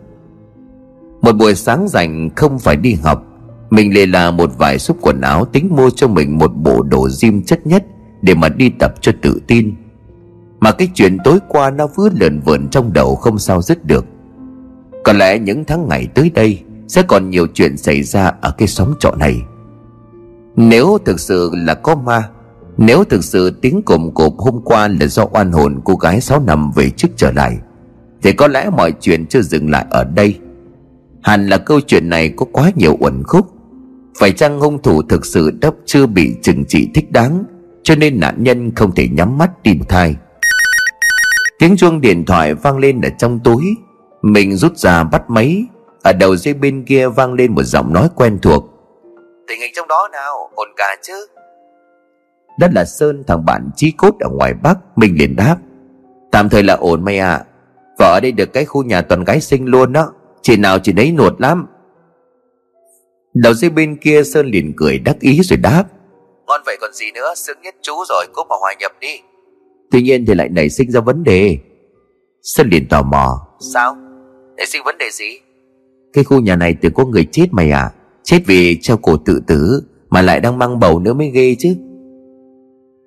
Một 1.26 1.36
buổi 1.36 1.54
sáng 1.54 1.88
rảnh 1.88 2.30
không 2.36 2.58
phải 2.58 2.76
đi 2.76 2.94
học, 2.94 3.22
Mình 3.70 3.94
lê 3.94 4.06
là 4.06 4.30
một 4.30 4.50
vài 4.58 4.78
xúc 4.78 4.96
quần 5.00 5.20
áo 5.20 5.44
tính 5.44 5.68
mua 5.76 5.90
cho 5.90 6.08
mình 6.08 6.38
một 6.38 6.50
bộ 6.56 6.82
đồ 6.82 7.08
gym 7.22 7.42
chất 7.42 7.66
nhất 7.66 7.84
Để 8.22 8.34
mà 8.34 8.48
đi 8.48 8.70
tập 8.78 8.94
cho 9.00 9.12
tự 9.22 9.40
tin. 9.46 9.74
Mà 10.60 10.72
cái 10.72 10.88
chuyện 10.94 11.18
tối 11.24 11.38
qua 11.48 11.70
nó 11.70 11.86
cứ 11.86 12.10
lợn 12.20 12.40
vợn 12.40 12.68
trong 12.68 12.92
đầu 12.92 13.16
không 13.16 13.38
sao 13.38 13.62
dứt 13.62 13.84
được. 13.84 14.06
Có 15.04 15.12
lẽ 15.12 15.38
những 15.38 15.64
tháng 15.64 15.88
ngày 15.88 16.06
tới 16.14 16.30
đây 16.34 16.60
Sẽ 16.88 17.02
còn 17.02 17.30
nhiều 17.30 17.46
chuyện 17.54 17.76
xảy 17.76 18.02
ra 18.02 18.32
ở 18.40 18.50
cái 18.50 18.68
xóm 18.68 18.94
trọ 19.00 19.14
này. 19.18 19.42
Nếu 20.56 20.98
thực 21.04 21.20
sự 21.20 21.50
là 21.54 21.74
có 21.74 21.94
ma, 21.94 22.28
Nếu 22.76 23.04
thực 23.04 23.24
sự 23.24 23.50
tiếng 23.50 23.82
cồm 23.82 24.10
cộp 24.14 24.38
hôm 24.38 24.60
qua 24.64 24.88
là 24.88 25.06
do 25.06 25.26
oan 25.30 25.52
hồn 25.52 25.80
cô 25.84 25.94
gái 25.94 26.20
sáu 26.20 26.42
năm 26.46 26.70
về 26.74 26.90
trước 26.90 27.08
trở 27.16 27.32
lại, 27.32 27.58
Thì 28.22 28.32
có 28.32 28.46
lẽ 28.46 28.70
mọi 28.76 28.92
chuyện 29.00 29.26
chưa 29.26 29.42
dừng 29.42 29.70
lại 29.70 29.86
ở 29.90 30.04
đây. 30.04 30.38
Hẳn 31.26 31.46
là 31.46 31.58
câu 31.58 31.80
chuyện 31.80 32.08
này 32.08 32.32
có 32.36 32.46
quá 32.52 32.70
nhiều 32.74 32.96
uẩn 33.00 33.22
khúc. 33.26 33.46
Phải 34.20 34.32
chăng 34.32 34.60
hung 34.60 34.82
thủ 34.82 35.02
thực 35.02 35.26
sự 35.26 35.50
đắp 35.60 35.74
chưa 35.84 36.06
bị 36.06 36.36
trừng 36.42 36.64
trị 36.68 36.88
thích 36.94 37.12
đáng 37.12 37.44
Cho 37.82 37.94
nên 37.94 38.20
nạn 38.20 38.34
nhân 38.38 38.74
không 38.74 38.94
thể 38.94 39.08
nhắm 39.08 39.38
mắt 39.38 39.50
tìm 39.62 39.80
thai? 39.88 40.16
Tiếng 41.58 41.76
chuông 41.76 42.00
điện 42.00 42.24
thoại 42.24 42.54
vang 42.54 42.78
lên 42.78 43.00
ở 43.00 43.08
trong 43.18 43.40
túi. 43.44 43.64
Mình 44.22 44.56
rút 44.56 44.76
ra 44.76 45.04
bắt 45.04 45.22
máy. 45.28 45.64
Ở 46.02 46.12
đầu 46.12 46.36
dây 46.36 46.54
bên 46.54 46.84
kia 46.84 47.08
vang 47.08 47.32
lên 47.32 47.54
một 47.54 47.62
giọng 47.62 47.92
nói 47.92 48.08
quen 48.14 48.38
thuộc. 48.42 48.64
Tình 49.48 49.60
hình 49.60 49.72
trong 49.76 49.88
đó 49.88 50.08
nào? 50.12 50.50
Ổn 50.54 50.68
cả 50.76 50.96
chứ? 51.02 51.26
Đó 52.58 52.66
là 52.74 52.84
Sơn 52.84 53.24
thằng 53.26 53.44
bạn 53.44 53.70
chí 53.76 53.90
cốt 53.90 54.14
ở 54.20 54.28
ngoài 54.28 54.54
Bắc. 54.62 54.78
Mình 54.96 55.16
liền 55.18 55.36
đáp. 55.36 55.56
Tạm 56.30 56.48
thời 56.48 56.62
là 56.62 56.74
ổn 56.74 57.04
mày 57.04 57.18
ạ. 57.18 57.30
À. 57.30 57.44
Vợ 57.98 58.12
ở 58.12 58.20
đây 58.20 58.32
được 58.32 58.52
cái 58.52 58.64
khu 58.64 58.82
nhà 58.82 59.02
toàn 59.02 59.24
gái 59.24 59.40
sinh 59.40 59.64
luôn 59.66 59.92
đó 59.92 60.12
Chị 60.46 60.56
nào 60.56 60.78
chị 60.78 60.92
nấy 60.92 61.12
nuột 61.12 61.40
lắm. 61.40 61.66
Đầu 63.34 63.54
dây 63.54 63.70
bên 63.70 63.96
kia 63.96 64.22
Sơn 64.24 64.46
liền 64.46 64.72
cười 64.76 64.98
đắc 64.98 65.16
ý 65.20 65.40
rồi 65.42 65.56
đáp. 65.56 65.84
Ngon 66.46 66.60
vậy 66.66 66.76
còn 66.80 66.92
gì 66.92 67.06
nữa 67.14 67.34
Sướng 67.36 67.56
nhất 67.62 67.74
chú 67.82 67.92
rồi 68.08 68.26
cố 68.32 68.44
mà 68.44 68.56
hòa 68.60 68.74
nhập 68.80 68.92
đi. 69.00 69.20
Tuy 69.90 70.02
nhiên 70.02 70.26
thì 70.26 70.34
lại 70.34 70.48
nảy 70.48 70.70
sinh 70.70 70.90
ra 70.90 71.00
vấn 71.00 71.24
đề. 71.24 71.58
Sơn 72.42 72.68
liền 72.70 72.88
tò 72.88 73.02
mò. 73.02 73.46
Sao? 73.74 73.96
Nảy 74.56 74.66
sinh 74.66 74.82
vấn 74.84 74.98
đề 74.98 75.10
gì? 75.12 75.38
Cái 76.12 76.24
khu 76.24 76.40
nhà 76.40 76.56
này 76.56 76.76
từng 76.82 76.94
có 76.94 77.04
người 77.04 77.26
chết 77.32 77.46
mày 77.50 77.70
à? 77.70 77.92
Chết 78.22 78.38
vì 78.46 78.78
treo 78.82 78.96
cổ 78.96 79.16
tự 79.16 79.40
tử 79.46 79.82
Mà 80.08 80.22
lại 80.22 80.40
đang 80.40 80.58
mang 80.58 80.80
bầu 80.80 80.98
nữa 80.98 81.12
mới 81.12 81.30
ghê 81.30 81.56
chứ. 81.58 81.76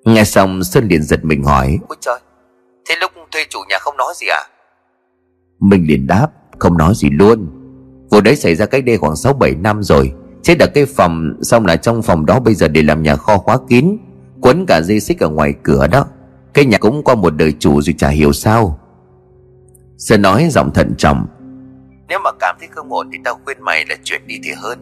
Nghe 0.04 0.24
xong 0.24 0.64
Sơn 0.64 0.88
liền 0.88 1.02
giật 1.02 1.20
mình 1.22 1.42
hỏi. 1.42 1.78
Ôi 1.88 1.96
trời 2.00 2.18
Thế 2.88 2.94
lúc 3.00 3.10
thuê 3.30 3.44
chủ 3.48 3.58
nhà 3.68 3.78
không 3.80 3.96
nói 3.96 4.12
gì 4.16 4.26
à? 4.26 4.42
Minh 5.60 5.86
liền 5.88 6.06
đáp 6.06 6.30
Không 6.60 6.78
nói 6.78 6.94
gì 6.96 7.10
luôn. 7.10 7.46
Vụ 8.10 8.20
đấy 8.20 8.36
xảy 8.36 8.54
ra 8.54 8.66
cách 8.66 8.84
đây 8.84 8.98
khoảng 8.98 9.14
6-7 9.14 9.62
năm 9.62 9.82
rồi. 9.82 10.12
Chết 10.42 10.58
ở 10.58 10.66
cái 10.66 10.86
phòng 10.86 11.34
Xong 11.42 11.66
là 11.66 11.76
trong 11.76 12.02
phòng 12.02 12.26
đó 12.26 12.40
bây 12.40 12.54
giờ 12.54 12.68
để 12.68 12.82
làm 12.82 13.02
nhà 13.02 13.16
kho 13.16 13.38
khóa 13.38 13.58
kín 13.68 13.96
Quấn 14.40 14.66
cả 14.66 14.80
dây 14.80 15.00
xích 15.00 15.20
ở 15.20 15.28
ngoài 15.28 15.54
cửa 15.62 15.86
đó. 15.86 16.06
Cái 16.54 16.64
nhà 16.64 16.78
cũng 16.78 17.02
qua 17.04 17.14
một 17.14 17.30
đời 17.30 17.54
chủ 17.58 17.82
rồi 17.82 17.94
chả 17.98 18.08
hiểu 18.08 18.32
sao. 18.32 18.78
Sơn 19.98 20.22
nói 20.22 20.48
giọng 20.50 20.70
thận 20.74 20.94
trọng. 20.98 21.26
Nếu 22.08 22.18
mà 22.24 22.30
cảm 22.40 22.56
thấy 22.60 22.68
không 22.70 22.92
ổn 22.92 23.08
Thì 23.12 23.18
tao 23.24 23.38
khuyên 23.44 23.62
mày 23.62 23.84
là 23.88 23.96
chuyển 24.04 24.26
đi 24.26 24.34
thì 24.44 24.50
hơn. 24.56 24.78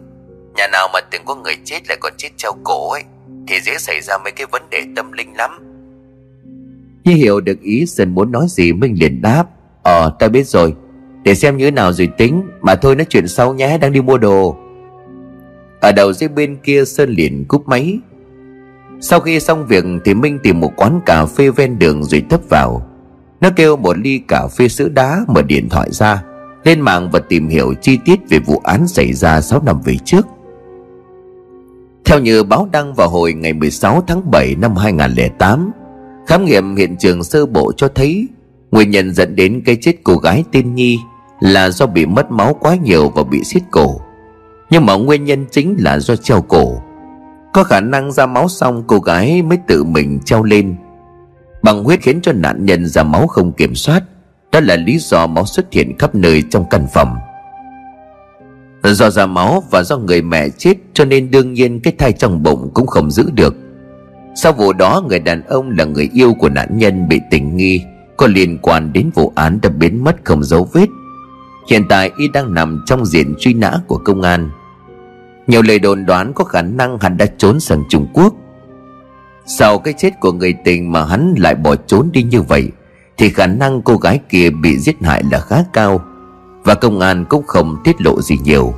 Nhà 0.55 0.67
nào 0.71 0.87
mà 0.93 0.99
từng 1.11 1.21
có 1.25 1.35
người 1.35 1.55
chết 1.65 1.79
lại 1.87 1.97
còn 2.01 2.13
chết 2.17 2.29
treo 2.37 2.51
cổ 2.63 2.91
ấy 2.91 3.03
Thì 3.47 3.55
dễ 3.61 3.77
xảy 3.77 4.01
ra 4.01 4.17
mấy 4.23 4.31
cái 4.31 4.47
vấn 4.51 4.61
đề 4.69 4.81
tâm 4.95 5.11
linh 5.11 5.35
lắm. 5.37 5.51
Như 7.03 7.13
hiểu 7.13 7.41
được 7.41 7.61
ý 7.61 7.85
Sơn 7.85 8.15
muốn 8.15 8.31
nói 8.31 8.45
gì 8.49 8.73
Minh 8.73 8.95
liền 8.99 9.21
đáp. 9.21 9.45
Ờ 9.83 10.15
ta 10.19 10.27
biết 10.27 10.47
rồi 10.47 10.75
để 11.23 11.35
xem 11.35 11.57
như 11.57 11.65
thế 11.65 11.71
nào 11.71 11.93
rồi 11.93 12.09
tính, 12.17 12.43
Mà 12.61 12.75
thôi 12.75 12.95
nói 12.95 13.05
chuyện 13.09 13.27
sau 13.27 13.53
nhé, 13.53 13.77
đang 13.81 13.91
đi 13.91 14.01
mua 14.01 14.17
đồ. 14.17 14.57
Ở 15.81 15.91
đầu 15.91 16.13
dây 16.13 16.29
bên 16.29 16.55
kia, 16.63 16.85
Sơn 16.85 17.09
liền 17.09 17.45
cúp 17.45 17.67
máy. 17.67 17.99
Sau 19.01 19.19
khi 19.19 19.39
xong 19.39 19.67
việc 19.67 19.85
Thì 20.05 20.13
Minh 20.13 20.39
tìm 20.43 20.59
một 20.59 20.71
quán 20.75 20.99
cà 21.05 21.25
phê 21.25 21.49
ven 21.49 21.79
đường 21.79 22.03
rồi 22.03 22.25
thấp 22.29 22.41
vào. 22.49 22.85
Nó 23.41 23.49
kêu 23.55 23.77
một 23.77 23.97
ly 23.97 24.21
cà 24.27 24.47
phê 24.47 24.67
sữa 24.67 24.89
đá, 24.89 25.25
Mở 25.27 25.41
điện 25.41 25.69
thoại 25.69 25.89
ra. 25.91 26.23
Lên 26.63 26.81
mạng 26.81 27.09
và 27.11 27.19
tìm 27.19 27.47
hiểu 27.47 27.73
chi 27.81 27.99
tiết 28.05 28.19
về 28.29 28.39
vụ 28.39 28.61
án 28.63 28.87
xảy 28.87 29.13
ra 29.13 29.41
6 29.41 29.61
năm 29.65 29.81
về 29.85 29.95
trước. 30.05 30.27
Theo 32.05 32.19
như 32.19 32.43
báo 32.43 32.69
đăng 32.71 32.93
vào 32.93 33.09
hồi 33.09 33.33
ngày 33.33 33.53
16 33.53 34.03
tháng 34.07 34.31
7 34.31 34.55
năm 34.55 34.75
2008 34.75 35.71
Khám 36.27 36.45
nghiệm 36.45 36.75
hiện 36.75 36.97
trường 36.97 37.23
sơ 37.23 37.45
bộ 37.45 37.71
cho 37.77 37.87
thấy 37.87 38.27
Nguyên 38.71 38.89
nhân 38.89 39.13
dẫn 39.13 39.35
đến 39.35 39.61
cái 39.65 39.77
chết 39.81 39.93
cô 40.03 40.15
gái 40.15 40.43
tên 40.51 40.75
Nhi 40.75 40.99
Là 41.39 41.69
do 41.69 41.85
bị 41.85 42.05
mất 42.05 42.31
máu 42.31 42.53
quá 42.59 42.75
nhiều 42.75 43.09
và 43.09 43.23
bị 43.23 43.43
xiết 43.43 43.63
cổ. 43.71 44.01
Nhưng 44.69 44.85
mà 44.85 44.93
nguyên 44.93 45.25
nhân 45.25 45.45
chính 45.51 45.75
là 45.79 45.99
do 45.99 46.15
treo 46.15 46.41
cổ. 46.41 46.81
Có 47.53 47.63
khả 47.63 47.79
năng 47.79 48.11
ra 48.11 48.25
máu 48.25 48.47
xong, 48.47 48.83
cô 48.87 48.99
gái 48.99 49.41
mới 49.41 49.57
tự 49.67 49.83
mình 49.83 50.19
treo 50.25 50.43
lên. 50.43 50.75
Bằng 51.63 51.83
huyết 51.83 52.01
khiến 52.01 52.21
cho 52.21 52.31
nạn 52.31 52.65
nhân 52.65 52.85
ra 52.85 53.03
máu 53.03 53.27
không 53.27 53.51
kiểm 53.51 53.75
soát, 53.75 54.03
Đó 54.51 54.59
là 54.59 54.75
lý 54.75 54.97
do 54.99 55.27
máu 55.27 55.45
xuất 55.45 55.73
hiện 55.73 55.97
khắp 55.97 56.15
nơi 56.15 56.43
trong 56.49 56.65
căn 56.69 56.87
phòng. 56.93 57.15
Do 58.83 59.09
ra 59.09 59.25
máu 59.25 59.63
và 59.71 59.83
do 59.83 59.97
người 59.97 60.21
mẹ 60.21 60.49
chết, 60.49 60.73
Cho 60.93 61.05
nên 61.05 61.31
đương 61.31 61.53
nhiên 61.53 61.79
cái 61.79 61.93
thai 61.97 62.11
trong 62.11 62.43
bụng 62.43 62.71
cũng 62.73 62.87
không 62.87 63.11
giữ 63.11 63.29
được. 63.33 63.55
Sau 64.35 64.53
vụ 64.53 64.73
đó, 64.73 65.03
người 65.07 65.19
đàn 65.19 65.43
ông 65.43 65.69
là 65.77 65.85
người 65.85 66.09
yêu 66.13 66.33
của 66.33 66.49
nạn 66.49 66.77
nhân 66.77 67.07
bị 67.07 67.21
tình 67.31 67.57
nghi. 67.57 67.81
Có 68.19 68.27
liên 68.27 68.57
quan 68.61 68.93
đến 68.93 69.09
vụ 69.15 69.33
án 69.35 69.59
đã 69.61 69.69
biến 69.69 70.03
mất 70.03 70.15
không 70.23 70.43
dấu 70.43 70.69
vết. 70.73 70.87
Hiện 71.69 71.83
tại 71.89 72.11
y 72.17 72.27
đang 72.27 72.53
nằm 72.53 72.83
trong 72.85 73.05
diện 73.05 73.35
truy 73.39 73.53
nã 73.53 73.79
của 73.87 73.97
công 73.97 74.21
an. 74.21 74.49
Nhiều 75.47 75.61
lời 75.61 75.79
đồn 75.79 76.05
đoán 76.05 76.33
có 76.33 76.43
khả 76.43 76.61
năng 76.61 76.97
hắn 76.99 77.17
đã 77.17 77.25
trốn 77.37 77.59
sang 77.59 77.83
Trung 77.89 78.07
Quốc. 78.13 78.33
Sau 79.45 79.79
cái 79.79 79.93
chết 79.97 80.19
của 80.19 80.31
người 80.31 80.53
tình 80.65 80.91
mà 80.91 81.05
hắn 81.05 81.35
lại 81.37 81.55
bỏ 81.55 81.75
trốn 81.75 82.09
đi 82.13 82.23
như 82.23 82.41
vậy, 82.41 82.71
Thì 83.17 83.29
khả 83.29 83.47
năng 83.47 83.81
cô 83.81 83.97
gái 83.97 84.19
kia 84.29 84.49
bị 84.49 84.77
giết 84.79 84.95
hại 85.01 85.23
là 85.31 85.39
khá 85.39 85.63
cao, 85.73 86.01
Và 86.63 86.75
công 86.75 86.99
an 86.99 87.25
cũng 87.29 87.43
không 87.47 87.77
tiết 87.83 88.01
lộ 88.01 88.21
gì 88.21 88.37
nhiều. 88.43 88.73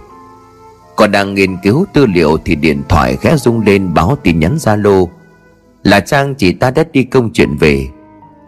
Còn 0.95 1.11
đang 1.11 1.33
nghiên 1.33 1.57
cứu 1.63 1.85
tư 1.93 2.05
liệu 2.05 2.37
thì 2.45 2.55
điện 2.55 2.81
thoại 2.89 3.17
khẽ 3.21 3.37
rung 3.37 3.61
lên 3.61 3.93
báo 3.93 4.17
tin 4.23 4.39
nhắn 4.39 4.57
Zalo. 4.57 5.07
Là 5.83 5.99
Trang 5.99 6.35
chị 6.35 6.51
ta 6.53 6.71
đã 6.71 6.83
đi 6.93 7.03
công 7.03 7.33
chuyện 7.33 7.57
về 7.59 7.87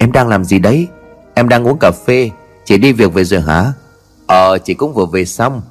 Em 0.04 0.12
đang 0.12 0.28
làm 0.28 0.44
gì 0.44 0.60
đấy? 0.60 0.88
Em 1.34 1.50
đang 1.50 1.68
uống 1.68 1.80
cà 1.80 1.92
phê. 1.92 2.30
Chị 2.66 2.78
đi 2.78 2.94
việc 2.94 3.14
về 3.14 3.24
rồi 3.24 3.42
hả? 3.42 3.74
Ờ 4.28 4.58
chị 4.58 4.74
cũng 4.74 4.94
vừa 4.94 5.06
về 5.06 5.26
xong. 5.26 5.62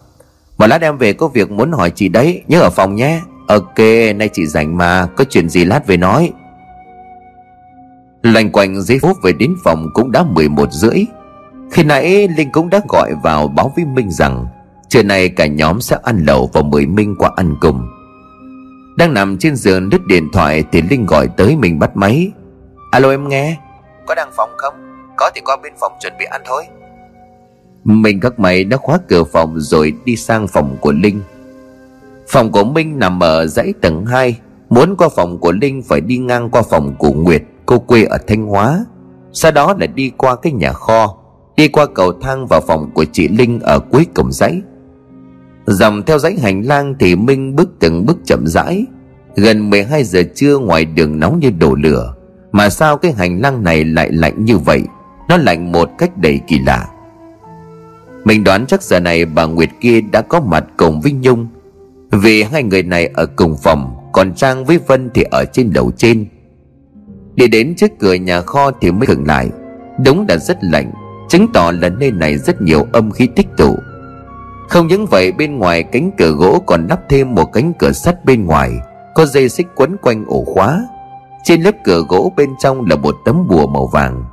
Một 0.59 0.66
lát 0.66 0.83
em 0.83 0.99
về 0.99 1.12
có 1.12 1.28
việc 1.28 1.51
muốn 1.51 1.72
hỏi 1.72 1.91
chị 1.91 2.09
đấy. 2.09 2.43
Nhớ 2.49 2.61
ở 2.61 2.70
phòng 2.70 2.95
nhé. 2.97 3.20
Ok, 3.49 3.78
nay 4.16 4.28
chị 4.33 4.47
rảnh 4.47 4.76
mà. 4.76 5.07
Có 5.16 5.24
chuyện 5.30 5.49
gì 5.49 5.64
lát 5.64 5.87
về 5.87 5.97
nói. 5.97 6.33
Lành 8.22 8.51
quanh 8.51 8.83
giấy 8.83 8.99
phút 9.03 9.16
về 9.22 9.33
đến 9.33 9.55
phòng 9.64 9.87
cũng 9.95 10.12
đã 10.12 10.22
11 10.22 10.72
rưỡi. 10.72 11.05
Khi 11.70 11.85
nãy 11.85 12.28
Linh 12.37 12.53
cũng 12.53 12.70
đã 12.70 12.80
gọi 12.89 13.12
vào 13.22 13.49
báo 13.49 13.72
với 13.76 13.85
Minh 13.85 14.11
rằng 14.11 14.47
Trưa 14.89 15.03
nay 15.03 15.28
cả 15.28 15.47
nhóm 15.47 15.80
sẽ 15.80 15.97
ăn 16.03 16.24
lẩu 16.24 16.51
và 16.53 16.62
mời 16.62 16.87
Minh 16.87 17.16
qua 17.18 17.30
ăn 17.37 17.57
cùng. 17.61 17.89
Đang 18.97 19.14
nằm 19.14 19.39
trên 19.39 19.57
giường 19.57 19.91
đứt 19.91 20.07
điện 20.07 20.28
thoại 20.33 20.64
Thì 20.72 20.83
Linh 20.83 21.07
gọi 21.07 21.28
tới 21.37 21.57
mình 21.57 21.78
bắt 21.78 21.97
máy. 21.97 22.30
Alo 22.91 23.11
em 23.11 23.28
nghe. 23.28 23.57
Có 24.07 24.14
đang 24.14 24.30
phòng 24.36 24.50
không? 24.57 24.74
Có 25.16 25.30
thì 25.34 25.40
qua 25.44 25.57
bên 25.62 25.72
phòng 25.80 25.92
chuẩn 26.00 26.12
bị 26.18 26.24
ăn 26.24 26.42
thôi. 26.44 26.64
Minh 27.84 28.20
các 28.20 28.38
mày 28.38 28.64
đã 28.64 28.76
khóa 28.76 28.98
cửa 29.09 29.24
phòng 29.24 29.61
rồi 29.61 29.92
đi 30.05 30.16
sang 30.16 30.48
phòng 30.48 30.76
của 30.80 30.92
Linh. 30.92 31.20
Phòng 32.28 32.53
của 32.53 32.64
Minh 32.64 32.98
nằm 32.98 33.22
ở 33.22 33.46
dãy 33.46 33.74
tầng 33.80 34.07
2 34.07 34.38
Muốn 34.68 34.96
qua 34.96 35.09
phòng 35.16 35.38
của 35.38 35.53
Linh 35.53 35.82
phải 35.82 36.00
đi 36.00 36.18
ngang 36.18 36.50
qua 36.50 36.62
phòng 36.62 36.94
của 36.98 37.12
Nguyệt, 37.12 37.42
Cô 37.66 37.78
quê 37.78 38.05
ở 38.05 38.18
Thanh 38.26 38.46
Hóa. 38.46 38.84
Sau 39.32 39.53
đó 39.53 39.74
là 39.80 39.86
đi 39.86 40.12
qua 40.16 40.36
cái 40.36 40.53
nhà 40.53 40.72
kho, 40.72 41.16
Đi 41.57 41.68
qua 41.68 41.86
cầu 41.94 42.12
thang 42.12 42.46
vào 42.46 42.61
phòng 42.61 42.90
của 42.94 43.05
chị 43.12 43.28
Linh 43.28 43.61
ở 43.61 43.78
cuối 43.78 44.07
cổng 44.14 44.32
dãy. 44.32 44.61
Dòng 45.66 46.03
theo 46.03 46.18
dãy 46.18 46.36
hành 46.42 46.62
lang 46.66 46.94
thì 46.98 47.16
Minh 47.16 47.57
bước 47.57 47.68
từng 47.80 48.07
bước 48.07 48.16
chậm 48.24 48.46
rãi. 48.46 48.84
Gần 49.36 49.70
12 49.70 50.05
giờ 50.05 50.22
trưa 50.34 50.59
ngoài 50.59 50.84
đường 50.84 51.20
nóng 51.20 51.38
như 51.40 51.50
đổ 51.50 51.74
lửa. 51.74 52.14
Mà 52.53 52.70
sao 52.70 52.96
cái 52.96 53.12
hành 53.12 53.40
lang 53.40 53.64
này 53.64 53.84
lại 53.84 54.11
lạnh 54.12 54.44
như 54.44 54.59
vậy? 54.59 54.82
Nó 55.28 55.36
lạnh 55.36 55.72
một 55.72 55.90
cách 55.98 56.18
đầy 56.18 56.40
kỳ 56.46 56.59
lạ. 56.59 56.88
Mình 58.24 58.44
đoán 58.44 58.66
chắc 58.66 58.82
giờ 58.82 59.00
này 59.00 59.24
bà 59.24 59.44
Nguyệt 59.44 59.70
kia 59.80 60.00
đã 60.00 60.22
có 60.22 60.40
mặt 60.40 60.64
cùng 60.76 61.00
với 61.00 61.12
Nhung. 61.12 61.48
Vì 62.11 62.42
hai 62.42 62.62
người 62.62 62.82
này 62.82 63.11
ở 63.14 63.26
cùng 63.26 63.57
phòng, 63.62 63.96
Còn 64.12 64.34
Trang 64.34 64.64
với 64.64 64.78
Vân 64.86 65.11
thì 65.14 65.22
ở 65.22 65.44
trên 65.44 65.70
lầu 65.74 65.90
trên. 65.96 66.26
Đi 67.34 67.48
đến 67.48 67.74
trước 67.76 67.90
cửa 67.98 68.14
nhà 68.14 68.40
kho 68.40 68.70
thì 68.80 68.90
mới 68.90 69.07
khựng 69.07 69.26
lại. 69.26 69.50
Đúng 70.05 70.26
là 70.28 70.36
rất 70.36 70.59
lạnh, 70.61 70.92
Chứng 71.28 71.46
tỏ 71.53 71.70
là 71.70 71.88
nơi 71.88 72.11
này 72.11 72.38
rất 72.38 72.62
nhiều 72.62 72.86
âm 72.92 73.11
khí 73.11 73.28
tích 73.36 73.46
tụ. 73.57 73.76
Không 74.68 74.86
những 74.86 75.07
vậy, 75.07 75.32
bên 75.32 75.59
ngoài 75.59 75.82
cánh 75.82 76.11
cửa 76.18 76.30
gỗ 76.30 76.62
còn 76.66 76.86
đắp 76.86 77.00
thêm 77.09 77.34
một 77.34 77.53
cánh 77.53 77.72
cửa 77.78 77.92
sắt 77.92 78.24
bên 78.24 78.46
ngoài, 78.46 78.72
Có 79.14 79.26
dây 79.26 79.48
xích 79.48 79.66
quấn 79.74 79.96
quanh 79.96 80.24
ổ 80.28 80.44
khóa. 80.44 80.84
Trên 81.45 81.62
lớp 81.62 81.74
cửa 81.84 82.03
gỗ 82.09 82.32
bên 82.36 82.51
trong 82.59 82.86
là 82.86 82.97
một 82.97 83.16
tấm 83.24 83.49
bùa 83.49 83.66
màu 83.66 83.86
vàng. 83.86 84.24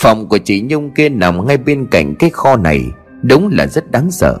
Phòng 0.00 0.28
của 0.28 0.38
chị 0.38 0.62
Nhung 0.68 0.90
kia 0.90 1.08
nằm 1.08 1.46
ngay 1.46 1.56
bên 1.56 1.86
cạnh 1.86 2.14
cái 2.18 2.30
kho 2.30 2.56
này, 2.56 2.84
Đúng 3.22 3.48
là 3.52 3.66
rất 3.66 3.90
đáng 3.90 4.10
sợ. 4.10 4.38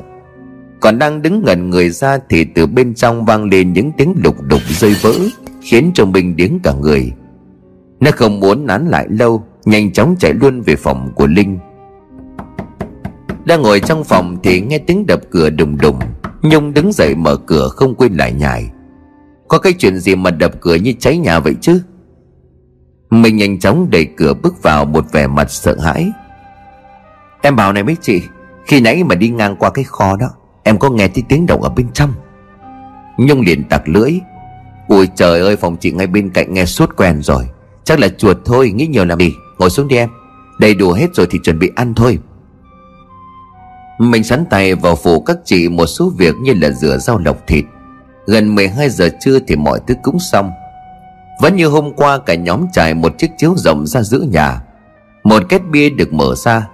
Còn 0.80 0.98
đang 0.98 1.22
đứng 1.22 1.42
ngẩn 1.44 1.70
người 1.70 1.90
ra 1.90 2.18
thì 2.28 2.44
từ 2.44 2.66
bên 2.66 2.94
trong 2.94 3.24
vang 3.24 3.44
lên 3.44 3.72
những 3.72 3.92
tiếng 3.92 4.14
lục 4.24 4.42
đục 4.42 4.60
rơi 4.68 4.94
vỡ, 5.02 5.12
Khiến 5.62 5.90
cho 5.94 6.04
mình 6.04 6.36
điếng 6.36 6.60
cả 6.62 6.72
người. 6.72 7.12
Nó 8.00 8.10
không 8.10 8.40
muốn 8.40 8.66
nán 8.66 8.86
lại 8.86 9.06
lâu, 9.10 9.44
Nhanh 9.64 9.92
chóng 9.92 10.16
chạy 10.18 10.32
luôn 10.32 10.60
về 10.60 10.76
phòng 10.76 11.12
của 11.14 11.26
Linh. 11.26 11.58
Đang 13.44 13.62
ngồi 13.62 13.80
trong 13.80 14.04
phòng 14.04 14.36
thì 14.42 14.60
nghe 14.60 14.78
tiếng 14.78 15.06
đập 15.06 15.20
cửa 15.30 15.50
đùng 15.50 15.78
đùng. 15.78 15.98
Nhung 16.42 16.74
đứng 16.74 16.92
dậy 16.92 17.14
mở 17.14 17.36
cửa 17.36 17.68
không 17.68 17.94
quên 17.94 18.12
lại 18.12 18.32
nhải 18.32 18.70
có 19.48 19.58
cái 19.58 19.72
chuyện 19.72 19.98
gì 19.98 20.14
mà 20.14 20.30
đập 20.30 20.52
cửa 20.60 20.74
như 20.74 20.92
cháy 21.00 21.18
nhà 21.18 21.40
vậy 21.40 21.54
chứ? 21.60 21.82
Mình 23.10 23.36
nhanh 23.36 23.58
chóng 23.58 23.90
đẩy 23.90 24.04
cửa 24.16 24.34
bước 24.34 24.62
vào 24.62 24.84
một 24.84 25.12
vẻ 25.12 25.26
mặt 25.26 25.50
sợ 25.50 25.76
hãi. 25.80 26.12
Em 27.42 27.56
bảo 27.56 27.72
này 27.72 27.82
mấy 27.82 27.96
chị, 28.00 28.22
Khi 28.66 28.80
nãy 28.80 29.04
mà 29.04 29.14
đi 29.14 29.28
ngang 29.28 29.56
qua 29.56 29.70
cái 29.70 29.84
kho 29.84 30.16
đó, 30.16 30.26
Em 30.62 30.78
có 30.78 30.90
nghe 30.90 31.08
thấy 31.08 31.24
tiếng 31.28 31.46
động 31.46 31.62
ở 31.62 31.68
bên 31.68 31.86
trong. 31.92 32.12
Nhung 33.18 33.40
liền 33.40 33.64
tặc 33.64 33.88
lưỡi. 33.88 34.12
Ôi 34.88 35.08
trời 35.16 35.40
ơi, 35.40 35.56
phòng 35.56 35.76
chị 35.76 35.92
ngay 35.92 36.06
bên 36.06 36.30
cạnh 36.30 36.54
nghe 36.54 36.64
suốt 36.64 36.96
quen 36.96 37.22
rồi. 37.22 37.48
Chắc 37.84 37.98
là 37.98 38.08
chuột 38.08 38.36
thôi, 38.44 38.70
nghĩ 38.70 38.86
nhiều 38.86 39.04
làm 39.04 39.18
gì. 39.18 39.32
Ngồi 39.58 39.70
xuống 39.70 39.88
đi 39.88 39.96
em. 39.96 40.08
Đầy 40.58 40.74
đủ 40.74 40.92
hết 40.92 41.14
rồi 41.14 41.26
thì 41.30 41.38
chuẩn 41.42 41.58
bị 41.58 41.70
ăn 41.76 41.94
thôi. 41.94 42.18
Mình 43.98 44.24
sắn 44.24 44.44
tay 44.50 44.74
vào 44.74 44.96
phủ 44.96 45.20
các 45.20 45.36
chị 45.44 45.68
một 45.68 45.86
số 45.86 46.12
việc 46.16 46.34
như 46.42 46.54
là 46.54 46.70
rửa 46.70 46.98
rau 46.98 47.18
lọc 47.18 47.46
thịt 47.46 47.64
Gần 48.26 48.54
12 48.54 48.90
giờ 48.90 49.08
trưa 49.20 49.38
thì 49.38 49.56
mọi 49.56 49.80
thứ 49.86 49.94
cũng 50.02 50.18
xong. 50.18 50.50
Vẫn 51.40 51.56
như 51.56 51.66
hôm 51.66 51.92
qua 51.92 52.18
cả 52.18 52.34
nhóm 52.34 52.66
trải 52.72 52.94
một 52.94 53.18
chiếc 53.18 53.30
chiếu 53.38 53.54
rộng 53.56 53.86
ra 53.86 54.02
giữa 54.02 54.20
nhà. 54.20 54.60
Một 55.24 55.42
két 55.48 55.62
bia 55.70 55.90
được 55.90 56.12
mở 56.12 56.34
ra. 56.34 56.68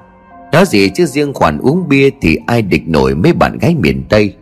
Nói 0.52 0.64
gì 0.66 0.90
chứ 0.94 1.06
riêng 1.06 1.34
khoản 1.34 1.58
uống 1.58 1.88
bia 1.88 2.10
thì 2.20 2.38
ai 2.46 2.62
địch 2.62 2.88
nổi 2.88 3.14
mấy 3.14 3.32
bạn 3.32 3.58
gái 3.58 3.74
miền 3.74 4.04
Tây. 4.08 4.34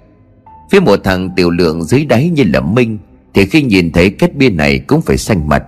Phía 0.70 0.80
một 0.80 1.00
thằng 1.04 1.30
tiểu 1.36 1.50
lượng 1.50 1.84
dưới 1.84 2.04
đáy 2.04 2.30
như 2.30 2.44
là 2.46 2.60
Minh 2.60 2.98
Thì 3.34 3.46
khi 3.46 3.62
nhìn 3.62 3.92
thấy 3.92 4.10
kết 4.10 4.36
bia 4.36 4.50
này 4.50 4.78
cũng 4.78 5.02
phải 5.02 5.16
xanh 5.16 5.48
mặt. 5.48 5.62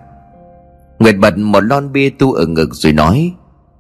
Nguyệt 0.99 1.17
bật 1.17 1.39
một 1.39 1.61
lon 1.61 1.93
bia 1.93 2.11
tu 2.11 2.33
ở 2.33 2.47
ngực 2.47 2.69
rồi 2.73 2.93
nói, 2.93 3.33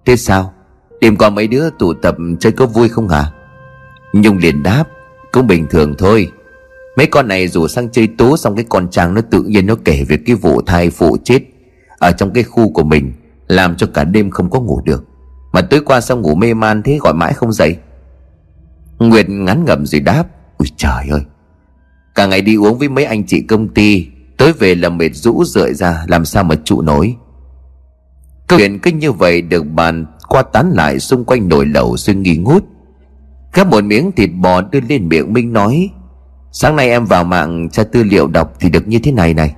Thế 0.06 0.16
sao? 0.16 0.52
Đêm 1.00 1.16
qua 1.16 1.30
mấy 1.30 1.48
đứa 1.48 1.70
tụ 1.78 1.94
tập 1.94 2.16
chơi 2.40 2.52
có 2.52 2.66
vui 2.66 2.88
không 2.88 3.08
hả? 3.08 3.32
Nhung 4.12 4.38
liền 4.38 4.62
đáp, 4.62 4.84
Cũng 5.32 5.46
bình 5.46 5.66
thường 5.70 5.94
thôi. 5.98 6.30
Mấy 7.00 7.06
con 7.06 7.28
này 7.28 7.48
rủ 7.48 7.68
sang 7.68 7.88
chơi 7.88 8.08
tố 8.18 8.36
Xong 8.36 8.56
cái 8.56 8.64
con 8.68 8.90
trang 8.90 9.14
nó 9.14 9.20
tự 9.20 9.42
nhiên 9.42 9.66
nó 9.66 9.74
kể 9.84 10.04
về 10.08 10.18
cái 10.26 10.36
vụ 10.36 10.62
thai 10.62 10.90
phụ 10.90 11.16
chết 11.24 11.40
Ở 11.98 12.12
trong 12.12 12.32
cái 12.32 12.44
khu 12.44 12.72
của 12.72 12.82
mình, 12.82 13.12
Làm 13.48 13.76
cho 13.76 13.86
cả 13.94 14.04
đêm 14.04 14.30
không 14.30 14.50
có 14.50 14.60
ngủ 14.60 14.80
được. 14.84 15.04
Mà 15.52 15.60
tối 15.60 15.80
qua 15.86 16.00
xong 16.00 16.20
ngủ 16.20 16.34
mê 16.34 16.54
man 16.54 16.82
thế 16.82 16.98
gọi 17.02 17.14
mãi 17.14 17.32
không 17.32 17.52
dậy? 17.52 17.76
Nguyệt 18.98 19.28
ngắn 19.28 19.64
ngẩm 19.64 19.86
rồi 19.86 20.00
đáp 20.00 20.24
Ui 20.58 20.68
trời 20.76 21.08
ơi, 21.10 21.20
Cả 22.14 22.26
ngày 22.26 22.42
đi 22.42 22.56
uống 22.56 22.78
với 22.78 22.88
mấy 22.88 23.04
anh 23.04 23.26
chị 23.26 23.40
công 23.40 23.68
ty, 23.68 24.06
Tối 24.38 24.52
về 24.52 24.74
là 24.74 24.88
mệt 24.88 25.10
rũ 25.14 25.44
rượi 25.44 25.74
ra, 25.74 26.04
Làm 26.08 26.24
sao 26.24 26.44
mà 26.44 26.54
trụ 26.64 26.82
nổi? 26.82 27.16
Câu 28.46 28.58
chuyện 28.58 28.78
cứ 28.78 28.90
như 28.90 29.12
vậy 29.12 29.42
được 29.42 29.62
bàn 29.62 30.06
qua 30.28 30.42
tán 30.42 30.70
lại 30.70 30.98
xung 30.98 31.24
quanh 31.24 31.48
nồi 31.48 31.66
lẩu 31.66 31.96
suy 31.96 32.14
nghi 32.14 32.36
ngút. 32.36 32.64
Gắp 33.52 33.66
một 33.66 33.84
miếng 33.84 34.12
thịt 34.12 34.30
bò 34.40 34.60
đưa 34.60 34.80
lên 34.88 35.08
miệng 35.08 35.32
Minh 35.32 35.52
nói 35.52 35.90
Sáng 36.52 36.76
nay 36.76 36.90
em 36.90 37.04
vào 37.04 37.24
mạng 37.24 37.68
tra 37.70 37.84
tư 37.84 38.02
liệu 38.02 38.26
đọc 38.26 38.52
thì 38.60 38.70
được 38.70 38.88
như 38.88 38.98
thế 39.02 39.12
này 39.12 39.34
này. 39.34 39.54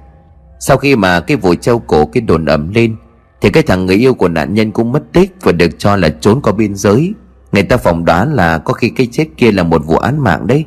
Sau 0.61 0.77
khi 0.77 0.97
mà 0.97 1.21
cái 1.21 1.37
vụ 1.37 1.55
treo 1.55 1.79
cổ, 1.79 2.07
cái 2.07 2.21
đồn 2.21 2.45
ẩm 2.45 2.71
lên, 2.75 2.97
Thì 3.41 3.51
cái 3.51 3.63
thằng 3.63 3.87
người 3.87 3.97
yêu 3.97 4.15
của 4.15 4.29
nạn 4.29 4.55
nhân 4.55 4.71
cũng 4.71 4.93
mất 4.93 5.03
tích 5.13 5.37
Và 5.43 5.53
được 5.53 5.71
cho 5.79 5.97
là 5.97 6.09
trốn 6.09 6.41
qua 6.43 6.53
biên 6.53 6.75
giới. 6.75 7.15
Người 7.53 7.63
ta 7.63 7.77
phỏng 7.77 8.05
đoán 8.05 8.35
là 8.35 8.59
có 8.59 8.73
khi 8.73 8.89
cái 8.89 9.09
chết 9.13 9.27
kia 9.37 9.53
là 9.53 9.63
một 9.63 9.83
vụ 9.87 9.97
án 9.97 10.19
mạng 10.19 10.47
đấy. 10.47 10.65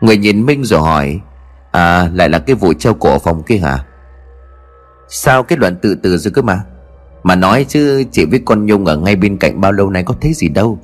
Người 0.00 0.16
nhìn 0.16 0.46
Minh 0.46 0.64
rồi 0.64 0.80
hỏi 0.80 1.20
À 1.72 2.10
lại 2.14 2.28
là 2.28 2.38
cái 2.38 2.56
vụ 2.56 2.72
treo 2.72 2.94
cổ 2.94 3.18
phòng 3.18 3.42
kia 3.42 3.56
hả? 3.56 3.84
Sao 5.08 5.42
cái 5.42 5.58
luận 5.58 5.76
tự 5.82 5.94
từ 6.02 6.18
rồi 6.18 6.32
cơ 6.32 6.42
mà? 6.42 6.60
Mà 7.22 7.34
nói 7.34 7.66
chứ 7.68 8.04
chị 8.12 8.24
với 8.24 8.40
con 8.44 8.66
Nhung 8.66 8.84
ở 8.84 8.96
ngay 8.96 9.16
bên 9.16 9.38
cạnh 9.38 9.60
bao 9.60 9.72
lâu 9.72 9.90
nay 9.90 10.02
có 10.04 10.14
thấy 10.20 10.32
gì 10.34 10.48
đâu. 10.48 10.78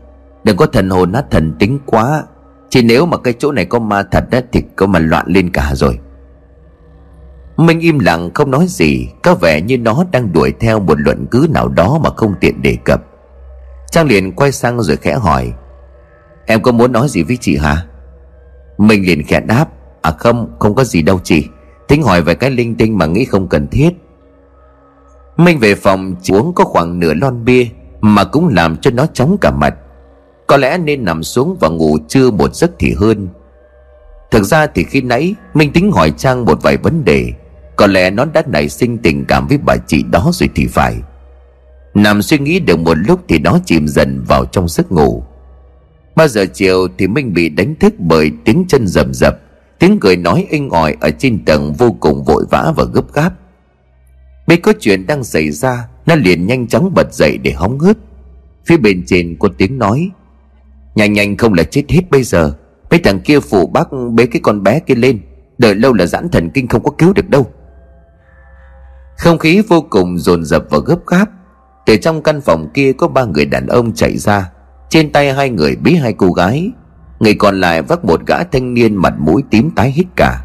Đừng 0.44 0.56
có 0.56 0.66
thần 0.66 0.90
hồn 0.90 1.12
nát 1.12 1.24
thần 1.30 1.52
tính 1.58 1.78
quá. 1.86 2.22
Chỉ 2.70 2.82
nếu 2.82 3.06
mà 3.06 3.16
cái 3.16 3.34
chỗ 3.38 3.52
này 3.52 3.64
có 3.64 3.78
ma 3.78 4.02
thật 4.02 4.24
á, 4.30 4.40
Thì 4.52 4.62
có 4.76 4.86
mà 4.86 4.98
loạn 4.98 5.26
lên 5.28 5.50
cả 5.50 5.72
rồi. 5.74 5.98
Minh 7.56 7.80
im 7.80 7.98
lặng, 7.98 8.30
không 8.34 8.50
nói 8.50 8.66
gì. 8.68 9.08
Có 9.22 9.34
vẻ 9.34 9.60
như 9.60 9.78
nó 9.78 10.04
đang 10.12 10.32
đuổi 10.32 10.52
theo 10.60 10.80
một 10.80 11.00
luận 11.00 11.26
cứ 11.30 11.46
nào 11.50 11.68
đó 11.68 12.00
mà 12.04 12.10
không 12.10 12.34
tiện 12.40 12.62
đề 12.62 12.76
cập. 12.84 13.02
Trang 13.90 14.06
liền 14.06 14.32
quay 14.32 14.52
sang 14.52 14.82
rồi 14.82 14.96
khẽ 14.96 15.14
hỏi, 15.14 15.52
Em 16.46 16.62
có 16.62 16.72
muốn 16.72 16.92
nói 16.92 17.08
gì 17.08 17.22
với 17.22 17.38
chị 17.40 17.56
hả? 17.56 17.86
Minh 18.78 19.06
liền 19.06 19.22
khẽ 19.26 19.40
đáp 19.40 19.68
À 20.02 20.10
không 20.10 20.56
không 20.58 20.74
có 20.74 20.84
gì 20.84 21.02
đâu 21.02 21.20
chị. 21.24 21.48
Tính 21.88 22.02
hỏi 22.02 22.22
về 22.22 22.34
cái 22.34 22.50
linh 22.50 22.74
tinh 22.74 22.98
mà 22.98 23.06
nghĩ 23.06 23.24
không 23.24 23.48
cần 23.48 23.66
thiết. 23.66 23.90
Minh 25.36 25.58
về 25.58 25.74
phòng 25.74 26.14
chỉ 26.22 26.34
uống 26.34 26.54
có 26.54 26.64
khoảng 26.64 26.98
nửa 26.98 27.14
lon 27.14 27.44
bia 27.44 27.66
Mà 28.00 28.24
cũng 28.24 28.48
làm 28.48 28.76
cho 28.76 28.90
nó 28.90 29.06
chóng 29.06 29.36
cả 29.40 29.50
mặt. 29.50 29.74
Có 30.50 30.56
lẽ 30.56 30.78
nên 30.78 31.04
nằm 31.04 31.22
xuống 31.22 31.56
và 31.60 31.68
ngủ 31.68 31.98
trưa 32.08 32.30
một 32.30 32.54
giấc 32.54 32.70
thì 32.78 32.94
hơn. 32.96 33.28
Thực 34.30 34.42
ra 34.42 34.66
thì 34.66 34.84
khi 34.84 35.00
nãy, 35.00 35.34
Minh 35.54 35.72
tính 35.72 35.92
hỏi 35.92 36.12
Trang 36.16 36.44
một 36.44 36.62
vài 36.62 36.76
vấn 36.76 37.04
đề. 37.04 37.32
Có 37.76 37.86
lẽ 37.86 38.10
nó 38.10 38.24
đã 38.24 38.42
nảy 38.46 38.68
sinh 38.68 38.98
tình 38.98 39.24
cảm 39.24 39.46
với 39.48 39.58
bà 39.58 39.76
chị 39.86 40.02
đó 40.02 40.30
rồi 40.32 40.48
thì 40.54 40.66
phải. 40.66 40.96
Nằm 41.94 42.22
suy 42.22 42.38
nghĩ 42.38 42.60
được 42.60 42.78
một 42.78 42.94
lúc 42.94 43.20
thì 43.28 43.38
nó 43.38 43.58
chìm 43.64 43.88
dần 43.88 44.24
vào 44.28 44.44
trong 44.44 44.68
giấc 44.68 44.92
ngủ. 44.92 45.22
Bao 46.16 46.28
giờ 46.28 46.46
chiều 46.54 46.88
thì 46.98 47.06
Minh 47.06 47.34
bị 47.34 47.48
đánh 47.48 47.74
thức 47.74 47.94
bởi 47.98 48.30
tiếng 48.44 48.64
chân 48.68 48.86
rầm 48.86 49.14
rập, 49.14 49.34
Tiếng 49.78 49.98
cười 50.00 50.16
nói 50.16 50.46
inh 50.50 50.70
ỏi 50.70 50.96
ở 51.00 51.10
trên 51.10 51.44
tầng 51.44 51.72
vô 51.72 51.96
cùng 52.00 52.24
vội 52.24 52.44
vã 52.50 52.72
và 52.76 52.84
gấp 52.84 53.12
gáp. 53.12 53.32
Biết 54.46 54.56
có 54.62 54.72
chuyện 54.80 55.06
đang 55.06 55.24
xảy 55.24 55.50
ra, 55.50 55.88
Nó 56.06 56.14
liền 56.14 56.46
nhanh 56.46 56.68
chóng 56.68 56.92
bật 56.94 57.14
dậy 57.14 57.38
để 57.38 57.52
hóng 57.52 57.78
hớt. 57.78 57.96
Phía 58.66 58.76
bên 58.76 59.02
trên 59.06 59.36
có 59.40 59.48
tiếng 59.58 59.78
nói 59.78 60.10
Nhanh 60.94 61.12
nhanh 61.12 61.36
không 61.36 61.54
là 61.54 61.62
chết 61.62 61.84
hết 61.88 62.10
bây 62.10 62.22
giờ. 62.22 62.52
Mấy 62.90 63.00
thằng 63.00 63.20
kia 63.20 63.40
phụ 63.40 63.66
bác 63.66 63.88
bế 64.14 64.26
cái 64.26 64.40
con 64.42 64.62
bé 64.62 64.80
kia 64.80 64.94
lên. 64.94 65.20
Đợi 65.58 65.74
lâu 65.74 65.92
là 65.92 66.06
giãn 66.06 66.28
thần 66.28 66.50
kinh 66.50 66.68
không 66.68 66.82
có 66.82 66.90
cứu 66.90 67.12
được 67.12 67.28
đâu. 67.28 67.46
Không 69.18 69.38
khí 69.38 69.62
vô 69.68 69.84
cùng 69.90 70.18
dồn 70.18 70.44
dập 70.44 70.64
và 70.70 70.78
gấp 70.86 71.06
gáp. 71.06 71.26
Từ 71.86 71.96
trong 71.96 72.22
căn 72.22 72.40
phòng 72.40 72.70
kia 72.74 72.92
có 72.92 73.08
ba 73.08 73.24
người 73.24 73.46
đàn 73.46 73.66
ông 73.66 73.94
chạy 73.94 74.18
ra. 74.18 74.50
Trên 74.88 75.12
tay 75.12 75.32
hai 75.32 75.50
người 75.50 75.76
bí 75.76 75.94
hai 75.94 76.12
cô 76.12 76.32
gái. 76.32 76.70
Người 77.20 77.34
còn 77.34 77.60
lại 77.60 77.82
vác 77.82 78.04
một 78.04 78.26
gã 78.26 78.44
thanh 78.44 78.74
niên 78.74 78.96
mặt 78.96 79.14
mũi 79.18 79.42
tím 79.50 79.70
tái 79.70 79.90
hết 79.90 80.04
cả. 80.16 80.44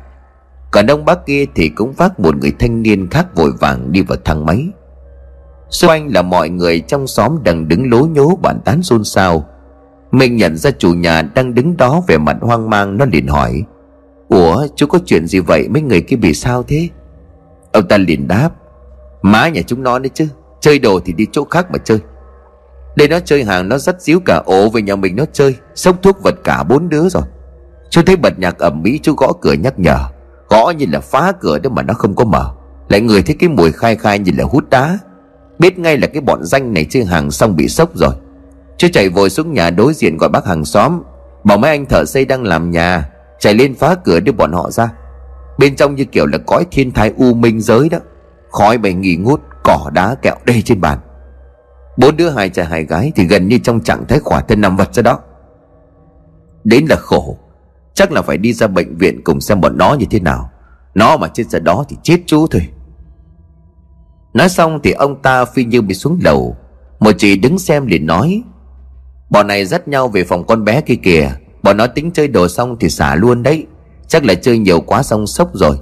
Còn 0.72 0.88
ông 0.88 1.06
bác 1.06 1.26
kia 1.26 1.46
thì 1.56 1.70
cũng 1.70 1.94
vác 1.94 2.20
một 2.20 2.36
người 2.36 2.54
thanh 2.60 2.82
niên 2.82 3.10
khác 3.10 3.36
vội 3.36 3.52
vàng 3.60 3.92
đi 3.92 4.02
vào 4.02 4.18
thang 4.26 4.46
máy. 4.46 4.68
Xung 5.70 5.90
quanh 5.90 6.14
là 6.14 6.22
mọi 6.22 6.50
người 6.50 6.80
trong 6.80 7.08
xóm 7.08 7.44
đang 7.44 7.68
đứng 7.68 7.92
lố 7.92 8.06
nhố 8.06 8.36
bàn 8.42 8.60
tán 8.66 8.84
xôn 8.84 9.04
xao 9.04 9.46
minh 10.18 10.36
nhận 10.36 10.58
ra 10.58 10.72
chủ 10.72 10.94
nhà 10.94 11.22
đang 11.22 11.54
đứng 11.54 11.78
đó 11.78 12.02
về 12.08 12.18
mặt 12.18 12.38
hoang 12.42 12.70
mang, 12.70 12.98
Nó 12.98 13.06
liền 13.06 13.28
hỏi, 13.28 13.64
Ủa, 14.30 14.68
chú 14.76 14.86
có 14.88 15.00
chuyện 15.06 15.28
gì 15.28 15.40
vậy? 15.40 15.68
Mấy 15.70 15.82
người 15.82 16.02
kia 16.02 16.16
bị 16.16 16.34
sao 16.34 16.64
thế? 16.64 16.90
Ông 17.72 17.88
ta 17.88 17.98
liền 17.98 18.28
đáp, 18.28 18.50
Má 19.22 19.50
nhà 19.50 19.62
chúng 19.68 19.84
nó 19.84 20.00
đấy 20.00 20.10
chứ, 20.14 20.28
Chơi 20.60 20.80
đồ 20.80 21.00
thì 21.00 21.14
đi 21.14 21.28
chỗ 21.32 21.46
khác 21.46 21.72
mà 21.72 21.78
chơi. 21.84 22.00
Đây 22.96 23.08
nó 23.08 23.20
chơi 23.20 23.44
hàng, 23.44 23.70
nó 23.70 23.78
rất 23.78 24.02
díu 24.02 24.20
cả 24.26 24.42
ổ 24.46 24.70
về 24.70 24.82
nhà 24.82 24.96
mình 24.96 25.16
nó 25.16 25.26
chơi 25.34 25.56
Sốc 25.76 26.02
thuốc 26.02 26.24
vật 26.24 26.36
cả 26.44 26.64
bốn 26.64 26.90
đứa 26.90 27.10
rồi. 27.10 27.24
Chú 27.90 28.02
thấy 28.06 28.16
bật 28.16 28.40
nhạc 28.40 28.58
ẩm 28.58 28.82
mỹ 28.84 29.00
chú 29.04 29.14
gõ 29.14 29.34
cửa 29.42 29.54
nhắc 29.54 29.80
nhở, 29.80 29.98
Gõ 30.50 30.74
như 30.78 30.86
là 30.92 31.00
phá 31.00 31.32
cửa 31.40 31.60
đó 31.60 31.70
mà 31.70 31.82
nó 31.82 31.94
không 31.94 32.16
có 32.16 32.26
mở. 32.26 32.52
Lại 32.90 33.02
người 33.02 33.22
thấy 33.22 33.36
cái 33.40 33.50
mùi 33.50 33.72
khai 33.72 33.96
khai 33.96 34.20
như 34.20 34.32
là 34.38 34.44
hút 34.44 34.70
đá. 34.70 35.00
Biết 35.60 35.80
ngay 35.80 35.98
là 35.98 36.08
cái 36.08 36.22
bọn 36.22 36.40
danh 36.44 36.74
này 36.74 36.86
chơi 36.90 37.06
hàng 37.06 37.32
xong 37.32 37.56
bị 37.56 37.68
sốc 37.68 37.96
rồi 37.96 38.14
chưa 38.78 38.88
chạy 38.88 39.10
vội 39.10 39.30
xuống 39.30 39.54
nhà 39.54 39.70
đối 39.70 39.94
diện 39.94 40.18
gọi 40.18 40.30
bác 40.30 40.46
hàng 40.46 40.66
xóm. 40.66 41.02
Bảo 41.44 41.58
mấy 41.58 41.72
anh 41.72 41.86
thợ 41.86 42.06
xây 42.06 42.26
đang 42.26 42.44
làm 42.44 42.72
nhà, 42.72 43.10
Chạy 43.40 43.54
lên 43.54 43.76
phá 43.76 43.96
cửa 43.96 44.20
đưa 44.20 44.32
bọn 44.32 44.52
họ 44.54 44.72
ra. 44.72 44.92
Bên 45.58 45.76
trong 45.76 45.96
như 45.96 46.06
kiểu 46.06 46.26
là 46.26 46.38
cõi 46.38 46.66
thiên 46.72 46.92
thai 46.92 47.14
u 47.18 47.34
minh 47.34 47.62
giới 47.62 47.90
đó. 47.90 47.98
Khói 48.52 48.78
bày 48.78 48.94
nghỉ 48.94 49.16
ngút, 49.16 49.42
Cỏ 49.64 49.90
đá 49.94 50.16
kẹo 50.16 50.36
đây 50.46 50.62
trên 50.62 50.82
bàn. 50.82 51.00
Bốn 51.98 52.18
đứa 52.18 52.30
hai 52.30 52.50
trai 52.50 52.66
hai 52.66 52.84
gái 52.84 53.12
Thì 53.16 53.26
gần 53.26 53.48
như 53.48 53.58
trong 53.58 53.82
trạng 53.82 54.06
thái 54.08 54.20
khỏa 54.20 54.42
thân 54.42 54.62
nằm 54.62 54.78
vật 54.78 54.94
ra 54.94 55.02
đó. 55.02 55.20
Đến 56.64 56.86
là 56.90 56.96
khổ. 56.96 57.38
Chắc 57.94 58.12
là 58.12 58.22
phải 58.22 58.38
đi 58.38 58.54
ra 58.54 58.68
bệnh 58.68 58.98
viện 58.98 59.24
cùng 59.24 59.42
xem 59.42 59.62
bọn 59.62 59.78
nó 59.78 59.94
như 59.94 60.06
thế 60.10 60.20
nào. 60.20 60.50
Nó 60.96 61.18
mà 61.18 61.28
chết 61.28 61.44
ra 61.50 61.60
đó 61.60 61.86
thì 61.90 61.98
chết 62.04 62.18
chú 62.26 62.48
thôi. 62.48 62.68
Nói 64.34 64.50
xong 64.50 64.80
thì 64.84 64.92
ông 64.92 65.22
ta 65.22 65.46
phi 65.46 65.64
như 65.64 65.82
bị 65.82 65.94
xuống 65.94 66.20
lầu. 66.24 66.58
Một 67.00 67.12
chị 67.18 67.38
đứng 67.38 67.60
xem 67.60 67.88
liền 67.88 68.06
nói 68.06 68.44
Bọn 69.30 69.48
này 69.48 69.66
dắt 69.66 69.88
nhau 69.88 70.08
về 70.08 70.24
phòng 70.24 70.48
con 70.48 70.64
bé 70.64 70.82
kia 70.82 70.96
kìa. 70.96 71.32
Bọn 71.64 71.78
nó 71.78 71.88
tính 71.88 72.12
chơi 72.12 72.28
đồ 72.28 72.48
xong 72.48 72.78
thì 72.80 72.90
xả 72.90 73.16
luôn 73.16 73.44
đấy. 73.44 73.66
Chắc 74.08 74.26
là 74.26 74.34
chơi 74.34 74.58
nhiều 74.58 74.82
quá 74.82 75.04
xong 75.04 75.28
sốc 75.28 75.50
rồi. 75.54 75.80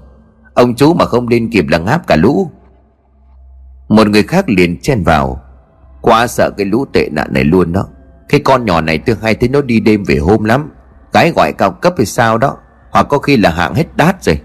Ông 0.53 0.75
chú 0.75 0.93
mà 0.93 1.05
không 1.05 1.27
lên 1.27 1.49
kịp 1.51 1.65
là 1.67 1.77
ngáp 1.77 2.07
cả 2.07 2.15
lũ. 2.15 2.51
Một 3.87 4.07
người 4.07 4.23
khác 4.23 4.49
liền 4.49 4.81
chen 4.81 5.03
vào. 5.03 5.41
Quá 6.01 6.27
sợ 6.27 6.49
cái 6.57 6.65
lũ 6.65 6.85
tệ 6.93 7.09
nạn 7.11 7.27
này 7.31 7.43
luôn 7.43 7.73
đó. 7.73 7.85
Cái 8.29 8.39
con 8.39 8.65
nhỏ 8.65 8.81
này 8.81 8.97
tôi 8.97 9.15
hay 9.21 9.35
thấy 9.35 9.49
nó 9.49 9.61
đi 9.61 9.79
đêm 9.79 10.03
về 10.03 10.17
hôm 10.17 10.43
lắm. 10.43 10.71
Gái 11.13 11.31
gọi 11.35 11.53
cao 11.53 11.71
cấp 11.71 11.93
hay 11.97 12.05
sao 12.05 12.37
đó. 12.37 12.57
Hoặc 12.91 13.03
có 13.09 13.17
khi 13.17 13.37
là 13.37 13.49
hạng 13.49 13.73
hết 13.73 13.97
đát 13.97 14.23
rồi. 14.23 14.39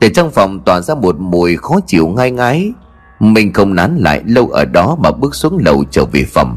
Từ 0.00 0.08
trong 0.08 0.30
phòng 0.30 0.60
tỏa 0.64 0.80
ra 0.80 0.94
một 0.94 1.16
mùi 1.18 1.56
khó 1.56 1.76
chịu 1.86 2.08
ngai 2.08 2.30
ngái. 2.30 2.72
Mình 3.20 3.52
không 3.52 3.74
nán 3.74 3.96
lại, 3.96 4.22
lâu 4.26 4.48
ở 4.48 4.64
đó 4.64 4.96
mà 5.00 5.10
bước 5.10 5.34
xuống 5.34 5.58
lầu 5.64 5.84
trở 5.90 6.04
về 6.04 6.24
phòng. 6.24 6.56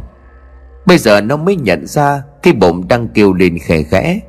Bây 0.88 0.98
giờ 0.98 1.22
nó 1.22 1.38
mới 1.38 1.56
nhận 1.56 1.88
ra 1.88 2.24
Cái 2.44 2.54
bụng 2.54 2.88
đang 2.88 3.08
kêu 3.08 3.34
lên 3.34 3.58
khẽ 3.62 3.84
khẽ. 3.84 4.20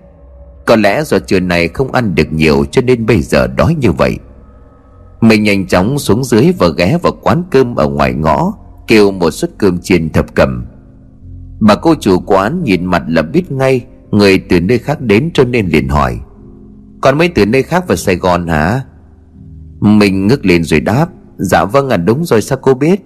Có 0.67 0.77
lẽ 0.77 1.03
do 1.05 1.19
trưa 1.19 1.41
này 1.41 1.69
không 1.69 1.93
ăn 1.93 2.15
được 2.15 2.33
nhiều 2.33 2.65
Cho 2.71 2.83
nên 2.83 3.07
bây 3.07 3.23
giờ 3.23 3.47
đói 3.47 3.75
như 3.75 3.93
vậy. 3.93 4.19
Mình 5.21 5.43
nhanh 5.43 5.67
chóng 5.67 5.99
xuống 5.99 6.25
dưới 6.25 6.53
và 6.59 6.69
ghé 6.69 6.99
vào 7.03 7.13
quán 7.23 7.43
cơm 7.51 7.75
ở 7.75 7.89
ngoài 7.89 8.15
ngõ, 8.15 8.53
kêu 8.87 9.11
một 9.11 9.31
suất 9.31 9.51
cơm 9.59 9.79
chiên 9.79 10.11
thập 10.11 10.35
cẩm. 10.35 10.67
Bà 11.61 11.75
cô 11.75 11.95
chủ 12.01 12.21
quán 12.21 12.63
nhìn 12.63 12.85
mặt 12.85 13.03
là 13.09 13.23
biết 13.23 13.53
ngay, 13.53 13.85
người 14.11 14.39
từ 14.39 14.61
nơi 14.61 14.79
khác 14.79 15.01
đến 15.01 15.31
cho 15.35 15.45
nên 15.45 15.67
liền 15.67 15.89
hỏi 15.89 16.19
còn 17.01 17.19
mấy 17.19 17.29
từ 17.29 17.47
nơi 17.47 17.63
khác 17.63 17.89
vào 17.89 17.97
sài 17.97 18.17
gòn 18.17 18.47
hả? 18.47 18.83
Mình 19.81 20.27
ngước 20.27 20.47
lên 20.47 20.65
rồi 20.65 20.81
đáp 20.81 21.07
dạ 21.37 21.65
vâng 21.65 21.89
à 21.89 21.97
đúng 21.97 22.25
rồi 22.25 22.43
sao 22.43 22.59
cô 22.63 22.75
biết? 22.75 23.01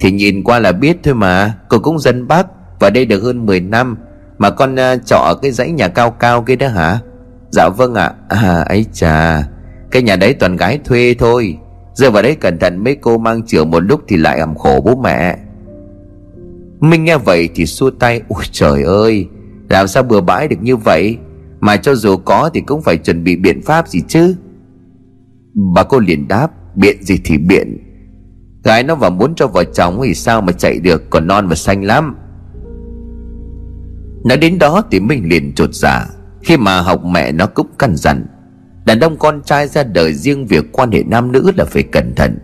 Thì 0.00 0.10
nhìn 0.12 0.44
qua 0.44 0.58
là 0.58 0.72
biết 0.72 0.96
thôi 1.02 1.14
mà, 1.14 1.54
cô 1.68 1.78
cũng 1.78 1.98
dân 1.98 2.28
bắc 2.28 2.46
và 2.80 2.90
đây 2.90 3.06
được 3.06 3.22
hơn 3.22 3.46
10 3.46 3.60
năm 3.60 3.96
mà 4.38 4.50
con 4.50 4.74
uh, 4.74 5.06
trọ 5.06 5.16
ở 5.16 5.34
cái 5.42 5.50
dãy 5.50 5.70
nhà 5.70 5.88
cao 5.88 6.10
cao 6.10 6.42
kia 6.42 6.56
đó 6.56 6.68
hả? 6.68 6.98
Dạ 7.50 7.68
vâng 7.68 7.94
ạ. 7.94 8.12
À. 8.28 8.62
ấy 8.68 8.86
chà. 8.92 9.42
Cái 9.90 10.02
nhà 10.02 10.16
đấy 10.16 10.34
toàn 10.34 10.56
gái 10.56 10.78
thuê 10.84 11.14
thôi. 11.18 11.58
Giờ 11.94 12.10
vào 12.10 12.22
đấy 12.22 12.34
cẩn 12.34 12.58
thận 12.58 12.84
mấy 12.84 12.94
cô 12.94 13.18
mang 13.18 13.42
chữa 13.42 13.64
một 13.64 13.80
lúc 13.80 14.00
thì 14.08 14.16
lại 14.16 14.38
làm 14.38 14.54
khổ 14.54 14.82
bố 14.84 14.96
mẹ. 14.96 15.38
Minh 16.80 17.04
nghe 17.04 17.18
vậy 17.18 17.48
thì 17.54 17.66
xua 17.66 17.90
tay. 17.90 18.20
Ôi 18.28 18.44
trời 18.50 18.82
ơi 18.82 19.26
Làm 19.68 19.88
sao 19.88 20.02
bừa 20.02 20.20
bãi 20.20 20.48
được 20.48 20.56
như 20.60 20.76
vậy? 20.76 21.18
Mà 21.60 21.76
cho 21.76 21.94
dù 21.94 22.16
có 22.16 22.50
thì 22.54 22.60
cũng 22.60 22.82
phải 22.82 22.96
chuẩn 22.96 23.24
bị 23.24 23.36
biện 23.36 23.62
pháp 23.62 23.88
gì 23.88 24.00
chứ? 24.08 24.34
Bà 25.74 25.82
cô 25.82 25.98
liền 25.98 26.28
đáp 26.28 26.50
Biện 26.74 27.02
gì 27.02 27.20
thì 27.24 27.38
biện. 27.38 27.78
Gái 28.64 28.82
nó 28.82 28.94
vào 28.94 29.10
muốn 29.10 29.34
cho 29.34 29.46
vợ 29.46 29.64
chồng 29.64 30.00
thì 30.04 30.14
sao 30.14 30.40
mà 30.40 30.52
chạy 30.52 30.78
được 30.78 31.10
Còn 31.10 31.26
non 31.26 31.48
và 31.48 31.54
xanh 31.54 31.84
lắm. 31.84 32.16
Nói 34.26 34.38
đến 34.38 34.58
đó 34.58 34.82
thì 34.90 35.00
mình 35.00 35.28
liền 35.28 35.54
trột 35.54 35.74
dạ. 35.74 36.06
Khi 36.42 36.56
mà 36.56 36.80
học 36.80 37.04
mẹ 37.04 37.32
nó 37.32 37.46
cũng 37.46 37.66
căn 37.78 37.96
dặn, 37.96 38.26
Đàn 38.86 39.00
ông 39.00 39.16
con 39.16 39.42
trai 39.42 39.68
ra 39.68 39.82
đời 39.82 40.14
riêng 40.14 40.46
việc 40.46 40.72
quan 40.72 40.92
hệ 40.92 41.02
nam 41.02 41.32
nữ 41.32 41.52
là 41.56 41.64
phải 41.64 41.82
cẩn 41.82 42.14
thận. 42.14 42.38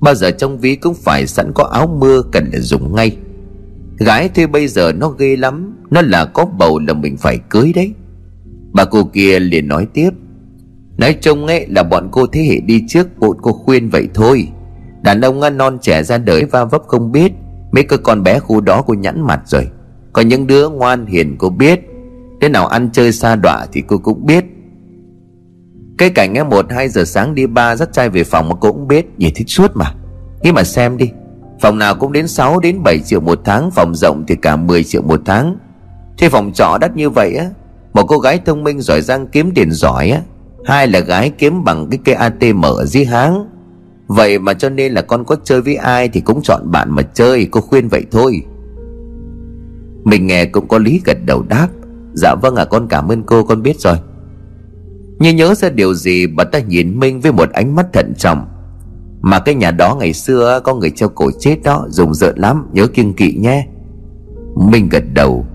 Bao 0.00 0.14
giờ 0.14 0.30
trong 0.30 0.58
ví 0.58 0.76
cũng 0.76 0.94
phải 0.94 1.26
sẵn 1.26 1.52
có 1.54 1.64
áo 1.64 1.96
mưa 2.00 2.22
cần 2.32 2.50
là 2.52 2.60
dùng 2.60 2.94
ngay. 2.94 3.16
Gái 3.98 4.30
thì 4.34 4.46
bây 4.46 4.68
giờ 4.68 4.92
nó 4.92 5.08
ghê 5.08 5.36
lắm, 5.36 5.76
Nó 5.90 6.02
là 6.02 6.24
có 6.24 6.44
bầu 6.44 6.78
là 6.78 6.94
mình 6.94 7.16
phải 7.16 7.38
cưới 7.50 7.72
đấy. 7.74 7.92
Bà 8.72 8.84
cô 8.84 9.04
kia 9.04 9.38
liền 9.38 9.68
nói 9.68 9.86
tiếp, 9.94 10.10
Nói 10.96 11.16
chung 11.20 11.46
ấy 11.46 11.66
là 11.68 11.82
bọn 11.82 12.08
cô 12.12 12.26
thế 12.26 12.42
hệ 12.42 12.60
đi 12.60 12.84
trước 12.88 13.18
Bọn 13.18 13.36
cô 13.42 13.52
khuyên 13.52 13.88
vậy 13.90 14.08
thôi. 14.14 14.48
Đàn 15.02 15.20
ông 15.20 15.40
ăn 15.40 15.58
non 15.58 15.78
trẻ 15.82 16.02
ra 16.02 16.18
đời 16.18 16.44
va 16.44 16.64
vấp 16.64 16.82
không 16.86 17.12
biết, 17.12 17.32
Mấy 17.72 17.84
cái 17.84 17.98
con 18.02 18.22
bé 18.22 18.38
khu 18.38 18.60
đó 18.60 18.82
cô 18.86 18.94
nhẵn 18.94 19.20
mặt 19.20 19.40
rồi. 19.46 19.68
Còn 20.12 20.28
những 20.28 20.46
đứa 20.46 20.68
ngoan 20.68 21.06
hiền 21.06 21.36
cô 21.38 21.48
biết. 21.48 21.80
Thế 22.40 22.48
nào 22.48 22.66
ăn 22.66 22.90
chơi 22.92 23.12
xa 23.12 23.36
đọa 23.36 23.66
thì 23.72 23.82
cô 23.86 23.98
cũng 23.98 24.26
biết. 24.26 24.44
Cái 25.98 26.10
cảnh 26.10 26.32
nghe 26.32 26.44
một, 26.44 26.66
hai 26.70 26.88
giờ 26.88 27.04
sáng 27.04 27.34
đi 27.34 27.46
ba 27.46 27.76
dắt 27.76 27.92
trai 27.92 28.08
về 28.08 28.24
phòng 28.24 28.48
mà 28.48 28.54
cô 28.60 28.72
cũng 28.72 28.88
biết. 28.88 29.06
Nhìn 29.18 29.34
thích 29.34 29.48
suốt 29.48 29.70
mà. 29.74 29.94
Nghĩ 30.42 30.52
mà 30.52 30.64
xem 30.64 30.96
đi. 30.96 31.10
Phòng 31.60 31.78
nào 31.78 31.94
cũng 31.94 32.12
đến 32.12 32.28
6 32.28 32.60
đến 32.60 32.82
7 32.82 33.00
triệu 33.00 33.20
một 33.20 33.40
tháng. 33.44 33.70
Phòng 33.70 33.94
rộng 33.94 34.24
thì 34.28 34.34
cả 34.34 34.56
10 34.56 34.84
triệu 34.84 35.02
một 35.02 35.20
tháng. 35.24 35.56
Thế 36.18 36.28
phòng 36.28 36.52
trọ 36.52 36.78
đắt 36.80 36.96
như 36.96 37.10
vậy 37.10 37.34
á, 37.34 37.46
Một 37.92 38.02
cô 38.08 38.18
gái 38.18 38.40
thông 38.44 38.64
minh 38.64 38.80
giỏi 38.80 39.00
giang 39.00 39.26
kiếm 39.26 39.50
tiền 39.54 39.72
giỏi 39.72 40.10
á, 40.10 40.20
Hai 40.64 40.88
là 40.88 41.00
gái 41.00 41.30
kiếm 41.38 41.64
bằng 41.64 41.86
cái 41.90 41.98
cây 42.04 42.14
ATM 42.14 42.64
ở 42.64 42.84
dưới 42.84 43.04
háng. 43.04 43.46
Vậy 44.06 44.38
mà 44.38 44.54
cho 44.54 44.68
nên 44.68 44.92
là 44.92 45.02
con 45.02 45.24
có 45.24 45.36
chơi 45.44 45.62
với 45.62 45.74
ai 45.74 46.08
Thì 46.08 46.20
cũng 46.20 46.42
chọn 46.42 46.70
bạn 46.70 46.90
mà 46.90 47.02
chơi, 47.02 47.48
Cô 47.50 47.60
khuyên 47.60 47.88
vậy 47.88 48.04
thôi. 48.10 48.42
Mình 50.04 50.26
nghe 50.26 50.44
cũng 50.44 50.68
có 50.68 50.78
lý 50.78 51.00
gật 51.04 51.18
đầu 51.26 51.42
đáp. 51.48 51.68
Dạ 52.14 52.34
vâng 52.34 52.56
ạ 52.56 52.62
à, 52.62 52.64
con 52.64 52.88
cảm 52.88 53.08
ơn 53.08 53.22
cô 53.22 53.44
con 53.44 53.62
biết 53.62 53.80
rồi. 53.80 53.96
Như 55.18 55.32
nhớ 55.32 55.54
ra 55.54 55.68
điều 55.68 55.94
gì 55.94 56.26
Bà 56.26 56.44
ta 56.44 56.58
nhìn 56.58 56.98
Minh 56.98 57.20
với 57.20 57.32
một 57.32 57.50
ánh 57.52 57.74
mắt 57.74 57.86
thận 57.92 58.12
trọng. 58.18 58.46
Mà 59.20 59.38
cái 59.38 59.54
nhà 59.54 59.70
đó 59.70 59.96
ngày 60.00 60.12
xưa 60.12 60.60
Có 60.64 60.74
người 60.74 60.90
treo 60.90 61.08
cổ 61.08 61.30
chết 61.38 61.56
đó 61.64 61.86
Dùng 61.88 62.14
rợn 62.14 62.38
lắm 62.38 62.66
nhớ 62.72 62.86
kiêng 62.86 63.14
kỵ 63.14 63.32
nhé. 63.34 63.66
Minh 64.56 64.88
gật 64.88 65.04
đầu. 65.14 65.46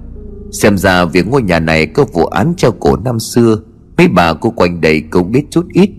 Xem 0.51 0.77
ra 0.77 1.05
việc 1.05 1.27
ngôi 1.27 1.41
nhà 1.41 1.59
này 1.59 1.85
có 1.85 2.05
vụ 2.13 2.25
án 2.25 2.53
treo 2.57 2.71
cổ 2.71 2.95
năm 2.95 3.19
xưa 3.19 3.57
Mấy 3.97 4.07
bà 4.07 4.33
cô 4.33 4.49
quanh 4.49 4.81
đây 4.81 5.03
cũng 5.11 5.31
biết 5.31 5.43
chút 5.51 5.65
ít. 5.73 5.89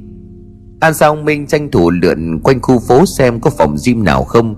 An 0.81 0.95
xong 0.95 1.25
Minh 1.25 1.47
tranh 1.47 1.71
thủ 1.71 1.91
lượn 1.91 2.41
quanh 2.41 2.61
khu 2.61 2.79
phố 2.79 3.07
xem 3.07 3.41
có 3.41 3.51
phòng 3.51 3.77
gym 3.87 4.05
nào 4.05 4.25
không? 4.25 4.55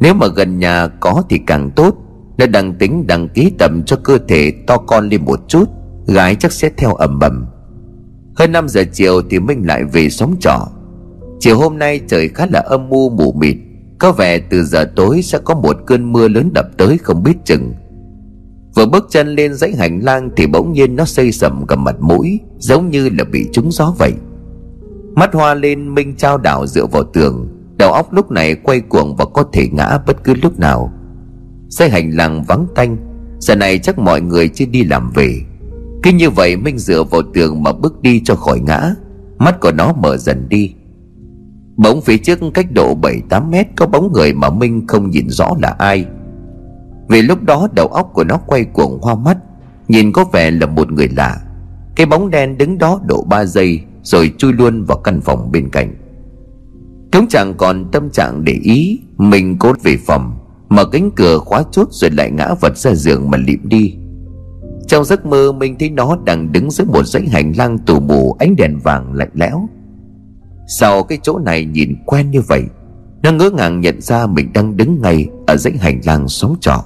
Nếu 0.00 0.14
mà 0.14 0.26
gần 0.26 0.58
nhà 0.58 0.88
có 1.00 1.22
thì 1.28 1.40
càng 1.46 1.70
tốt. 1.76 1.94
Nó 2.38 2.46
đang 2.46 2.74
tính 2.74 3.06
đăng 3.06 3.28
ký 3.28 3.52
tập 3.58 3.70
cho 3.86 3.96
cơ 3.96 4.18
thể 4.28 4.52
to 4.66 4.76
con 4.76 5.08
lên 5.08 5.24
một 5.24 5.40
chút, 5.48 5.64
Gái 6.06 6.34
chắc 6.34 6.52
sẽ 6.52 6.70
theo 6.76 6.94
ẩm 6.94 7.18
bầm 7.18 7.46
Hơn 8.34 8.52
5 8.52 8.68
giờ 8.68 8.84
chiều 8.92 9.22
thì 9.30 9.40
Minh 9.40 9.66
lại 9.66 9.84
về 9.84 10.10
xóm 10.10 10.34
trọ. 10.40 10.68
Chiều 11.40 11.58
hôm 11.58 11.78
nay 11.78 12.00
trời 12.08 12.28
khá 12.28 12.46
là 12.46 12.60
âm 12.60 12.90
u 12.90 13.10
mù 13.10 13.32
mịt, 13.32 13.56
Có 13.98 14.12
vẻ 14.12 14.38
từ 14.38 14.64
giờ 14.64 14.84
tối 14.96 15.22
sẽ 15.22 15.38
có 15.38 15.54
một 15.54 15.76
cơn 15.86 16.12
mưa 16.12 16.28
lớn 16.28 16.50
đập 16.54 16.66
tới 16.76 16.98
không 16.98 17.22
biết 17.22 17.44
chừng. 17.44 17.72
Vừa 18.74 18.86
bước 18.86 19.06
chân 19.10 19.34
lên 19.34 19.54
dãy 19.54 19.72
hành 19.78 20.00
lang 20.02 20.30
Thì 20.36 20.46
bỗng 20.46 20.72
nhiên 20.72 20.96
nó 20.96 21.04
xây 21.04 21.32
sầm 21.32 21.66
cả 21.66 21.76
mặt 21.76 21.96
mũi, 22.00 22.40
Giống 22.58 22.90
như 22.90 23.08
là 23.08 23.24
bị 23.24 23.48
trúng 23.52 23.72
gió 23.72 23.94
vậy. 23.98 24.12
Mắt 25.14 25.34
hoa 25.34 25.54
lên, 25.54 25.94
Minh 25.94 26.14
trao 26.16 26.38
đảo 26.38 26.66
dựa 26.66 26.86
vào 26.86 27.04
tường, 27.04 27.48
Đầu 27.76 27.92
óc 27.92 28.12
lúc 28.12 28.30
này 28.30 28.54
quay 28.54 28.80
cuồng 28.80 29.16
và 29.16 29.24
có 29.24 29.44
thể 29.52 29.68
ngã 29.72 29.98
bất 30.06 30.24
cứ 30.24 30.34
lúc 30.42 30.58
nào 30.58 30.92
xe 31.72 31.88
hành 31.88 32.10
lang 32.10 32.42
vắng 32.42 32.66
tanh. 32.74 32.96
Giờ 33.38 33.54
này 33.54 33.78
chắc 33.78 33.98
mọi 33.98 34.20
người 34.20 34.48
chưa 34.48 34.64
đi 34.66 34.84
làm 34.84 35.10
về. 35.14 35.40
Cứ 36.02 36.10
như 36.10 36.30
vậy 36.30 36.56
Minh 36.56 36.78
dựa 36.78 37.04
vào 37.04 37.22
tường 37.34 37.62
mà 37.62 37.72
bước 37.72 38.02
đi 38.02 38.20
cho 38.24 38.34
khỏi 38.34 38.60
ngã. 38.60 38.94
Mắt 39.38 39.60
của 39.60 39.72
nó 39.72 39.92
mở 39.92 40.16
dần 40.16 40.48
đi. 40.48 40.74
Bỗng 41.76 42.00
phía 42.00 42.18
trước 42.18 42.38
cách 42.54 42.66
độ 42.72 42.96
7-8 43.02 43.50
mét 43.50 43.66
Có 43.76 43.86
bóng 43.86 44.12
người 44.12 44.32
mà 44.32 44.50
Minh 44.50 44.86
không 44.86 45.10
nhìn 45.10 45.28
rõ 45.30 45.50
là 45.62 45.68
ai. 45.78 46.06
Vì 47.08 47.22
lúc 47.22 47.42
đó 47.42 47.68
đầu 47.76 47.86
óc 47.86 48.10
của 48.14 48.24
nó 48.24 48.36
quay 48.46 48.64
cuồng 48.64 48.98
hoa 49.02 49.14
mắt, 49.14 49.38
Nhìn 49.88 50.12
có 50.12 50.24
vẻ 50.32 50.50
là 50.50 50.66
một 50.66 50.92
người 50.92 51.08
lạ. 51.16 51.40
Cái 51.96 52.06
bóng 52.06 52.30
đen 52.30 52.58
đứng 52.58 52.78
đó 52.78 53.00
độ 53.06 53.22
3 53.22 53.44
giây 53.44 53.80
Rồi 54.02 54.32
chui 54.38 54.52
luôn 54.52 54.84
vào 54.84 54.98
căn 54.98 55.20
phòng 55.20 55.52
bên 55.52 55.70
cạnh. 55.70 55.94
Cũng 57.12 57.26
chẳng 57.28 57.54
còn 57.54 57.90
tâm 57.92 58.10
trạng 58.10 58.44
để 58.44 58.52
ý 58.52 59.00
Mình 59.18 59.58
cốt 59.58 59.76
về 59.82 59.96
phòng. 59.96 60.41
Mở 60.72 60.84
cánh 60.84 61.10
cửa 61.10 61.38
khóa 61.38 61.62
chốt 61.72 61.88
rồi 61.90 62.10
lại 62.10 62.30
ngã 62.30 62.54
vật 62.60 62.78
ra 62.78 62.94
giường 62.94 63.30
mà 63.30 63.38
lịm 63.38 63.68
đi. 63.68 63.94
Trong 64.86 65.04
giấc 65.04 65.26
mơ, 65.26 65.52
mình 65.52 65.76
thấy 65.78 65.90
nó 65.90 66.16
đang 66.24 66.52
đứng 66.52 66.70
dưới 66.70 66.86
một 66.86 67.06
dãy 67.06 67.28
hành 67.28 67.52
lang 67.56 67.78
tù 67.78 68.00
mù, 68.00 68.36
ánh 68.38 68.56
đèn 68.56 68.78
vàng 68.78 69.12
lạnh 69.12 69.30
lẽo. 69.34 69.68
Sau 70.78 71.02
cái 71.02 71.18
chỗ 71.22 71.38
này 71.38 71.64
nhìn 71.64 71.94
quen 72.06 72.30
như 72.30 72.40
vậy, 72.40 72.62
Nó 73.22 73.32
ngỡ 73.32 73.50
ngàng 73.50 73.80
nhận 73.80 74.00
ra 74.00 74.26
mình 74.26 74.52
đang 74.52 74.76
đứng 74.76 75.02
ngay 75.02 75.28
ở 75.46 75.56
dãy 75.56 75.72
hành 75.76 76.00
lang 76.04 76.28
sống 76.28 76.56
trọ. 76.60 76.84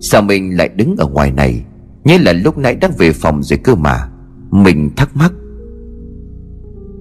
Sao 0.00 0.22
mình 0.22 0.56
lại 0.56 0.68
đứng 0.68 0.96
ở 0.96 1.06
ngoài 1.06 1.32
này? 1.32 1.64
Như 2.04 2.18
là 2.18 2.32
lúc 2.32 2.58
nãy 2.58 2.74
đang 2.74 2.92
về 2.98 3.12
phòng 3.12 3.42
rồi 3.42 3.58
cơ 3.58 3.74
mà. 3.74 4.08
Mình 4.50 4.90
thắc 4.96 5.16
mắc. 5.16 5.32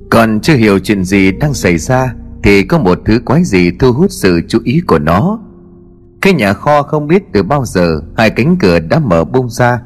Còn 0.10 0.40
chưa 0.40 0.56
hiểu 0.56 0.80
chuyện 0.80 1.04
gì 1.04 1.32
đang 1.32 1.54
xảy 1.54 1.78
ra 1.78 2.14
Thì 2.44 2.64
có 2.64 2.80
một 2.80 3.00
thứ 3.06 3.20
quái 3.26 3.44
gì 3.44 3.72
thu 3.80 3.94
hút 3.94 4.12
sự 4.12 4.42
chú 4.48 4.60
ý 4.64 4.82
của 4.88 5.00
nó. 5.00 5.40
Cái 6.22 6.34
nhà 6.34 6.54
kho 6.54 6.84
không 6.84 7.08
biết 7.08 7.24
từ 7.34 7.44
bao 7.44 7.66
giờ 7.66 8.02
Hai 8.18 8.30
cánh 8.30 8.58
cửa 8.60 8.80
đã 8.80 9.00
mở 9.00 9.24
bung 9.24 9.50
ra. 9.50 9.82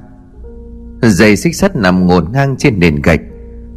Dây 1.01 1.35
xích 1.35 1.55
sắt 1.55 1.75
nằm 1.75 2.07
ngổn 2.07 2.31
ngang 2.31 2.55
trên 2.57 2.79
nền 2.79 3.01
gạch. 3.01 3.19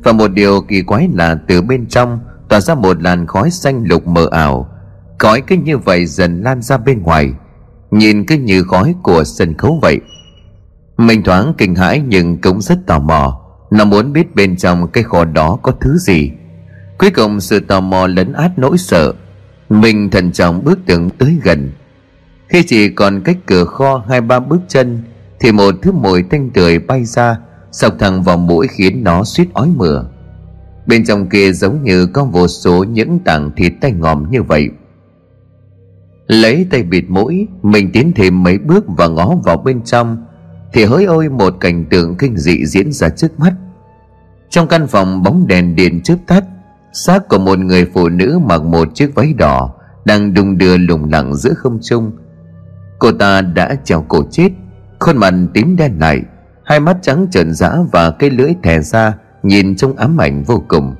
Và 0.04 0.12
một 0.12 0.28
điều 0.28 0.60
kỳ 0.68 0.82
quái 0.82 1.08
là 1.14 1.38
từ 1.48 1.62
bên 1.62 1.86
trong 1.86 2.18
Tỏa 2.48 2.60
ra 2.60 2.74
một 2.74 3.02
làn 3.02 3.26
khói 3.26 3.50
xanh 3.50 3.84
lục 3.84 4.06
mờ 4.06 4.28
ảo. 4.30 4.68
Khói 5.18 5.42
cứ 5.46 5.56
như 5.56 5.78
vậy 5.78 6.06
dần 6.06 6.42
lan 6.42 6.62
ra 6.62 6.76
bên 6.76 7.02
ngoài. 7.02 7.32
Nhìn 7.90 8.26
cứ 8.26 8.34
như 8.36 8.62
khói 8.62 8.94
của 9.02 9.24
sân 9.24 9.54
khấu 9.54 9.78
vậy. 9.82 10.00
Mình 10.96 11.22
thoáng 11.22 11.54
kinh 11.58 11.74
hãi 11.74 12.02
nhưng 12.08 12.40
cũng 12.40 12.60
rất 12.60 12.78
tò 12.86 12.98
mò. 12.98 13.40
Nó 13.70 13.84
muốn 13.84 14.12
biết 14.12 14.34
bên 14.34 14.56
trong 14.56 14.88
cái 14.88 15.04
kho 15.04 15.24
đó 15.24 15.58
có 15.62 15.72
thứ 15.80 15.98
gì. 15.98 16.30
Cuối 16.98 17.10
cùng 17.10 17.40
sự 17.40 17.60
tò 17.60 17.80
mò 17.80 18.06
lấn 18.06 18.32
át 18.32 18.58
nỗi 18.58 18.78
sợ. 18.78 19.12
Mình 19.68 20.10
thận 20.10 20.32
trọng 20.32 20.64
bước 20.64 20.78
từng 20.86 21.10
tới 21.10 21.38
gần. 21.42 21.72
Khi 22.48 22.62
chỉ 22.62 22.88
còn 22.88 23.20
cách 23.20 23.36
cửa 23.46 23.64
kho 23.64 24.04
hai 24.08 24.20
ba 24.20 24.40
bước 24.40 24.60
chân, 24.68 25.02
Thì 25.40 25.52
một 25.52 25.74
thứ 25.82 25.92
mùi 25.92 26.22
thanh 26.30 26.50
tươi 26.50 26.78
bay 26.78 27.04
ra 27.04 27.38
Sọc 27.72 27.98
thẳng 27.98 28.22
vào 28.22 28.36
mũi 28.36 28.66
khiến 28.68 29.04
nó 29.04 29.24
suýt 29.24 29.48
ói 29.54 29.68
mửa. 29.76 30.04
Bên 30.86 31.04
trong 31.04 31.28
kia 31.28 31.52
giống 31.52 31.84
như 31.84 32.06
có 32.06 32.24
vô 32.24 32.48
số 32.48 32.84
những 32.84 33.18
tảng 33.18 33.50
thịt 33.56 33.72
tay 33.80 33.92
ngòm 33.92 34.30
như 34.30 34.42
vậy. 34.42 34.68
Lấy 36.26 36.66
tay 36.70 36.82
bịt 36.82 37.04
mũi, 37.08 37.48
Mình 37.62 37.90
tiến 37.92 38.12
thêm 38.16 38.42
mấy 38.42 38.58
bước 38.58 38.84
và 38.88 39.08
ngó 39.08 39.34
vào 39.44 39.56
bên 39.56 39.82
trong, 39.82 40.24
Thì 40.72 40.84
hỡi 40.84 41.04
ôi 41.04 41.28
một 41.28 41.54
cảnh 41.60 41.84
tượng 41.90 42.16
kinh 42.16 42.36
dị 42.36 42.66
diễn 42.66 42.92
ra 42.92 43.08
trước 43.08 43.38
mắt. 43.40 43.52
Trong 44.50 44.68
căn 44.68 44.86
phòng 44.86 45.22
bóng 45.22 45.46
đèn 45.46 45.76
điện 45.76 46.00
chớp 46.02 46.16
tắt, 46.26 46.44
xác 46.92 47.28
của 47.28 47.38
một 47.38 47.58
người 47.58 47.90
phụ 47.94 48.08
nữ 48.08 48.38
mặc 48.44 48.62
một 48.62 48.94
chiếc 48.94 49.14
váy 49.14 49.32
đỏ 49.32 49.74
Đang 50.04 50.34
đung 50.34 50.58
đưa 50.58 50.76
lủng 50.76 51.12
lẳng 51.12 51.34
giữa 51.34 51.54
không 51.54 51.78
trung 51.82 52.12
Cô 52.98 53.12
ta 53.12 53.40
đã 53.40 53.76
treo 53.84 54.04
cổ 54.08 54.22
chết, 54.30 54.48
Khuôn 55.00 55.16
mặt 55.16 55.34
tím 55.54 55.76
đen 55.76 55.96
lại, 56.00 56.22
Hai 56.64 56.80
mắt 56.80 56.96
trắng 57.02 57.26
trợn 57.30 57.54
dã 57.54 57.76
và 57.92 58.10
cây 58.10 58.30
lưỡi 58.30 58.54
thè 58.62 58.80
ra, 58.80 59.14
Nhìn 59.42 59.76
trông 59.76 59.96
ám 59.96 60.20
ảnh 60.20 60.42
vô 60.42 60.62
cùng. 60.68 60.94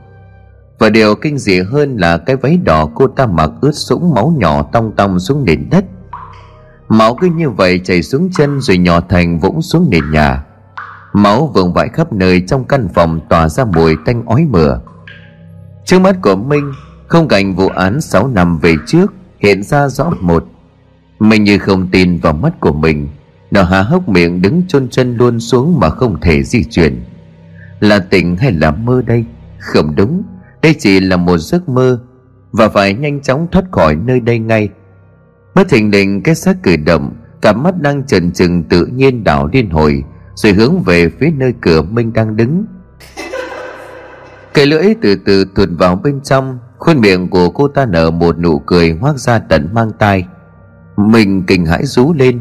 Và 0.79 0.91
điều 0.91 1.15
kinh 1.15 1.39
dị 1.39 1.61
hơn 1.61 1.97
là 1.97 2.19
cái 2.19 2.37
váy 2.37 2.57
đỏ 2.57 2.89
cô 2.95 3.07
ta 3.07 3.27
mặc 3.27 3.51
ướt 3.61 3.73
sũng 3.73 4.15
máu 4.15 4.35
nhỏ 4.39 4.63
tong 4.63 4.93
tong 4.97 5.21
xuống 5.21 5.45
nền 5.45 5.71
đất. 5.71 5.85
Máu 6.89 7.15
cứ 7.21 7.29
như 7.37 7.51
vậy 7.51 7.81
chảy 7.85 8.03
xuống 8.03 8.31
chân 8.37 8.61
rồi 8.61 8.79
nhỏ 8.79 9.01
thành 9.09 9.39
vũng 9.39 9.63
xuống 9.63 9.91
nền 9.91 10.11
nhà. 10.11 10.45
Máu 11.13 11.51
vương 11.55 11.73
vãi 11.73 11.89
khắp 11.89 12.13
nơi 12.13 12.43
trong 12.47 12.65
căn 12.65 12.89
phòng 12.95 13.21
tỏa 13.29 13.49
ra 13.49 13.65
mùi 13.65 13.97
tanh 14.05 14.27
ói 14.27 14.45
mửa. 14.51 14.81
Trước 15.85 15.99
mắt 15.99 16.17
của 16.23 16.37
Minh 16.37 16.73
Không 17.07 17.29
cảnh 17.29 17.55
vụ 17.55 17.69
án 17.69 18.01
6 18.01 18.29
năm 18.29 18.59
về 18.59 18.75
trước 18.87 19.13
Hiện 19.39 19.63
ra 19.63 19.89
rõ 19.89 20.13
một. 20.21 20.45
Minh 21.29 21.45
như 21.45 21.59
không 21.59 21.89
tin 21.93 22.19
vào 22.19 22.33
mắt 22.33 22.61
của 22.61 22.73
mình. 22.73 23.09
Nó 23.51 23.63
há 23.63 23.83
hốc 23.83 24.09
miệng 24.09 24.43
đứng 24.43 24.63
chôn 24.69 24.89
chân 24.89 25.17
luôn 25.17 25.41
xuống 25.41 25.81
mà 25.81 25.91
không 25.91 26.21
thể 26.21 26.43
di 26.43 26.65
chuyển. 26.65 27.05
Là 27.81 27.99
tỉnh 27.99 28.37
hay 28.37 28.53
là 28.53 28.71
mơ 28.71 29.03
đây? 29.07 29.25
Không 29.59 29.95
đúng. 29.97 30.23
Đây 30.63 30.75
chỉ 30.79 31.01
là 31.01 31.17
một 31.17 31.39
giấc 31.39 31.69
mơ 31.69 32.01
và 32.53 32.69
phải 32.69 32.95
nhanh 32.95 33.23
chóng 33.23 33.47
thoát 33.53 33.65
khỏi 33.73 33.97
nơi 33.97 34.21
đây 34.21 34.39
ngay. 34.39 34.69
Bất 35.55 35.69
thình 35.69 35.91
lình, 35.91 36.23
cái 36.23 36.35
xác 36.35 36.63
cử 36.63 36.77
động, 36.77 37.17
cả 37.41 37.53
mắt 37.53 37.81
đang 37.81 38.07
trần 38.07 38.33
trừng 38.33 38.65
tự 38.65 38.87
nhiên 38.87 39.25
đảo 39.25 39.49
liên 39.53 39.71
hồi, 39.71 40.05
rồi 40.35 40.53
hướng 40.53 40.83
về 40.83 41.09
phía 41.21 41.31
nơi 41.31 41.55
cửa 41.61 41.83
minh 41.83 42.13
đang 42.13 42.37
đứng. 42.37 42.65
Cái 44.55 44.67
lưỡi 44.67 44.95
từ 45.03 45.15
từ 45.15 45.45
tuột 45.55 45.69
vào 45.79 45.97
bên 45.97 46.21
trong, 46.21 46.59
Khuôn 46.85 47.01
miệng 47.01 47.29
của 47.29 47.51
cô 47.51 47.69
ta 47.69 47.87
nở 47.87 48.11
một 48.11 48.39
nụ 48.39 48.59
cười 48.59 48.93
hoác 48.93 49.19
ra 49.19 49.39
tận 49.39 49.69
mang 49.73 49.91
tai. 49.99 50.27
Mình 50.97 51.43
kinh 51.47 51.67
hãi 51.67 51.87
rú 51.87 52.13
lên 52.13 52.41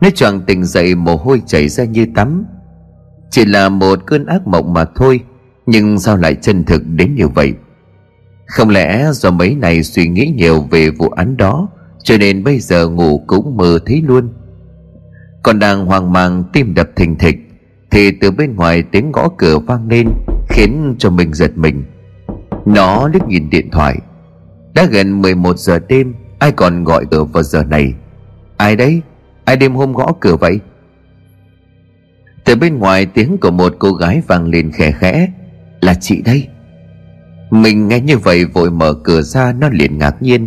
Nó 0.00 0.10
choàng 0.10 0.40
tỉnh 0.40 0.64
dậy 0.64 0.94
mồ 0.94 1.16
hôi 1.16 1.42
chảy 1.46 1.68
ra 1.68 1.84
như 1.84 2.06
tắm. 2.14 2.44
Chỉ 3.30 3.44
là 3.44 3.68
một 3.68 4.06
cơn 4.06 4.26
ác 4.26 4.46
mộng 4.46 4.72
mà 4.72 4.84
thôi, 4.94 5.20
Nhưng 5.66 5.98
sao 5.98 6.16
lại 6.16 6.34
chân 6.34 6.64
thực 6.64 6.82
đến 6.86 7.14
như 7.14 7.28
vậy? 7.28 7.52
Không 8.46 8.68
lẽ 8.68 9.08
do 9.12 9.30
mấy 9.30 9.54
này 9.54 9.82
suy 9.82 10.08
nghĩ 10.08 10.32
nhiều 10.36 10.60
về 10.70 10.90
vụ 10.90 11.08
án 11.08 11.36
đó, 11.36 11.68
Cho 12.02 12.18
nên 12.18 12.44
bây 12.44 12.58
giờ 12.58 12.88
ngủ 12.88 13.24
cũng 13.26 13.56
mơ 13.56 13.78
thấy 13.86 14.02
luôn? 14.06 14.32
Còn 15.42 15.58
đang 15.58 15.86
hoang 15.86 16.12
mang 16.12 16.44
tim 16.52 16.74
đập 16.74 16.88
thình 16.96 17.18
thịch, 17.18 17.36
Thì 17.90 18.10
từ 18.10 18.30
bên 18.30 18.56
ngoài 18.56 18.82
tiếng 18.82 19.12
gõ 19.12 19.28
cửa 19.38 19.58
vang 19.58 19.88
lên, 19.88 20.08
Khiến 20.48 20.94
cho 20.98 21.10
mình 21.10 21.34
giật 21.34 21.52
mình. 21.56 21.84
Nó 22.66 23.08
liếc 23.08 23.26
nhìn 23.28 23.50
điện 23.50 23.70
thoại. 23.70 23.98
Đã 24.74 24.84
gần 24.84 25.22
11 25.22 25.58
giờ 25.58 25.78
đêm 25.88 26.14
Ai 26.42 26.52
còn 26.52 26.84
gọi 26.84 27.06
cửa 27.10 27.24
vào 27.24 27.42
giờ 27.42 27.64
này? 27.64 27.94
Ai 28.56 28.76
đấy? 28.76 29.00
Ai 29.44 29.56
đêm 29.56 29.74
hôm 29.74 29.92
gõ 29.92 30.12
cửa 30.20 30.36
vậy? 30.36 30.60
Từ 32.44 32.54
bên 32.54 32.78
ngoài 32.78 33.06
tiếng 33.06 33.38
của 33.38 33.50
một 33.50 33.76
cô 33.78 33.92
gái 33.92 34.22
vang 34.26 34.46
lên 34.46 34.72
khẽ 34.72 34.92
khẽ. 34.92 35.28
Là 35.80 35.94
chị 35.94 36.22
đây. 36.22 36.48
Mình 37.50 37.88
nghe 37.88 38.00
như 38.00 38.18
vậy 38.18 38.44
vội 38.44 38.70
mở 38.70 38.94
cửa 39.04 39.22
ra, 39.22 39.52
Nó 39.52 39.68
liền 39.68 39.98
ngạc 39.98 40.22
nhiên. 40.22 40.46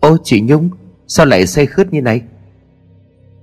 Ô, 0.00 0.16
chị 0.24 0.40
Nhung, 0.40 0.70
Sao 1.06 1.26
lại 1.26 1.46
say 1.46 1.66
khướt 1.66 1.92
như 1.92 2.02
này? 2.02 2.22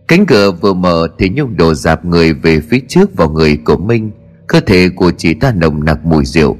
Cánh 0.07 0.25
cửa 0.25 0.51
vừa 0.51 0.73
mở 0.73 1.07
thì 1.19 1.29
Nhung 1.29 1.57
đổ 1.57 1.73
dạp 1.73 2.05
người 2.05 2.33
về 2.33 2.59
phía 2.59 2.79
trước 2.87 3.15
vào 3.15 3.29
người 3.29 3.57
của 3.57 3.77
Minh 3.77 4.11
Cơ 4.47 4.59
thể 4.59 4.89
của 4.89 5.11
chị 5.17 5.33
ta 5.33 5.51
nồng 5.51 5.85
nặc 5.85 6.05
mùi 6.05 6.25
rượu. 6.25 6.57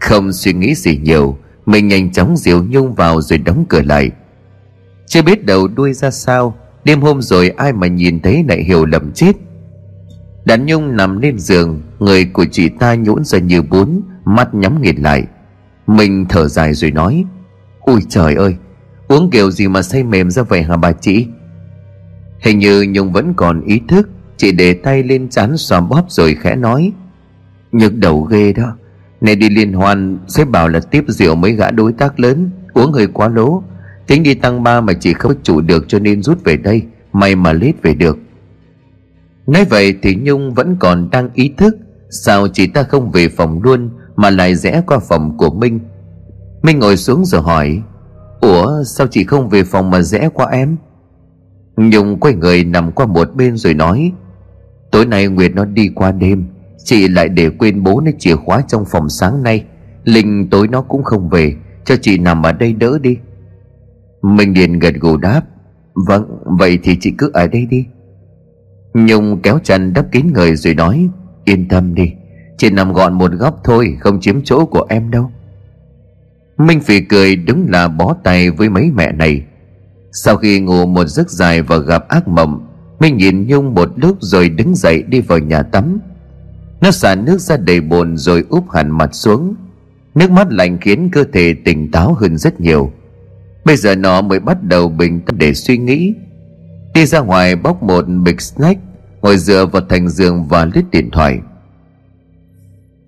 Không 0.00 0.32
suy 0.32 0.52
nghĩ 0.52 0.74
gì 0.74 0.96
nhiều, 0.96 1.38
Mình 1.66 1.88
nhanh 1.88 2.12
chóng 2.12 2.36
dìu 2.36 2.64
Nhung 2.64 2.94
vào 2.94 3.20
rồi 3.20 3.38
đóng 3.38 3.64
cửa 3.68 3.82
lại. 3.82 4.10
Chưa 5.06 5.22
biết 5.22 5.46
đầu 5.46 5.68
đuôi 5.68 5.92
ra 5.92 6.10
sao, 6.10 6.54
Đêm 6.84 7.00
hôm 7.00 7.22
rồi 7.22 7.48
ai 7.48 7.72
mà 7.72 7.86
nhìn 7.86 8.20
thấy 8.20 8.44
lại 8.48 8.62
hiểu 8.62 8.86
lầm 8.86 9.12
chết. 9.12 9.32
Đàn 10.44 10.66
Nhung 10.66 10.96
nằm 10.96 11.20
lên 11.20 11.38
giường, 11.38 11.82
Người 11.98 12.24
của 12.24 12.44
chị 12.50 12.68
ta 12.68 12.94
nhũn 12.94 13.24
ra 13.24 13.38
như 13.38 13.62
bún, 13.62 14.00
Mắt 14.24 14.54
nhắm 14.54 14.82
nghiền 14.82 14.96
lại. 14.96 15.24
Mình 15.86 16.26
thở 16.28 16.48
dài 16.48 16.74
rồi 16.74 16.90
nói 16.90 17.24
Ui 17.80 18.00
trời 18.08 18.34
ơi, 18.34 18.56
Uống 19.08 19.30
kiểu 19.30 19.50
gì 19.50 19.68
mà 19.68 19.82
say 19.82 20.02
mềm 20.02 20.30
ra 20.30 20.42
vậy 20.42 20.62
hả 20.62 20.76
bà 20.76 20.92
chị? 20.92 21.26
Hình 22.38 22.58
như 22.58 22.86
Nhung 22.88 23.12
vẫn 23.12 23.34
còn 23.34 23.60
ý 23.60 23.80
thức, 23.88 24.08
Chị 24.36 24.52
để 24.52 24.74
tay 24.74 25.02
lên 25.02 25.28
chán 25.28 25.56
xòm 25.56 25.88
bóp 25.88 26.04
rồi 26.08 26.36
khẽ 26.40 26.56
nói, 26.56 26.92
Nhức 27.72 27.94
đầu 27.96 28.22
ghê 28.22 28.52
đó. 28.52 28.76
Này 29.20 29.36
đi 29.36 29.48
liên 29.48 29.72
hoan 29.72 30.18
sẽ 30.28 30.44
bảo 30.44 30.68
là 30.68 30.80
tiếp 30.80 31.04
rượu 31.08 31.34
mấy 31.34 31.52
gã 31.52 31.70
đối 31.70 31.92
tác 31.92 32.20
lớn, 32.20 32.50
Uống 32.72 32.92
hơi 32.92 33.06
quá 33.06 33.28
lố. 33.28 33.62
Tính 34.06 34.22
đi 34.22 34.34
tăng 34.34 34.62
ba 34.62 34.80
mà 34.80 34.92
chị 34.92 35.12
không 35.12 35.32
chủ 35.42 35.60
được 35.60 35.84
cho 35.88 35.98
nên 35.98 36.22
rút 36.22 36.44
về 36.44 36.56
đây, 36.56 36.82
May 37.12 37.34
mà 37.34 37.52
lết 37.52 37.82
về 37.82 37.94
được. 37.94 38.18
Nói 39.46 39.64
vậy 39.64 39.94
thì 40.02 40.14
Nhung 40.14 40.54
vẫn 40.54 40.76
còn 40.80 41.10
đang 41.10 41.30
ý 41.34 41.52
thức 41.56 41.76
Sao 42.10 42.48
chị 42.48 42.66
ta 42.66 42.82
không 42.82 43.10
về 43.10 43.28
phòng 43.28 43.62
luôn 43.62 43.90
Mà 44.16 44.30
lại 44.30 44.54
rẽ 44.54 44.82
qua 44.86 44.98
phòng 44.98 45.36
của 45.36 45.50
Minh. 45.50 45.80
Minh 46.62 46.78
ngồi 46.78 46.96
xuống 46.96 47.24
rồi 47.24 47.42
hỏi, 47.42 47.82
Ủa, 48.40 48.82
sao 48.84 49.06
chị 49.06 49.24
không 49.24 49.48
về 49.48 49.64
phòng 49.64 49.90
mà 49.90 50.02
rẽ 50.02 50.28
qua 50.34 50.46
em? 50.46 50.76
Nhung 51.76 52.20
quay 52.20 52.34
người 52.34 52.64
nằm 52.64 52.92
qua 52.92 53.06
một 53.06 53.34
bên 53.34 53.56
rồi 53.56 53.74
nói, 53.74 54.12
Tối 54.90 55.06
nay 55.06 55.26
Nguyệt 55.26 55.52
nó 55.54 55.64
đi 55.64 55.90
qua 55.94 56.12
đêm, 56.12 56.44
Chị 56.84 57.08
lại 57.08 57.28
để 57.28 57.50
quên 57.50 57.82
bố 57.82 58.00
nó 58.00 58.10
chìa 58.18 58.36
khóa 58.36 58.62
trong 58.68 58.84
phòng 58.84 59.08
sáng 59.08 59.42
nay. 59.42 59.64
Linh 60.04 60.50
tối 60.50 60.68
nó 60.68 60.82
cũng 60.82 61.04
không 61.04 61.28
về, 61.28 61.54
Cho 61.84 61.96
chị 62.02 62.18
nằm 62.18 62.42
ở 62.42 62.52
đây 62.52 62.72
đỡ 62.72 62.98
đi. 62.98 63.18
Minh 64.34 64.54
Điền 64.54 64.78
gật 64.78 64.94
gù 65.00 65.16
đáp 65.16 65.42
Vâng 65.94 66.38
vậy 66.58 66.78
thì 66.82 66.96
chị 67.00 67.12
cứ 67.18 67.30
ở 67.34 67.46
đây 67.46 67.66
đi. 67.70 67.84
Nhung 68.94 69.40
kéo 69.42 69.58
chăn 69.64 69.92
đắp 69.92 70.06
kín 70.12 70.26
người 70.34 70.56
rồi 70.56 70.74
nói, 70.74 71.08
Yên 71.44 71.68
tâm 71.68 71.94
đi 71.94 72.12
Chị 72.58 72.70
nằm 72.70 72.92
gọn 72.92 73.14
một 73.14 73.32
góc 73.32 73.60
thôi, 73.64 73.96
Không 74.00 74.20
chiếm 74.20 74.42
chỗ 74.44 74.66
của 74.66 74.86
em 74.88 75.10
đâu. 75.10 75.30
Minh 76.58 76.80
Phỉ 76.80 77.00
cười 77.00 77.36
đúng 77.36 77.66
là 77.70 77.88
bó 77.88 78.16
tay 78.24 78.50
với 78.50 78.68
mấy 78.68 78.90
mẹ 78.94 79.12
này. 79.12 79.42
Sau 80.12 80.36
khi 80.36 80.60
ngủ 80.60 80.86
một 80.86 81.04
giấc 81.04 81.30
dài 81.30 81.62
và 81.62 81.76
gặp 81.78 82.08
ác 82.08 82.28
mộng, 82.28 82.66
Minh 83.00 83.16
nhìn 83.16 83.46
Nhung 83.46 83.74
một 83.74 83.88
lúc 83.96 84.16
rồi 84.20 84.48
đứng 84.48 84.74
dậy 84.74 85.02
đi 85.02 85.20
vào 85.20 85.38
nhà 85.38 85.62
tắm. 85.62 85.98
Nó 86.80 86.90
xả 86.90 87.14
nước 87.14 87.40
ra 87.40 87.56
đầy 87.56 87.80
bồn 87.80 88.16
rồi 88.16 88.44
úp 88.48 88.70
hẳn 88.70 88.90
mặt 88.90 89.14
xuống. 89.14 89.54
Nước 90.14 90.30
mắt 90.30 90.52
lạnh 90.52 90.78
khiến 90.80 91.08
cơ 91.12 91.24
thể 91.32 91.54
tỉnh 91.64 91.90
táo 91.90 92.14
hơn 92.14 92.38
rất 92.38 92.60
nhiều. 92.60 92.92
Bây 93.66 93.76
giờ 93.76 93.94
nó 93.94 94.22
mới 94.22 94.40
bắt 94.40 94.62
đầu 94.62 94.88
bình 94.88 95.20
tâm 95.20 95.38
để 95.38 95.54
suy 95.54 95.78
nghĩ. 95.78 96.14
Đi 96.94 97.06
ra 97.06 97.20
ngoài 97.20 97.56
bóc 97.56 97.82
một 97.82 98.04
bịch 98.24 98.40
snack, 98.40 98.80
Ngồi 99.22 99.38
dựa 99.38 99.66
vào 99.66 99.82
thành 99.88 100.08
giường 100.08 100.44
và 100.44 100.64
lít 100.64 100.84
điện 100.90 101.10
thoại. 101.10 101.38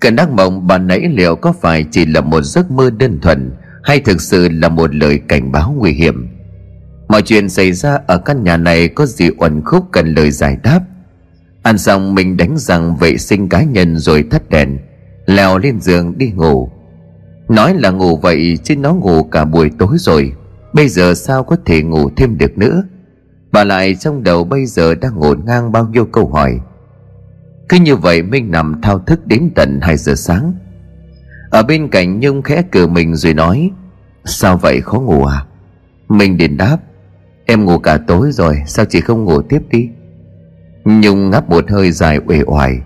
Cơn 0.00 0.16
đắc 0.16 0.30
mộng 0.30 0.66
bà 0.66 0.78
nãy 0.78 1.00
liệu 1.12 1.36
có 1.36 1.52
phải 1.52 1.84
chỉ 1.90 2.06
là 2.06 2.20
một 2.20 2.42
giấc 2.42 2.70
mơ 2.70 2.90
đơn 2.90 3.18
thuần, 3.20 3.50
Hay 3.82 4.00
thực 4.00 4.20
sự 4.20 4.48
là 4.48 4.68
một 4.68 4.94
lời 4.94 5.20
cảnh 5.28 5.52
báo 5.52 5.74
nguy 5.78 5.92
hiểm? 5.92 6.28
Mọi 7.08 7.22
chuyện 7.22 7.48
xảy 7.48 7.72
ra 7.72 7.98
ở 8.06 8.18
căn 8.18 8.44
nhà 8.44 8.56
này 8.56 8.88
có 8.88 9.06
gì 9.06 9.30
uẩn 9.38 9.64
khúc 9.64 9.84
cần 9.92 10.14
lời 10.14 10.30
giải 10.30 10.56
đáp? 10.62 10.80
Ăn 11.62 11.78
xong 11.78 12.14
mình 12.14 12.36
đánh 12.36 12.54
răng 12.58 12.96
vệ 12.96 13.18
sinh 13.18 13.48
cá 13.48 13.62
nhân 13.62 13.98
rồi 13.98 14.24
thắt 14.30 14.50
đèn, 14.50 14.78
Leo 15.26 15.58
lên 15.58 15.80
giường 15.80 16.18
đi 16.18 16.30
ngủ. 16.30 16.70
Nói 17.48 17.74
là 17.74 17.90
ngủ 17.90 18.16
vậy 18.16 18.58
chứ 18.64 18.76
nó 18.76 18.94
ngủ 18.94 19.22
cả 19.22 19.44
buổi 19.44 19.70
tối 19.78 19.96
rồi. 19.98 20.32
Bây 20.72 20.88
giờ 20.88 21.14
sao 21.14 21.44
có 21.44 21.56
thể 21.64 21.82
ngủ 21.82 22.10
thêm 22.16 22.38
được 22.38 22.58
nữa? 22.58 22.82
Bà 23.52 23.64
lại 23.64 23.94
trong 23.94 24.22
đầu 24.22 24.44
bây 24.44 24.66
giờ 24.66 24.94
đang 24.94 25.18
ngổn 25.18 25.40
ngang 25.46 25.72
bao 25.72 25.88
nhiêu 25.88 26.04
câu 26.04 26.28
hỏi. 26.28 26.60
Cứ 27.68 27.76
như 27.76 27.96
vậy 27.96 28.22
Minh 28.22 28.50
nằm 28.50 28.80
thao 28.82 28.98
thức 28.98 29.26
đến 29.26 29.50
tận 29.54 29.78
2 29.82 29.96
giờ 29.96 30.14
sáng. 30.14 30.52
Ở 31.50 31.62
bên 31.62 31.88
cạnh 31.88 32.20
Nhung 32.20 32.42
khẽ 32.42 32.62
cử 32.72 32.86
mình 32.86 33.16
rồi 33.16 33.34
nói, 33.34 33.70
Sao 34.24 34.56
vậy 34.56 34.80
khó 34.80 35.00
ngủ 35.00 35.24
à? 35.24 35.44
Minh 36.08 36.38
liền 36.38 36.56
đáp, 36.56 36.78
Em 37.46 37.64
ngủ 37.64 37.78
cả 37.78 37.98
tối 38.06 38.32
rồi, 38.32 38.62
Sao 38.66 38.84
chị 38.84 39.00
không 39.00 39.24
ngủ 39.24 39.42
tiếp 39.42 39.62
đi? 39.70 39.90
Nhung 40.84 41.30
ngáp 41.30 41.50
một 41.50 41.70
hơi 41.70 41.92
dài 41.92 42.18
uể 42.26 42.42
oải, 42.46 42.80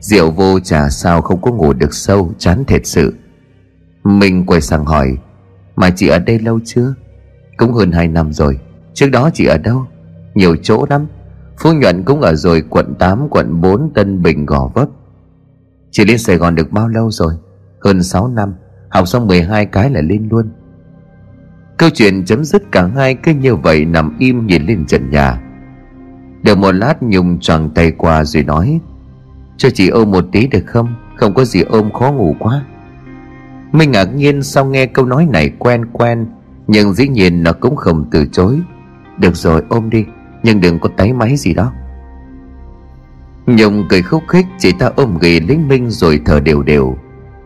Rượu 0.00 0.30
vô 0.30 0.60
trà 0.60 0.88
sao 0.88 1.22
không 1.22 1.42
có 1.42 1.52
ngủ 1.52 1.72
được 1.72 1.94
sâu, 1.94 2.32
Chán 2.38 2.64
thiệt 2.64 2.86
sự. 2.86 3.14
Mình 4.04 4.46
quay 4.46 4.60
sang 4.60 4.84
hỏi, 4.84 5.16
Mà 5.76 5.90
chị 5.90 6.08
ở 6.08 6.18
đây 6.18 6.38
lâu 6.38 6.60
chưa? 6.64 6.94
Cũng 7.62 7.72
hơn 7.72 7.92
2 7.92 8.08
năm 8.08 8.32
rồi. 8.32 8.58
Trước 8.94 9.06
đó 9.10 9.30
chị 9.34 9.46
ở 9.46 9.58
đâu? 9.58 9.86
Nhiều 10.34 10.56
chỗ 10.62 10.86
lắm. 10.90 11.06
Phú 11.58 11.72
Nhuận 11.72 12.02
cũng 12.02 12.20
ở 12.20 12.34
rồi, 12.34 12.62
quận 12.70 12.94
8 12.98 13.28
quận 13.30 13.60
4 13.60 13.90
Tân 13.94 14.22
Bình, 14.22 14.46
Gò 14.46 14.70
Vấp. 14.74 14.88
Chị 15.90 16.04
lên 16.04 16.18
Sài 16.18 16.36
Gòn 16.36 16.54
được 16.54 16.72
bao 16.72 16.88
lâu 16.88 17.10
rồi? 17.10 17.34
Hơn 17.80 18.02
6 18.02 18.28
năm. 18.28 18.54
Học 18.88 19.08
xong 19.08 19.26
12 19.26 19.66
cái 19.66 19.90
là 19.90 20.00
lên 20.00 20.28
luôn. 20.30 20.50
Câu 21.76 21.90
chuyện 21.90 22.24
chấm 22.24 22.44
dứt 22.44 22.62
cả 22.72 22.86
hai 22.86 23.14
cứ 23.14 23.32
như 23.32 23.56
vậy 23.56 23.84
nằm 23.84 24.16
im 24.18 24.46
nhìn 24.46 24.66
lên 24.66 24.86
trần 24.86 25.10
nhà. 25.10 25.40
Được 26.42 26.58
một 26.58 26.72
lát 26.72 27.02
Nhung 27.02 27.38
choàng 27.40 27.70
tay 27.70 27.90
qua 27.90 28.24
rồi 28.24 28.44
nói, 28.44 28.80
Cho 29.56 29.70
chị 29.70 29.88
ôm 29.88 30.10
một 30.10 30.24
tí 30.32 30.46
được 30.46 30.64
không? 30.66 30.94
Không 31.16 31.34
có 31.34 31.44
gì 31.44 31.62
ôm 31.62 31.92
khó 31.92 32.12
ngủ 32.12 32.36
quá. 32.38 32.64
Minh 33.72 33.90
ngạc 33.90 34.14
nhiên 34.14 34.42
sau 34.42 34.64
nghe 34.64 34.86
câu 34.86 35.06
nói 35.06 35.26
này 35.30 35.50
quen 35.58 35.86
quen 35.92 36.26
nhưng 36.66 36.92
dĩ 36.92 37.08
nhiên 37.08 37.42
nó 37.42 37.52
cũng 37.52 37.76
không 37.76 38.04
từ 38.10 38.26
chối. 38.26 38.60
Được 39.18 39.36
rồi, 39.36 39.62
ôm 39.68 39.90
đi, 39.90 40.04
Nhưng 40.42 40.60
đừng 40.60 40.78
có 40.78 40.88
tái 40.96 41.12
máy 41.12 41.36
gì 41.36 41.54
đó. 41.54 41.72
Nhung 43.46 43.84
cười 43.88 44.02
khúc 44.02 44.22
khích, 44.28 44.46
Chị 44.58 44.72
ta 44.78 44.90
ôm 44.96 45.18
ghì 45.20 45.40
lấy 45.40 45.58
Minh 45.58 45.90
rồi 45.90 46.20
thở 46.24 46.40
đều 46.40 46.62
đều. 46.62 46.96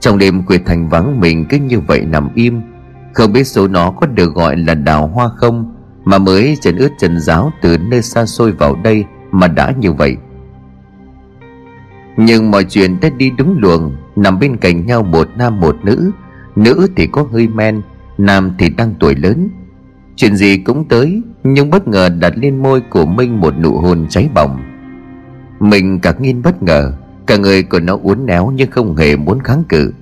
Trong 0.01 0.19
đêm 0.19 0.43
quyệt 0.43 0.63
thành 0.67 0.89
vắng, 0.89 1.21
mình 1.21 1.47
cứ 1.49 1.57
như 1.57 1.81
vậy 1.81 2.01
nằm 2.01 2.29
im. 2.35 2.61
Không 3.15 3.33
biết 3.33 3.45
số 3.45 3.69
nó 3.69 3.91
có 3.91 4.07
được 4.07 4.35
gọi 4.35 4.57
là 4.57 4.75
đào 4.75 5.07
hoa 5.07 5.29
không, 5.37 5.75
Mà 6.05 6.19
mới 6.19 6.57
trần 6.61 6.77
ướt 6.77 6.91
trần 6.99 7.21
giáo 7.21 7.53
từ 7.63 7.79
nơi 7.79 8.03
xa 8.03 8.27
xôi 8.27 8.53
vào 8.53 8.75
đây 8.75 9.05
Mà 9.31 9.49
đã 9.49 9.73
như 9.81 9.93
vậy. 9.93 10.17
Nhưng 12.17 12.51
mọi 12.51 12.65
chuyện 12.65 13.01
đã 13.01 13.09
đi 13.09 13.31
đúng 13.39 13.59
luồng, 13.59 13.97
Nằm 14.17 14.39
bên 14.39 14.57
cạnh 14.57 14.87
nhau 14.87 15.03
một 15.03 15.29
nam 15.37 15.61
một 15.61 15.77
nữ. 15.85 16.11
Nữ 16.57 16.89
thì 16.97 17.07
có 17.07 17.27
hơi 17.33 17.49
men 17.49 17.83
Nam 18.19 18.53
thì 18.59 18.69
đang 18.69 18.95
tuổi 19.01 19.15
lớn. 19.15 19.49
Chuyện 20.17 20.37
gì 20.37 20.59
cũng 20.59 20.89
tới, 20.89 21.23
Nhưng 21.45 21.71
bất 21.71 21.89
ngờ 21.89 22.09
đặt 22.09 22.33
lên 22.37 22.63
môi 22.63 22.81
của 22.81 23.07
Minh 23.07 23.41
một 23.41 23.55
nụ 23.59 23.79
hôn 23.79 24.07
cháy 24.09 24.29
bỏng. 24.35 24.63
Mình 25.61 26.01
cả 26.01 26.15
nghiên 26.21 26.43
bất 26.43 26.63
ngờ, 26.63 26.93
Cả 27.27 27.37
người 27.37 27.63
của 27.63 27.81
nó 27.81 27.99
uốn 28.03 28.27
éo 28.27 28.53
nhưng 28.55 28.71
không 28.71 28.97
hề 28.97 29.17
muốn 29.17 29.41
kháng 29.43 29.65
cự. 29.69 29.93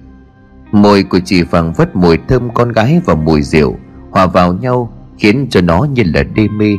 Môi 0.73 1.03
của 1.03 1.19
chị 1.25 1.43
phảng 1.43 1.75
phất 1.75 1.97
mùi 1.97 2.19
thơm 2.29 2.55
con 2.55 2.73
gái 2.73 3.01
và 3.05 3.15
mùi 3.15 3.43
rượu, 3.43 3.77
Hòa 4.11 4.27
vào 4.27 4.53
nhau, 4.53 4.93
Khiến 5.19 5.47
cho 5.51 5.61
nó 5.61 5.87
như 5.95 6.03
là 6.15 6.23
đê 6.23 6.49
mê. 6.49 6.77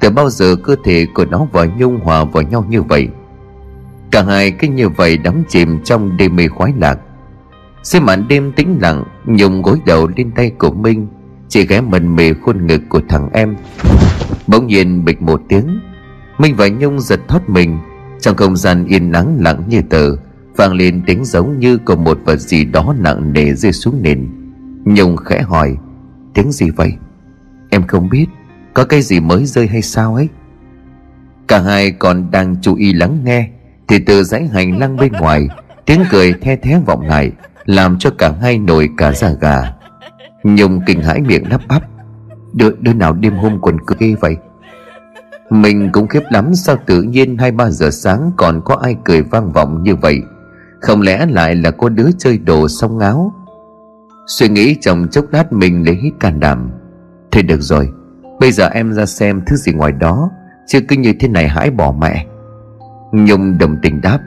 Từ 0.00 0.10
bao 0.10 0.30
giờ 0.30 0.56
cơ 0.56 0.76
thể 0.84 1.06
của 1.14 1.24
nó 1.24 1.46
và 1.52 1.64
Nhung 1.64 2.00
hòa 2.00 2.24
vào 2.24 2.42
nhau 2.42 2.64
như 2.68 2.82
vậy? 2.82 3.08
Cả 4.10 4.22
hai 4.22 4.50
cứ 4.50 4.68
như 4.68 4.88
vậy 4.88 5.16
đắm 5.16 5.42
chìm 5.48 5.80
trong 5.84 6.16
đê 6.16 6.28
mê 6.28 6.48
khoái 6.48 6.72
lạc. 6.78 6.98
Dưới 7.82 8.00
màn 8.00 8.28
đêm 8.28 8.52
tĩnh 8.52 8.78
lặng, 8.80 9.04
Nhung 9.26 9.62
gối 9.62 9.78
đầu 9.86 10.08
lên 10.16 10.30
tay 10.30 10.50
của 10.58 10.70
Minh, 10.70 11.06
Chỉ 11.48 11.66
ghé 11.66 11.80
mần 11.80 12.16
mề 12.16 12.32
khuôn 12.34 12.66
ngực 12.66 12.82
của 12.88 13.00
thằng 13.08 13.28
em. 13.32 13.56
Bỗng 14.46 14.66
nhiên 14.66 15.04
bịch 15.04 15.22
một 15.22 15.42
tiếng, 15.48 15.80
Minh 16.38 16.54
và 16.56 16.68
Nhung 16.68 17.00
giật 17.00 17.20
thoát 17.28 17.48
mình, 17.48 17.78
Trong 18.20 18.36
không 18.36 18.56
gian 18.56 18.86
yên 18.86 19.10
nắng 19.10 19.36
lặng 19.40 19.62
như 19.68 19.82
tờ, 19.90 20.16
vang 20.56 20.72
lên 20.72 21.02
tiếng 21.06 21.24
giống 21.24 21.58
như 21.58 21.78
có 21.78 21.96
một 21.96 22.18
vật 22.24 22.36
gì 22.36 22.64
đó 22.64 22.94
nặng 22.98 23.32
nề 23.32 23.52
rơi 23.54 23.72
xuống 23.72 24.02
nền. 24.02 24.28
Nhung 24.84 25.16
khẽ 25.16 25.42
hỏi, 25.42 25.76
tiếng 26.34 26.52
gì 26.52 26.70
vậy? 26.70 26.92
Em 27.70 27.86
không 27.86 28.08
biết, 28.08 28.26
có 28.74 28.84
cái 28.84 29.02
gì 29.02 29.20
mới 29.20 29.44
rơi 29.44 29.66
hay 29.66 29.82
sao 29.82 30.14
ấy? 30.14 30.28
Cả 31.48 31.60
hai 31.60 31.90
còn 31.90 32.30
đang 32.30 32.56
chú 32.62 32.74
ý 32.74 32.92
lắng 32.92 33.18
nghe, 33.24 33.48
thì 33.88 33.98
từ 33.98 34.24
dãy 34.24 34.46
hành 34.46 34.78
lang 34.78 34.96
bên 34.96 35.12
ngoài, 35.12 35.48
tiếng 35.86 36.00
cười 36.10 36.32
the 36.32 36.56
thé 36.56 36.80
vọng 36.86 37.00
lại 37.00 37.32
làm 37.64 37.98
cho 37.98 38.10
cả 38.18 38.34
hai 38.40 38.58
nổi 38.58 38.88
cả 38.96 39.12
da 39.12 39.30
gà. 39.40 39.72
Nhung 40.44 40.80
kinh 40.86 41.02
hãi 41.02 41.20
miệng 41.20 41.50
lắp 41.50 41.60
bắp. 41.68 41.82
Đứa, 42.52 42.70
đứa 42.80 42.92
nào 42.92 43.12
đêm 43.12 43.34
hôm 43.34 43.58
quần 43.60 43.76
cười 43.86 43.96
ghê 44.00 44.14
vậy? 44.20 44.36
Mình 45.50 45.90
cũng 45.92 46.08
khiếp 46.08 46.22
lắm 46.30 46.54
sao 46.54 46.76
tự 46.86 47.02
nhiên 47.02 47.38
hai 47.38 47.50
ba 47.50 47.70
giờ 47.70 47.90
sáng 47.90 48.30
còn 48.36 48.60
có 48.64 48.74
ai 48.82 48.96
cười 49.04 49.22
vang 49.22 49.52
vọng 49.52 49.82
như 49.82 49.96
vậy. 49.96 50.22
Không 50.80 51.00
lẽ 51.00 51.26
lại 51.26 51.54
là 51.54 51.70
cô 51.70 51.88
đứa 51.88 52.08
chơi 52.18 52.38
đồ 52.38 52.68
xong 52.68 52.98
ngáo? 52.98 53.32
Suy 54.26 54.48
nghĩ 54.48 54.76
trong 54.80 55.06
chốc 55.10 55.24
lát 55.32 55.52
mình 55.52 55.86
lấy 55.86 55.94
hít 55.94 56.12
can 56.20 56.40
đảm. 56.40 56.70
Thế 57.30 57.42
được 57.42 57.60
rồi 57.60 57.88
Bây 58.40 58.52
giờ 58.52 58.68
em 58.68 58.92
ra 58.92 59.06
xem 59.06 59.42
thứ 59.46 59.56
gì 59.56 59.72
ngoài 59.72 59.92
đó 59.92 60.30
Chứ 60.66 60.80
cứ 60.88 60.96
như 60.96 61.12
thế 61.20 61.28
này 61.28 61.48
hãy 61.48 61.70
bỏ 61.70 61.94
mẹ. 61.98 62.26
Nhung 63.12 63.58
đồng 63.58 63.76
tình 63.82 64.00
đáp 64.00 64.18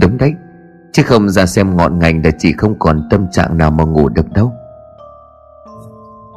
Đúng 0.00 0.18
đấy 0.18 0.34
Chứ 0.94 1.02
không 1.02 1.28
ra 1.28 1.46
xem 1.46 1.76
ngọn 1.76 1.98
ngành 1.98 2.24
là 2.24 2.30
chị 2.38 2.52
không 2.52 2.78
còn 2.78 3.08
tâm 3.10 3.26
trạng 3.30 3.58
nào 3.58 3.70
mà 3.70 3.84
ngủ 3.84 4.08
được 4.08 4.32
đâu. 4.32 4.52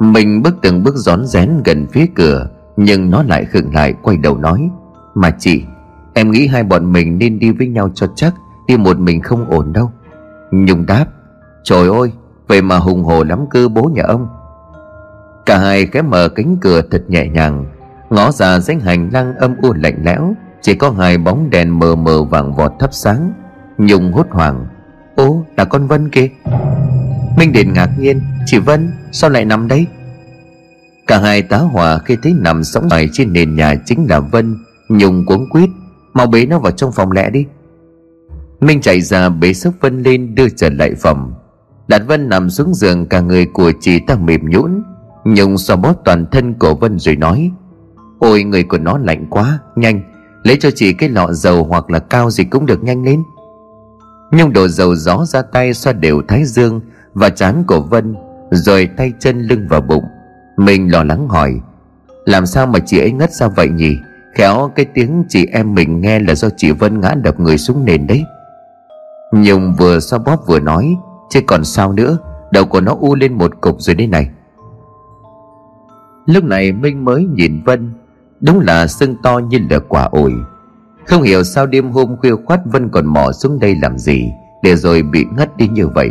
Mình 0.00 0.42
bước 0.42 0.54
từng 0.62 0.82
bước 0.82 0.96
rón 0.96 1.26
rén 1.26 1.62
gần 1.64 1.86
phía 1.92 2.06
cửa, 2.14 2.48
Nhưng 2.76 3.10
nó 3.10 3.22
lại 3.22 3.44
khựng 3.44 3.74
lại, 3.74 3.94
quay 4.02 4.16
đầu 4.16 4.38
nói, 4.38 4.70
Mà 5.14 5.30
chị, 5.38 5.64
Em 6.14 6.30
nghĩ 6.30 6.46
hai 6.46 6.62
bọn 6.62 6.92
mình 6.92 7.18
nên 7.18 7.38
đi 7.38 7.50
với 7.52 7.66
nhau 7.66 7.90
cho 7.94 8.06
chắc, 8.16 8.34
Đi 8.66 8.76
một 8.76 8.98
mình 8.98 9.20
không 9.20 9.50
ổn 9.50 9.72
đâu. 9.72 9.90
Nhung 10.50 10.86
đáp, 10.86 11.06
Trời 11.62 11.88
ơi 11.88 12.12
Vậy 12.48 12.62
mà 12.62 12.78
hùng 12.78 13.04
hồ 13.04 13.24
lắm 13.24 13.46
cơ 13.50 13.68
bố 13.68 13.82
nhà 13.82 14.02
ông. 14.02 14.28
Cả 15.46 15.58
hai 15.58 15.86
khẽ 15.86 16.02
mở 16.02 16.28
cánh 16.28 16.56
cửa 16.60 16.82
thật 16.90 17.04
nhẹ 17.08 17.28
nhàng, 17.28 17.66
Ngó 18.10 18.30
ra 18.32 18.60
dãy 18.60 18.76
hành 18.76 19.10
lang 19.12 19.34
âm 19.36 19.56
u 19.62 19.72
lạnh 19.72 20.02
lẽo, 20.04 20.34
Chỉ 20.60 20.74
có 20.74 20.90
hai 20.90 21.18
bóng 21.18 21.50
đèn 21.50 21.78
mờ 21.78 21.94
mờ 21.94 22.22
vàng 22.22 22.54
vọt 22.54 22.72
thắp 22.78 22.92
sáng. 22.92 23.32
Nhung 23.78 24.12
hốt 24.12 24.26
hoảng. 24.30 24.66
Ô 25.16 25.44
là 25.56 25.64
con 25.64 25.86
Vân 25.86 26.10
kìa. 26.10 26.28
Minh 27.38 27.52
Điền 27.52 27.72
ngạc 27.72 27.90
nhiên, 27.98 28.20
Chị 28.46 28.58
Vân, 28.58 28.92
sao 29.12 29.30
lại 29.30 29.44
nằm 29.44 29.68
đấy 29.68 29.86
Cả 31.06 31.18
hai 31.18 31.42
tá 31.42 31.58
hỏa 31.58 31.98
khi 31.98 32.16
thấy 32.22 32.32
nằm 32.32 32.64
sóng 32.64 32.88
ngoài 32.88 33.08
trên 33.12 33.32
nền 33.32 33.54
nhà 33.54 33.74
chính 33.86 34.06
là 34.10 34.20
Vân, 34.20 34.56
Nhung 34.88 35.26
cuống 35.26 35.48
quýt, 35.50 35.70
Mau 36.14 36.26
bế 36.26 36.46
nó 36.46 36.58
vào 36.58 36.72
trong 36.72 36.92
phòng 36.92 37.12
lẹ 37.12 37.30
đi. 37.30 37.46
Minh 38.60 38.80
chạy 38.80 39.00
ra 39.00 39.28
bế 39.28 39.52
sức 39.52 39.74
Vân 39.80 40.02
lên, 40.02 40.34
đưa 40.34 40.48
trở 40.48 40.70
lại 40.70 40.94
phòng. 40.94 41.34
Đạt 41.88 42.02
Vân 42.06 42.28
nằm 42.28 42.50
xuống 42.50 42.74
giường, 42.74 43.06
cả 43.06 43.20
người 43.20 43.46
của 43.46 43.72
chị 43.80 43.98
ta 44.06 44.16
mềm 44.16 44.50
nhũn. 44.50 44.82
Nhung 45.24 45.58
xoa 45.58 45.76
bóp 45.76 45.94
toàn 46.04 46.26
thân 46.30 46.54
của 46.54 46.74
Vân 46.74 46.98
rồi 46.98 47.16
nói, 47.16 47.50
Ôi, 48.18 48.42
người 48.42 48.62
của 48.62 48.78
nó 48.78 48.98
lạnh 48.98 49.26
quá, 49.30 49.58
Nhanh, 49.76 50.00
Lấy 50.42 50.56
cho 50.56 50.70
chị 50.70 50.92
cái 50.92 51.08
lọ 51.08 51.32
dầu 51.32 51.64
hoặc 51.64 51.90
là 51.90 51.98
cao 51.98 52.30
gì 52.30 52.44
cũng 52.44 52.66
được 52.66 52.84
nhanh 52.84 53.04
lên. 53.04 53.22
Nhung 54.30 54.52
đổ 54.52 54.68
dầu 54.68 54.94
gió 54.94 55.24
ra 55.24 55.42
tay 55.42 55.74
xoa 55.74 55.92
đều 55.92 56.22
thái 56.28 56.44
dương 56.44 56.80
Và 57.14 57.28
chán 57.30 57.64
của 57.66 57.80
Vân, 57.80 58.16
Rồi 58.50 58.88
tay 58.96 59.12
chân 59.20 59.42
lưng 59.42 59.66
vào 59.68 59.80
bụng. 59.80 60.04
Mình 60.56 60.92
lo 60.92 61.04
lắng 61.04 61.28
hỏi, 61.28 61.60
Làm 62.24 62.46
sao 62.46 62.66
mà 62.66 62.78
chị 62.78 62.98
ấy 62.98 63.12
ngất 63.12 63.32
ra 63.32 63.48
vậy 63.48 63.68
nhỉ? 63.68 63.96
Khéo 64.34 64.70
cái 64.74 64.86
tiếng 64.94 65.24
chị 65.28 65.46
em 65.52 65.74
mình 65.74 66.00
nghe 66.00 66.18
là 66.18 66.34
do 66.34 66.48
chị 66.56 66.70
Vân 66.70 67.00
ngã 67.00 67.14
đập 67.14 67.40
người 67.40 67.58
xuống 67.58 67.84
nền 67.84 68.06
đấy. 68.06 68.24
Nhung 69.32 69.74
vừa 69.78 70.00
xoa 70.00 70.18
bóp 70.18 70.46
vừa 70.46 70.60
nói, 70.60 70.96
Chứ 71.30 71.40
còn 71.46 71.64
sao 71.64 71.92
nữa, 71.92 72.18
Đầu 72.52 72.64
của 72.64 72.80
nó 72.80 72.96
u 73.00 73.14
lên 73.14 73.32
một 73.32 73.60
cục 73.60 73.76
rồi 73.80 73.94
đây 73.94 74.06
này. 74.06 74.30
Lúc 76.26 76.44
này 76.44 76.72
Minh 76.72 77.04
mới 77.04 77.24
nhìn 77.24 77.62
Vân, 77.66 77.92
Đúng 78.40 78.60
là 78.60 78.86
sưng 78.86 79.16
to 79.22 79.38
như 79.38 79.58
là 79.70 79.78
quả 79.78 80.02
ổi. 80.02 80.32
Không 81.08 81.22
hiểu 81.22 81.44
sao 81.44 81.66
đêm 81.66 81.90
hôm 81.90 82.16
khuya 82.16 82.34
khoát 82.44 82.60
Vân 82.64 82.88
còn 82.88 83.06
mò 83.06 83.32
xuống 83.32 83.58
đây 83.60 83.76
làm 83.82 83.98
gì, 83.98 84.32
Để 84.62 84.76
rồi 84.76 85.02
bị 85.02 85.24
ngất 85.36 85.56
đi 85.56 85.68
như 85.68 85.88
vậy. 85.88 86.10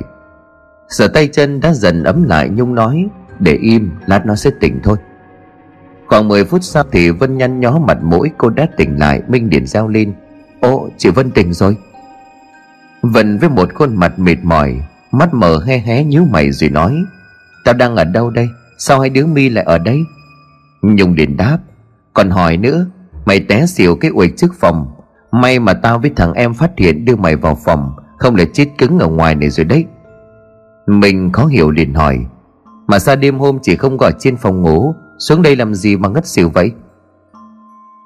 Sợ 0.90 1.08
tay 1.08 1.28
chân 1.28 1.60
đã 1.60 1.74
dần 1.74 2.04
ấm 2.04 2.24
lại 2.24 2.50
Nhung 2.50 2.76
nói, 2.76 3.08
Để 3.40 3.54
im, 3.54 3.92
lát 4.06 4.26
nó 4.26 4.36
sẽ 4.36 4.52
tỉnh 4.60 4.80
thôi. 4.84 4.98
Khoảng 6.08 6.28
10 6.28 6.46
phút 6.46 6.64
sau 6.64 6.84
thì 6.92 7.10
Vân 7.10 7.38
nhăn 7.38 7.60
nhó 7.60 7.80
mặt 7.80 7.98
mũi, 8.04 8.32
cô 8.38 8.50
đã 8.50 8.68
tỉnh 8.78 9.00
lại, 9.00 9.22
Minh 9.28 9.50
điển 9.50 9.68
reo 9.68 9.88
lên 9.88 10.14
Ồ 10.60 10.90
chị 10.98 11.10
Vân 11.10 11.32
tỉnh 11.32 11.54
rồi. 11.54 11.78
Vân 13.02 13.38
với 13.38 13.50
một 13.50 13.74
khuôn 13.74 13.96
mặt 13.96 14.20
mệt 14.20 14.38
mỏi, 14.44 14.82
Mắt 15.12 15.34
mở 15.34 15.64
hé 15.66 15.78
hé 15.78 16.04
nhíu 16.04 16.26
mày 16.26 16.52
rồi 16.52 16.70
nói, 16.70 16.96
Tao 17.66 17.74
đang 17.74 17.96
ở 17.96 18.04
đâu 18.04 18.30
đây? 18.30 18.48
Sao 18.78 19.00
hai 19.00 19.10
đứa 19.10 19.26
mi 19.26 19.50
lại 19.50 19.64
ở 19.64 19.78
đây? 19.78 20.00
Nhung 20.82 21.14
liền 21.14 21.38
đáp, 21.38 21.58
Còn 22.14 22.30
hỏi 22.30 22.58
nữa 22.58 22.86
Mày 23.28 23.40
té 23.40 23.66
xỉu 23.66 23.96
cái 23.96 24.12
uệch 24.12 24.38
trước 24.38 24.54
phòng. 24.60 24.88
May 25.32 25.60
mà 25.60 25.74
tao 25.74 26.00
với 26.00 26.12
thằng 26.16 26.34
em 26.34 26.54
phát 26.54 26.72
hiện 26.78 27.06
đưa 27.06 27.16
mày 27.16 27.36
vào 27.36 27.58
phòng, 27.66 27.92
Không 28.18 28.36
là 28.36 28.46
chết 28.54 28.66
cứng 28.78 29.00
ở 29.00 29.08
ngoài 29.08 29.36
này 29.36 29.50
rồi 29.50 29.66
đấy. 29.66 29.86
Mình 30.88 31.32
khó 31.32 31.46
hiểu 31.46 31.72
liền 31.72 31.94
hỏi, 31.94 32.26
Mà 32.88 33.00
sao 33.00 33.16
đêm 33.16 33.40
hôm 33.40 33.60
chỉ 33.62 33.76
không 33.76 33.98
gọi 33.98 34.12
trên 34.20 34.38
phòng 34.38 34.62
ngủ? 34.62 34.94
Xuống 35.20 35.42
đây 35.42 35.56
làm 35.56 35.74
gì 35.74 35.98
mà 35.98 36.10
ngất 36.10 36.28
xỉu 36.28 36.50
vậy? 36.50 36.72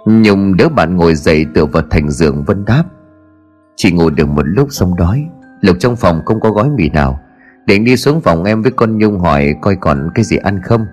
Nhung 0.05 0.57
đỡ 0.57 0.69
bạn 0.69 0.97
ngồi 0.97 1.15
dậy 1.15 1.45
tựa 1.53 1.65
vào 1.65 1.84
thành 1.89 2.09
giường 2.11 2.43
Vân 2.43 2.65
đáp. 2.65 2.84
Chỉ 3.76 3.91
ngồi 3.91 4.11
được 4.11 4.28
một 4.28 4.45
lúc 4.45 4.67
xong 4.72 4.95
đói. 4.95 5.26
Lục 5.61 5.76
trong 5.80 5.95
phòng 5.95 6.22
không 6.26 6.39
có 6.39 6.51
gói 6.51 6.69
mì 6.69 6.89
nào. 6.89 7.19
Định 7.65 7.84
đi 7.84 7.97
xuống 7.97 8.22
phòng 8.22 8.43
em 8.43 8.61
với 8.61 8.72
con 8.72 8.97
Nhung 8.97 9.19
hỏi 9.19 9.55
Coi 9.61 9.76
còn 9.76 10.09
cái 10.15 10.26
gì 10.26 10.38
ăn 10.38 10.61
không. 10.63 10.86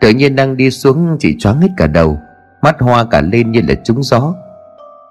Tự 0.00 0.10
nhiên 0.10 0.36
đang 0.36 0.56
đi 0.56 0.70
xuống 0.70 1.16
chỉ 1.20 1.36
choáng 1.38 1.60
hết 1.60 1.68
cả 1.76 1.86
đầu. 1.86 2.18
Mắt 2.62 2.80
hoa 2.80 3.04
cả 3.04 3.20
lên 3.20 3.52
như 3.52 3.60
là 3.68 3.74
trúng 3.84 4.02
gió. 4.02 4.34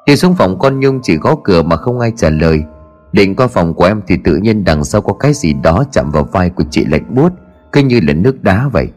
Đi 0.06 0.16
xuống 0.16 0.36
phòng, 0.36 0.60
con 0.60 0.80
Nhung 0.80 1.00
chỉ 1.04 1.18
gõ 1.18 1.36
cửa 1.44 1.62
mà 1.62 1.76
không 1.76 2.00
ai 2.00 2.14
trả 2.18 2.30
lời. 2.30 2.64
Định 3.12 3.36
qua 3.36 3.48
phòng 3.48 3.74
của 3.74 3.86
em 3.86 4.02
thì 4.08 4.18
tự 4.24 4.36
nhiên 4.36 4.64
đằng 4.64 4.84
sau 4.84 5.02
có 5.02 5.14
cái 5.14 5.34
gì 5.34 5.54
đó 5.54 5.84
chạm 5.92 6.12
vào 6.12 6.24
vai 6.24 6.50
của 6.50 6.64
chị 6.72 6.86
lạnh 6.86 7.16
buốt, 7.16 7.32
Cứ 7.72 7.82
như 7.82 8.00
là 8.08 8.14
nước 8.14 8.44
đá 8.44 8.68
vậy. 8.68 8.88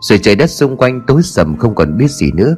Rồi 0.00 0.18
trời 0.22 0.36
đất 0.36 0.50
xung 0.50 0.76
quanh 0.76 1.00
tối 1.06 1.22
sầm 1.22 1.56
không 1.56 1.74
còn 1.74 1.98
biết 1.98 2.10
gì 2.10 2.32
nữa. 2.32 2.56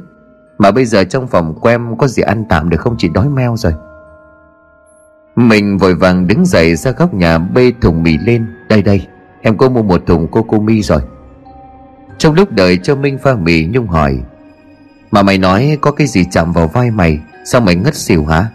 Mà 0.57 0.71
bây 0.71 0.85
giờ 0.85 1.03
trong 1.03 1.27
phòng 1.27 1.55
của 1.59 1.69
em 1.69 1.97
có 1.97 2.07
gì 2.07 2.23
ăn 2.23 2.45
tạm 2.49 2.69
được 2.69 2.79
không 2.79 2.95
chị 2.97 3.09
đói 3.09 3.29
meo 3.29 3.57
rồi. 3.57 3.73
Mình 5.35 5.77
vội 5.77 5.95
vàng 5.95 6.27
đứng 6.27 6.45
dậy 6.45 6.75
ra 6.75 6.91
góc 6.91 7.13
nhà 7.13 7.37
bê 7.37 7.73
thùng 7.81 8.03
mì 8.03 8.17
lên. 8.17 8.47
Đây 8.69 8.81
đây, 8.81 9.07
Em 9.41 9.57
có 9.57 9.69
mua 9.69 9.83
một 9.83 10.01
thùng 10.05 10.27
cô 10.31 10.45
cô 10.47 10.59
mi 10.59 10.81
rồi. 10.81 11.01
Trong 12.17 12.33
lúc 12.33 12.51
đợi 12.51 12.79
cho 12.83 12.95
Minh 12.95 13.17
pha 13.17 13.35
mì, 13.35 13.65
Nhung 13.65 13.87
hỏi 13.87 14.19
mà 15.11 15.23
mày 15.23 15.37
nói 15.37 15.77
có 15.81 15.91
cái 15.91 16.07
gì 16.07 16.25
chạm 16.31 16.51
vào 16.51 16.67
vai 16.67 16.91
mày, 16.91 17.19
Sao 17.45 17.61
mày 17.61 17.75
ngất 17.75 17.95
xỉu 17.95 18.25
hả? 18.25 18.49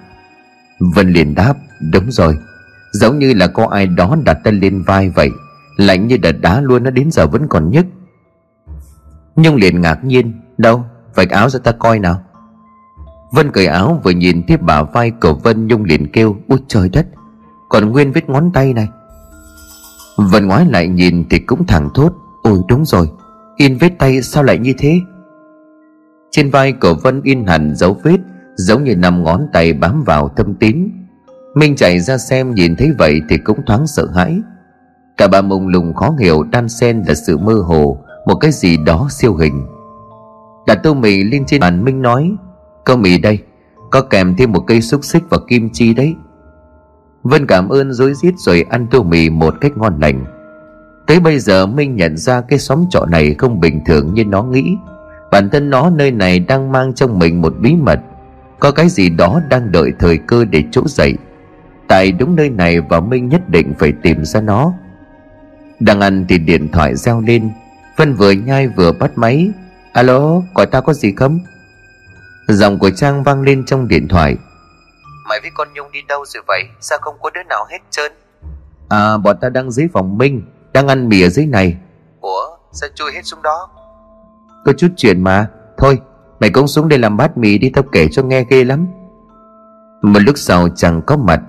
Vân 0.95 1.13
liền 1.13 1.35
đáp, 1.35 1.55
Đúng 1.93 2.11
rồi. 2.11 2.39
Giống 2.93 3.19
như 3.19 3.35
là 3.35 3.47
có 3.47 3.67
ai 3.67 3.87
đó 3.87 4.17
đặt 4.25 4.39
tay 4.45 4.53
lên 4.53 4.83
vai 4.83 5.11
vậy, 5.11 5.31
Lạnh 5.77 6.07
như 6.07 6.17
đợt 6.17 6.33
đá 6.33 6.61
luôn, 6.61 6.83
nó 6.83 6.91
đến 6.91 7.11
giờ 7.11 7.27
vẫn 7.27 7.49
còn 7.49 7.71
nhức. 7.71 7.87
Nhung 9.37 9.57
liền 9.57 9.81
ngạc 9.81 10.05
nhiên, 10.05 10.33
Đâu, 10.59 10.85
vạch 11.15 11.31
áo 11.31 11.51
ra 11.51 11.59
ta 11.65 11.73
coi 11.73 11.99
nào. 11.99 12.23
Vân 13.33 13.51
cởi 13.51 13.67
áo 13.67 14.01
vừa 14.05 14.11
nhìn 14.11 14.47
thấy 14.47 14.57
bả 14.57 14.83
vai 14.83 15.11
của 15.11 15.35
Vân, 15.35 15.67
Nhung 15.67 15.85
liền 15.85 16.13
kêu, 16.13 16.37
Ôi 16.49 16.59
trời 16.69 16.89
đất, 16.89 17.07
Còn 17.69 17.91
nguyên 17.91 18.13
vết 18.13 18.29
ngón 18.29 18.51
tay 18.55 18.73
này. 18.73 18.89
Vân 20.17 20.47
ngoái 20.47 20.67
lại 20.67 20.89
nhìn 20.89 21.25
thì 21.31 21.39
cũng 21.39 21.67
thẳng 21.67 21.89
thốt, 21.95 22.13
Ôi, 22.43 22.59
đúng 22.69 22.85
rồi, 22.85 23.11
In 23.57 23.77
vết 23.77 23.99
tay 23.99 24.23
sao 24.23 24.43
lại 24.43 24.59
như 24.59 24.75
thế? 24.79 25.01
Trên 26.33 26.51
vai 26.51 26.73
của 26.73 26.95
Vân 26.95 27.21
in 27.25 27.47
hẳn 27.47 27.75
dấu 27.77 27.97
vết, 28.03 28.17
Giống 28.55 28.85
như 28.85 28.97
năm 28.97 29.25
ngón 29.25 29.47
tay 29.53 29.73
bám 29.73 30.03
vào 30.05 30.29
thâm 30.29 30.55
tín 30.55 30.89
Minh 31.55 31.77
chạy 31.77 32.01
ra 32.01 32.19
xem 32.19 32.55
nhìn 32.55 32.77
thấy 32.77 32.93
vậy 32.99 33.21
thì 33.29 33.39
cũng 33.39 33.59
thoáng 33.67 33.87
sợ 33.87 34.09
hãi. 34.15 34.41
Cả 35.17 35.29
ba 35.29 35.41
mông 35.41 35.69
lùng 35.69 35.95
khó 35.95 36.15
hiểu 36.21 36.43
đan 36.43 36.69
xen 36.69 37.03
là 37.09 37.15
sự 37.15 37.39
mơ 37.39 37.55
hồ, 37.55 37.99
Một 38.27 38.35
cái 38.35 38.53
gì 38.53 38.77
đó 38.87 39.09
siêu 39.11 39.37
hình. 39.37 39.67
Đặt 40.67 40.79
tô 40.83 40.95
mì 40.95 41.25
lên 41.25 41.45
trên 41.47 41.61
bàn 41.61 41.85
Minh 41.85 42.03
nói 42.03 42.37
"Cơm 42.85 43.03
mì 43.03 43.19
đây, 43.19 43.39
Có 43.91 44.01
kèm 44.01 44.35
thêm 44.39 44.53
một 44.53 44.61
cây 44.67 44.83
xúc 44.83 45.05
xích 45.05 45.23
và 45.31 45.39
kim 45.49 45.71
chi 45.73 45.95
đấy. 45.95 46.15
Vân 47.23 47.47
cảm 47.47 47.69
ơn 47.69 47.93
rối 47.93 48.15
rít 48.15 48.35
rồi 48.39 48.65
ăn 48.71 48.87
tô 48.91 49.03
mì 49.03 49.31
một 49.31 49.55
cách 49.61 49.73
ngon 49.77 50.01
lành. 50.01 50.25
Tới 51.07 51.21
bây 51.21 51.39
giờ 51.39 51.67
Minh 51.67 51.97
nhận 51.97 52.17
ra 52.17 52.41
cái 52.41 52.59
xóm 52.59 52.85
trọ 52.91 53.07
này 53.07 53.35
không 53.35 53.61
bình 53.61 53.81
thường 53.87 54.15
như 54.15 54.25
nó 54.25 54.43
nghĩ. 54.43 54.77
Bản 55.33 55.51
thân 55.51 55.71
nó 55.71 55.91
nơi 55.91 56.11
này 56.11 56.39
đang 56.39 56.73
mang 56.73 56.95
trong 56.95 57.19
mình 57.19 57.43
một 57.43 57.53
bí 57.59 57.75
mật. 57.75 58.01
Có 58.59 58.71
cái 58.71 58.89
gì 58.89 59.09
đó 59.09 59.41
đang 59.49 59.73
đợi 59.73 59.93
thời 59.99 60.19
cơ 60.19 60.45
để 60.45 60.65
trỗi 60.73 60.85
dậy. 60.87 61.15
Tại 61.89 62.13
đúng 62.13 62.37
nơi 62.37 62.51
này 62.51 62.81
và 62.81 63.01
Minh 63.01 63.29
nhất 63.29 63.49
định 63.49 63.75
phải 63.79 63.93
tìm 64.03 64.25
ra 64.25 64.41
nó. 64.41 64.73
Đang 65.81 66.01
ăn 66.01 66.25
thì 66.29 66.39
điện 66.39 66.69
thoại 66.73 66.97
reo 66.97 67.21
lên. 67.21 67.51
Vân 67.97 68.15
vừa 68.15 68.31
nhai 68.31 68.69
vừa 68.69 68.93
bắt 68.93 69.11
máy. 69.19 69.51
Alo 69.93 70.43
gọi 70.55 70.67
tao 70.67 70.83
có 70.83 70.93
gì 70.93 71.13
không? 71.17 71.41
Giọng 72.49 72.79
của 72.79 72.91
Trang 72.91 73.23
vang 73.23 73.43
lên 73.43 73.65
trong 73.67 73.89
điện 73.89 74.09
thoại. 74.09 74.37
Mày 75.29 75.41
với 75.41 75.51
con 75.55 75.69
Nhung 75.75 75.93
đi 75.93 76.01
đâu 76.09 76.25
rồi 76.27 76.43
vậy? 76.47 76.63
Sao 76.81 76.99
không 77.03 77.17
có 77.23 77.31
đứa 77.31 77.43
nào 77.43 77.67
hết 77.71 77.79
trơn? 77.91 78.13
À 78.89 79.19
bọn 79.19 79.37
ta 79.41 79.49
đang 79.49 79.71
dưới 79.71 79.89
phòng 79.93 80.19
Minh 80.19 80.43
Đang 80.73 80.89
ăn 80.89 81.09
mì 81.09 81.23
ở 81.23 81.29
dưới 81.29 81.47
này. 81.47 81.77
Ủa 82.21 82.57
sao 82.73 82.89
chui 82.95 83.13
hết 83.13 83.23
xuống 83.25 83.43
đó 83.43 83.69
có 84.65 84.73
chút 84.73 84.89
chuyện 84.97 85.25
mà. 85.25 85.47
Thôi, 85.77 86.01
mày 86.41 86.51
cũng 86.51 86.69
xuống 86.69 86.89
đây 86.89 86.99
làm 86.99 87.17
bát 87.17 87.39
mì 87.39 87.59
đi, 87.59 87.71
Tao 87.71 87.85
kể 87.93 88.09
cho 88.09 88.23
nghe 88.23 88.45
ghê 88.51 88.65
lắm. 88.65 88.87
Một 90.03 90.23
lúc 90.23 90.39
sau 90.39 90.69
chẳng 90.69 91.03
có 91.07 91.17
mặt 91.17 91.41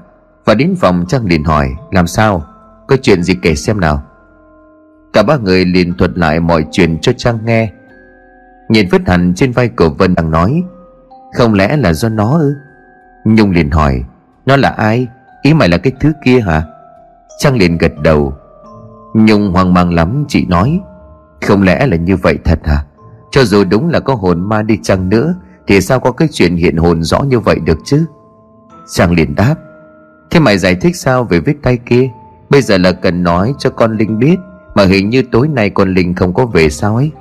Và 0.46 0.54
đến 0.54 0.76
phòng 0.80 1.06
Trang 1.08 1.26
liền 1.26 1.44
hỏi, 1.44 1.70
Làm 1.92 2.08
sao? 2.08 2.44
Có 2.88 2.98
chuyện 3.02 3.24
gì 3.24 3.36
kể 3.42 3.56
xem 3.56 3.80
nào? 3.80 4.04
Cả 5.14 5.24
ba 5.24 5.38
người 5.38 5.66
liền 5.66 5.94
thuật 5.98 6.18
lại 6.18 6.40
mọi 6.40 6.66
chuyện 6.72 6.98
cho 7.02 7.12
Trang 7.18 7.40
nghe. 7.46 7.72
Nhìn 8.70 8.88
vết 8.92 9.02
hẳn 9.08 9.34
trên 9.36 9.52
vai 9.52 9.70
của 9.70 9.90
Vân 9.90 10.16
đang 10.16 10.32
nói, 10.32 10.64
Không 11.38 11.54
lẽ 11.54 11.78
là 11.78 11.94
do 11.94 12.10
nó 12.10 12.38
ư? 12.38 12.56
Nhung 13.26 13.52
liền 13.52 13.72
hỏi, 13.72 14.04
Nó 14.46 14.58
là 14.58 14.70
ai? 14.70 15.08
Ý 15.42 15.54
mày 15.54 15.70
là 15.70 15.78
cái 15.78 15.94
thứ 16.00 16.14
kia 16.26 16.40
hả? 16.40 16.64
Trang 17.40 17.58
liền 17.58 17.78
gật 17.78 17.92
đầu. 18.02 18.34
Nhung 19.14 19.52
hoang 19.52 19.74
mang 19.74 19.94
lắm 19.94 20.26
chị 20.28 20.46
nói, 20.46 20.80
Không 21.42 21.64
lẽ 21.64 21.88
là 21.88 21.98
như 21.98 22.16
vậy 22.18 22.38
thật 22.44 22.60
hả? 22.64 22.84
Cho 23.34 23.46
dù 23.46 23.64
đúng 23.64 23.90
là 23.90 24.00
có 24.00 24.16
hồn 24.16 24.50
ma 24.50 24.62
đi 24.62 24.80
chăng 24.84 25.10
nữa, 25.10 25.36
Thì 25.68 25.82
sao 25.82 26.00
có 26.00 26.12
cái 26.12 26.28
chuyện 26.32 26.56
hiện 26.56 26.78
hồn 26.78 27.04
rõ 27.04 27.20
như 27.20 27.40
vậy 27.40 27.60
được 27.66 27.78
chứ? 27.86 28.06
Chàng 28.94 29.12
liền 29.12 29.36
đáp, 29.36 29.56
Thế 30.30 30.40
mày 30.40 30.58
giải 30.58 30.76
thích 30.76 30.96
sao 30.96 31.24
về 31.24 31.40
vết 31.40 31.54
tay 31.64 31.78
kia? 31.86 32.10
Bây 32.50 32.62
giờ 32.62 32.78
là 32.78 32.92
cần 32.92 33.24
nói 33.24 33.54
cho 33.60 33.70
con 33.70 33.98
Linh 33.98 34.20
biết, 34.20 34.36
Mà 34.76 34.86
hình 34.86 35.10
như 35.10 35.24
tối 35.32 35.48
nay 35.48 35.70
con 35.70 35.94
Linh 35.94 36.16
không 36.16 36.34
có 36.34 36.46
về 36.46 36.70
sao 36.70 36.96
ấy? 36.96 37.12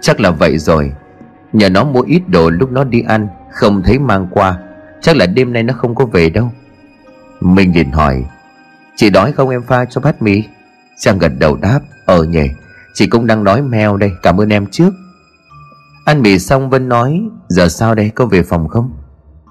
Chắc 0.00 0.20
là 0.20 0.30
vậy 0.30 0.58
rồi. 0.58 0.92
Nhờ 1.52 1.68
nó 1.68 1.84
mua 1.84 2.02
ít 2.02 2.22
đồ 2.28 2.50
lúc 2.50 2.72
nó 2.72 2.84
đi 2.84 3.00
ăn, 3.00 3.28
Không 3.52 3.82
thấy 3.82 3.98
mang 3.98 4.28
qua, 4.30 4.58
Chắc 5.00 5.16
là 5.16 5.26
đêm 5.26 5.52
nay 5.52 5.62
nó 5.62 5.74
không 5.74 5.94
có 5.94 6.04
về 6.04 6.30
đâu. 6.30 6.50
Minh 7.40 7.72
liền 7.74 7.90
hỏi, 7.90 8.24
Chị 8.96 9.10
đói 9.10 9.32
không 9.32 9.48
em 9.48 9.62
pha 9.62 9.84
cho 9.84 10.00
bát 10.00 10.22
mì? 10.22 10.42
Trang 10.98 11.18
gật 11.18 11.32
đầu 11.38 11.56
đáp 11.56 11.80
Ờ 12.06 12.24
nhỉ. 12.24 12.48
Chị 12.98 13.06
cũng 13.06 13.26
đang 13.26 13.44
đói 13.44 13.62
mèo 13.62 13.96
đây, 13.96 14.12
Cảm 14.22 14.40
ơn 14.40 14.48
em 14.48 14.66
trước. 14.66 14.90
Ăn 16.04 16.22
mì 16.22 16.38
xong 16.38 16.70
Vân 16.70 16.88
nói, 16.88 17.22
Giờ 17.48 17.68
sao 17.68 17.94
đây, 17.94 18.10
có 18.14 18.26
về 18.26 18.42
phòng 18.42 18.68
không? 18.68 18.90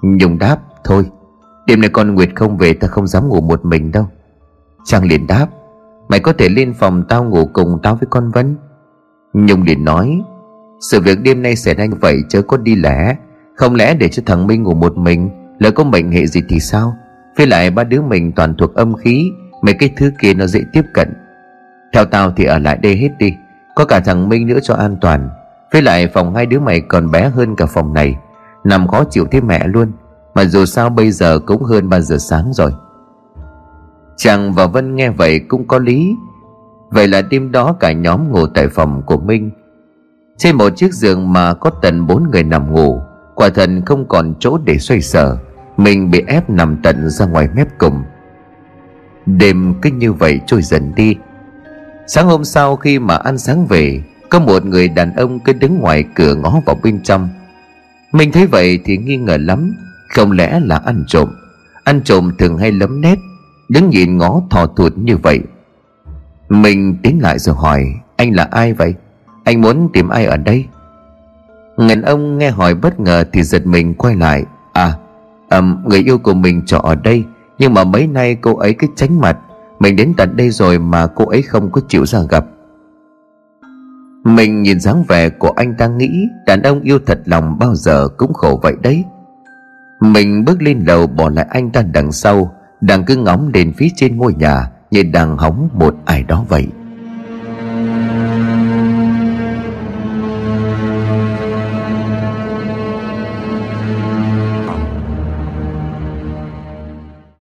Nhung 0.02 0.38
đáp, 0.38 0.58
Thôi, 0.84 1.06
Đêm 1.66 1.80
nay 1.80 1.90
con 1.92 2.14
Nguyệt 2.14 2.28
không 2.34 2.56
về, 2.56 2.72
ta 2.72 2.88
không 2.88 3.06
dám 3.06 3.28
ngủ 3.28 3.40
một 3.40 3.64
mình 3.64 3.92
đâu. 3.92 4.08
Trang 4.84 5.04
liền 5.04 5.26
đáp, 5.26 5.46
Mày 6.08 6.20
có 6.20 6.32
thể 6.32 6.48
lên 6.48 6.74
phòng 6.74 7.04
tao 7.08 7.24
ngủ 7.24 7.50
cùng 7.52 7.78
tao 7.82 7.94
với 7.94 8.06
con 8.10 8.30
Vân. 8.30 8.56
Nhung 9.32 9.62
liền 9.62 9.84
nói, 9.84 10.20
Sự 10.90 11.00
việc 11.00 11.18
đêm 11.22 11.42
nay 11.42 11.56
xảy 11.56 11.74
ra 11.74 11.84
như 11.84 11.96
vậy, 12.00 12.18
chớ 12.28 12.42
có 12.42 12.56
đi 12.56 12.74
lẻ. 12.74 13.16
Không 13.56 13.74
lẽ 13.74 13.94
để 13.94 14.08
cho 14.08 14.22
thằng 14.26 14.46
Minh 14.46 14.62
ngủ 14.62 14.74
một 14.74 14.96
mình, 14.96 15.30
Lỡ 15.58 15.70
có 15.70 15.84
mệnh 15.84 16.12
hệ 16.12 16.26
gì 16.26 16.42
thì 16.48 16.60
sao? 16.60 16.96
Với 17.36 17.46
lại 17.46 17.70
ba 17.70 17.84
đứa 17.84 18.02
mình 18.02 18.32
toàn 18.32 18.54
thuộc 18.58 18.74
âm 18.74 18.94
khí, 18.96 19.30
Mấy 19.62 19.74
cái 19.74 19.92
thứ 19.96 20.12
kia 20.20 20.34
nó 20.34 20.46
dễ 20.46 20.60
tiếp 20.72 20.82
cận. 20.94 21.08
Theo 21.92 22.04
tao 22.04 22.32
thì 22.36 22.44
ở 22.44 22.58
lại 22.58 22.78
đây 22.82 22.96
hết 22.96 23.10
đi, 23.18 23.34
Có 23.74 23.84
cả 23.84 24.00
thằng 24.00 24.28
Minh 24.28 24.46
nữa 24.46 24.58
cho 24.62 24.74
an 24.74 24.96
toàn. 25.00 25.30
Với 25.72 25.82
lại 25.82 26.08
phòng 26.08 26.34
hai 26.34 26.46
đứa 26.46 26.60
mày 26.60 26.80
còn 26.80 27.10
bé 27.10 27.28
hơn 27.28 27.56
cả 27.56 27.66
phòng 27.66 27.94
này, 27.94 28.16
Nằm 28.64 28.88
khó 28.88 29.04
chịu 29.10 29.26
thế 29.30 29.40
mẹ 29.40 29.66
luôn. 29.66 29.92
Mà 30.34 30.44
dù 30.44 30.64
sao 30.64 30.90
bây 30.90 31.10
giờ 31.10 31.38
cũng 31.38 31.62
hơn 31.62 31.88
3 31.88 32.00
giờ 32.00 32.18
sáng 32.18 32.52
rồi. 32.52 32.72
Chàng 34.16 34.52
và 34.52 34.66
Vân 34.66 34.96
nghe 34.96 35.10
vậy 35.10 35.40
cũng 35.48 35.66
có 35.66 35.78
lý. 35.78 36.14
Vậy 36.90 37.08
là 37.08 37.22
đêm 37.22 37.52
đó 37.52 37.72
cả 37.80 37.92
nhóm 37.92 38.32
ngủ 38.32 38.46
tại 38.46 38.68
phòng 38.68 39.02
của 39.06 39.16
Minh. 39.16 39.50
Trên 40.36 40.56
một 40.56 40.76
chiếc 40.76 40.94
giường 40.94 41.32
mà 41.32 41.54
có 41.54 41.70
tận 41.70 42.06
bốn 42.06 42.30
người 42.30 42.42
nằm 42.42 42.72
ngủ, 42.72 43.00
Quả 43.34 43.48
thần 43.48 43.84
không 43.84 44.08
còn 44.08 44.34
chỗ 44.40 44.58
để 44.64 44.78
xoay 44.78 45.00
sở. 45.00 45.38
Mình 45.76 46.10
bị 46.10 46.22
ép 46.26 46.50
nằm 46.50 46.76
tận 46.82 47.10
ra 47.10 47.26
ngoài 47.26 47.48
mép 47.54 47.78
cùng. 47.78 48.02
Đêm 49.26 49.74
cứ 49.82 49.90
như 49.90 50.12
vậy 50.12 50.40
trôi 50.46 50.62
dần 50.62 50.94
đi. 50.94 51.16
Sáng 52.08 52.26
hôm 52.26 52.44
sau 52.44 52.76
khi 52.76 52.98
mà 52.98 53.16
ăn 53.16 53.38
sáng 53.38 53.66
về 53.66 54.02
Có 54.28 54.38
một 54.40 54.64
người 54.64 54.88
đàn 54.88 55.14
ông 55.16 55.40
cứ 55.40 55.52
đứng 55.52 55.78
ngoài 55.78 56.04
cửa 56.14 56.34
ngó 56.34 56.60
vào 56.66 56.76
bên 56.82 57.02
trong. 57.02 57.28
Mình 58.12 58.32
thấy 58.32 58.46
vậy 58.46 58.80
thì 58.84 58.96
nghi 58.96 59.16
ngờ 59.16 59.36
lắm 59.40 59.74
Không 60.08 60.32
lẽ 60.32 60.60
là 60.60 60.76
ăn 60.76 61.04
trộm. 61.06 61.28
Ăn 61.84 62.00
trộm 62.04 62.32
thường 62.38 62.58
hay 62.58 62.72
lấm 62.72 63.00
nét 63.00 63.18
Đứng 63.68 63.90
nhìn 63.90 64.18
ngó 64.18 64.42
thò 64.50 64.66
thụt 64.66 64.92
như 64.96 65.16
vậy. 65.16 65.40
Mình 66.48 66.96
tiến 67.02 67.18
lại 67.22 67.38
rồi 67.38 67.54
hỏi 67.54 67.84
Anh 68.16 68.34
là 68.34 68.48
ai 68.50 68.72
vậy? 68.72 68.94
Anh 69.44 69.60
muốn 69.60 69.88
tìm 69.92 70.08
ai 70.08 70.24
ở 70.24 70.36
đây? 70.36 70.64
Ngân 71.76 72.02
ông 72.02 72.38
nghe 72.38 72.50
hỏi 72.50 72.74
bất 72.74 73.00
ngờ 73.00 73.24
thì 73.32 73.42
giật 73.42 73.66
mình 73.66 73.94
quay 73.94 74.16
lại. 74.16 74.44
À 74.72 74.92
à, 75.48 75.60
Người 75.84 76.02
yêu 76.02 76.18
của 76.18 76.34
mình 76.34 76.62
trọ 76.66 76.78
ở 76.78 76.94
đây 76.94 77.24
Nhưng 77.58 77.74
mà 77.74 77.84
mấy 77.84 78.06
nay 78.06 78.34
cô 78.34 78.56
ấy 78.56 78.74
cứ 78.74 78.86
tránh 78.96 79.20
mặt 79.20 79.38
mình 79.78 79.96
đến 79.96 80.12
tận 80.16 80.36
đây 80.36 80.50
rồi 80.50 80.78
mà 80.78 81.06
cô 81.06 81.26
ấy 81.26 81.42
không 81.42 81.70
có 81.70 81.80
chịu 81.88 82.06
ra 82.06 82.20
gặp. 82.30 82.44
Mình 84.24 84.62
nhìn 84.62 84.80
dáng 84.80 85.04
vẻ 85.08 85.28
của 85.28 85.52
anh 85.56 85.74
ta 85.74 85.86
nghĩ 85.86 86.28
Đàn 86.46 86.62
ông 86.62 86.80
yêu 86.80 86.98
thật 87.06 87.18
lòng 87.24 87.58
bao 87.58 87.74
giờ 87.74 88.08
cũng 88.08 88.32
khổ 88.32 88.60
vậy 88.62 88.74
đấy. 88.82 89.04
Mình 90.00 90.44
bước 90.44 90.62
lên 90.62 90.84
lầu 90.86 91.06
bỏ 91.06 91.28
lại 91.28 91.46
anh 91.50 91.70
ta 91.70 91.82
đằng 91.82 92.12
sau, 92.12 92.54
Đang 92.80 93.04
cứ 93.04 93.16
ngóng 93.16 93.52
đến 93.52 93.72
phía 93.76 93.88
trên 93.96 94.16
ngôi 94.16 94.34
nhà 94.34 94.70
Như 94.90 95.02
đang 95.02 95.36
hóng 95.36 95.68
một 95.72 95.94
ai 96.04 96.22
đó 96.22 96.44
vậy. 96.48 96.68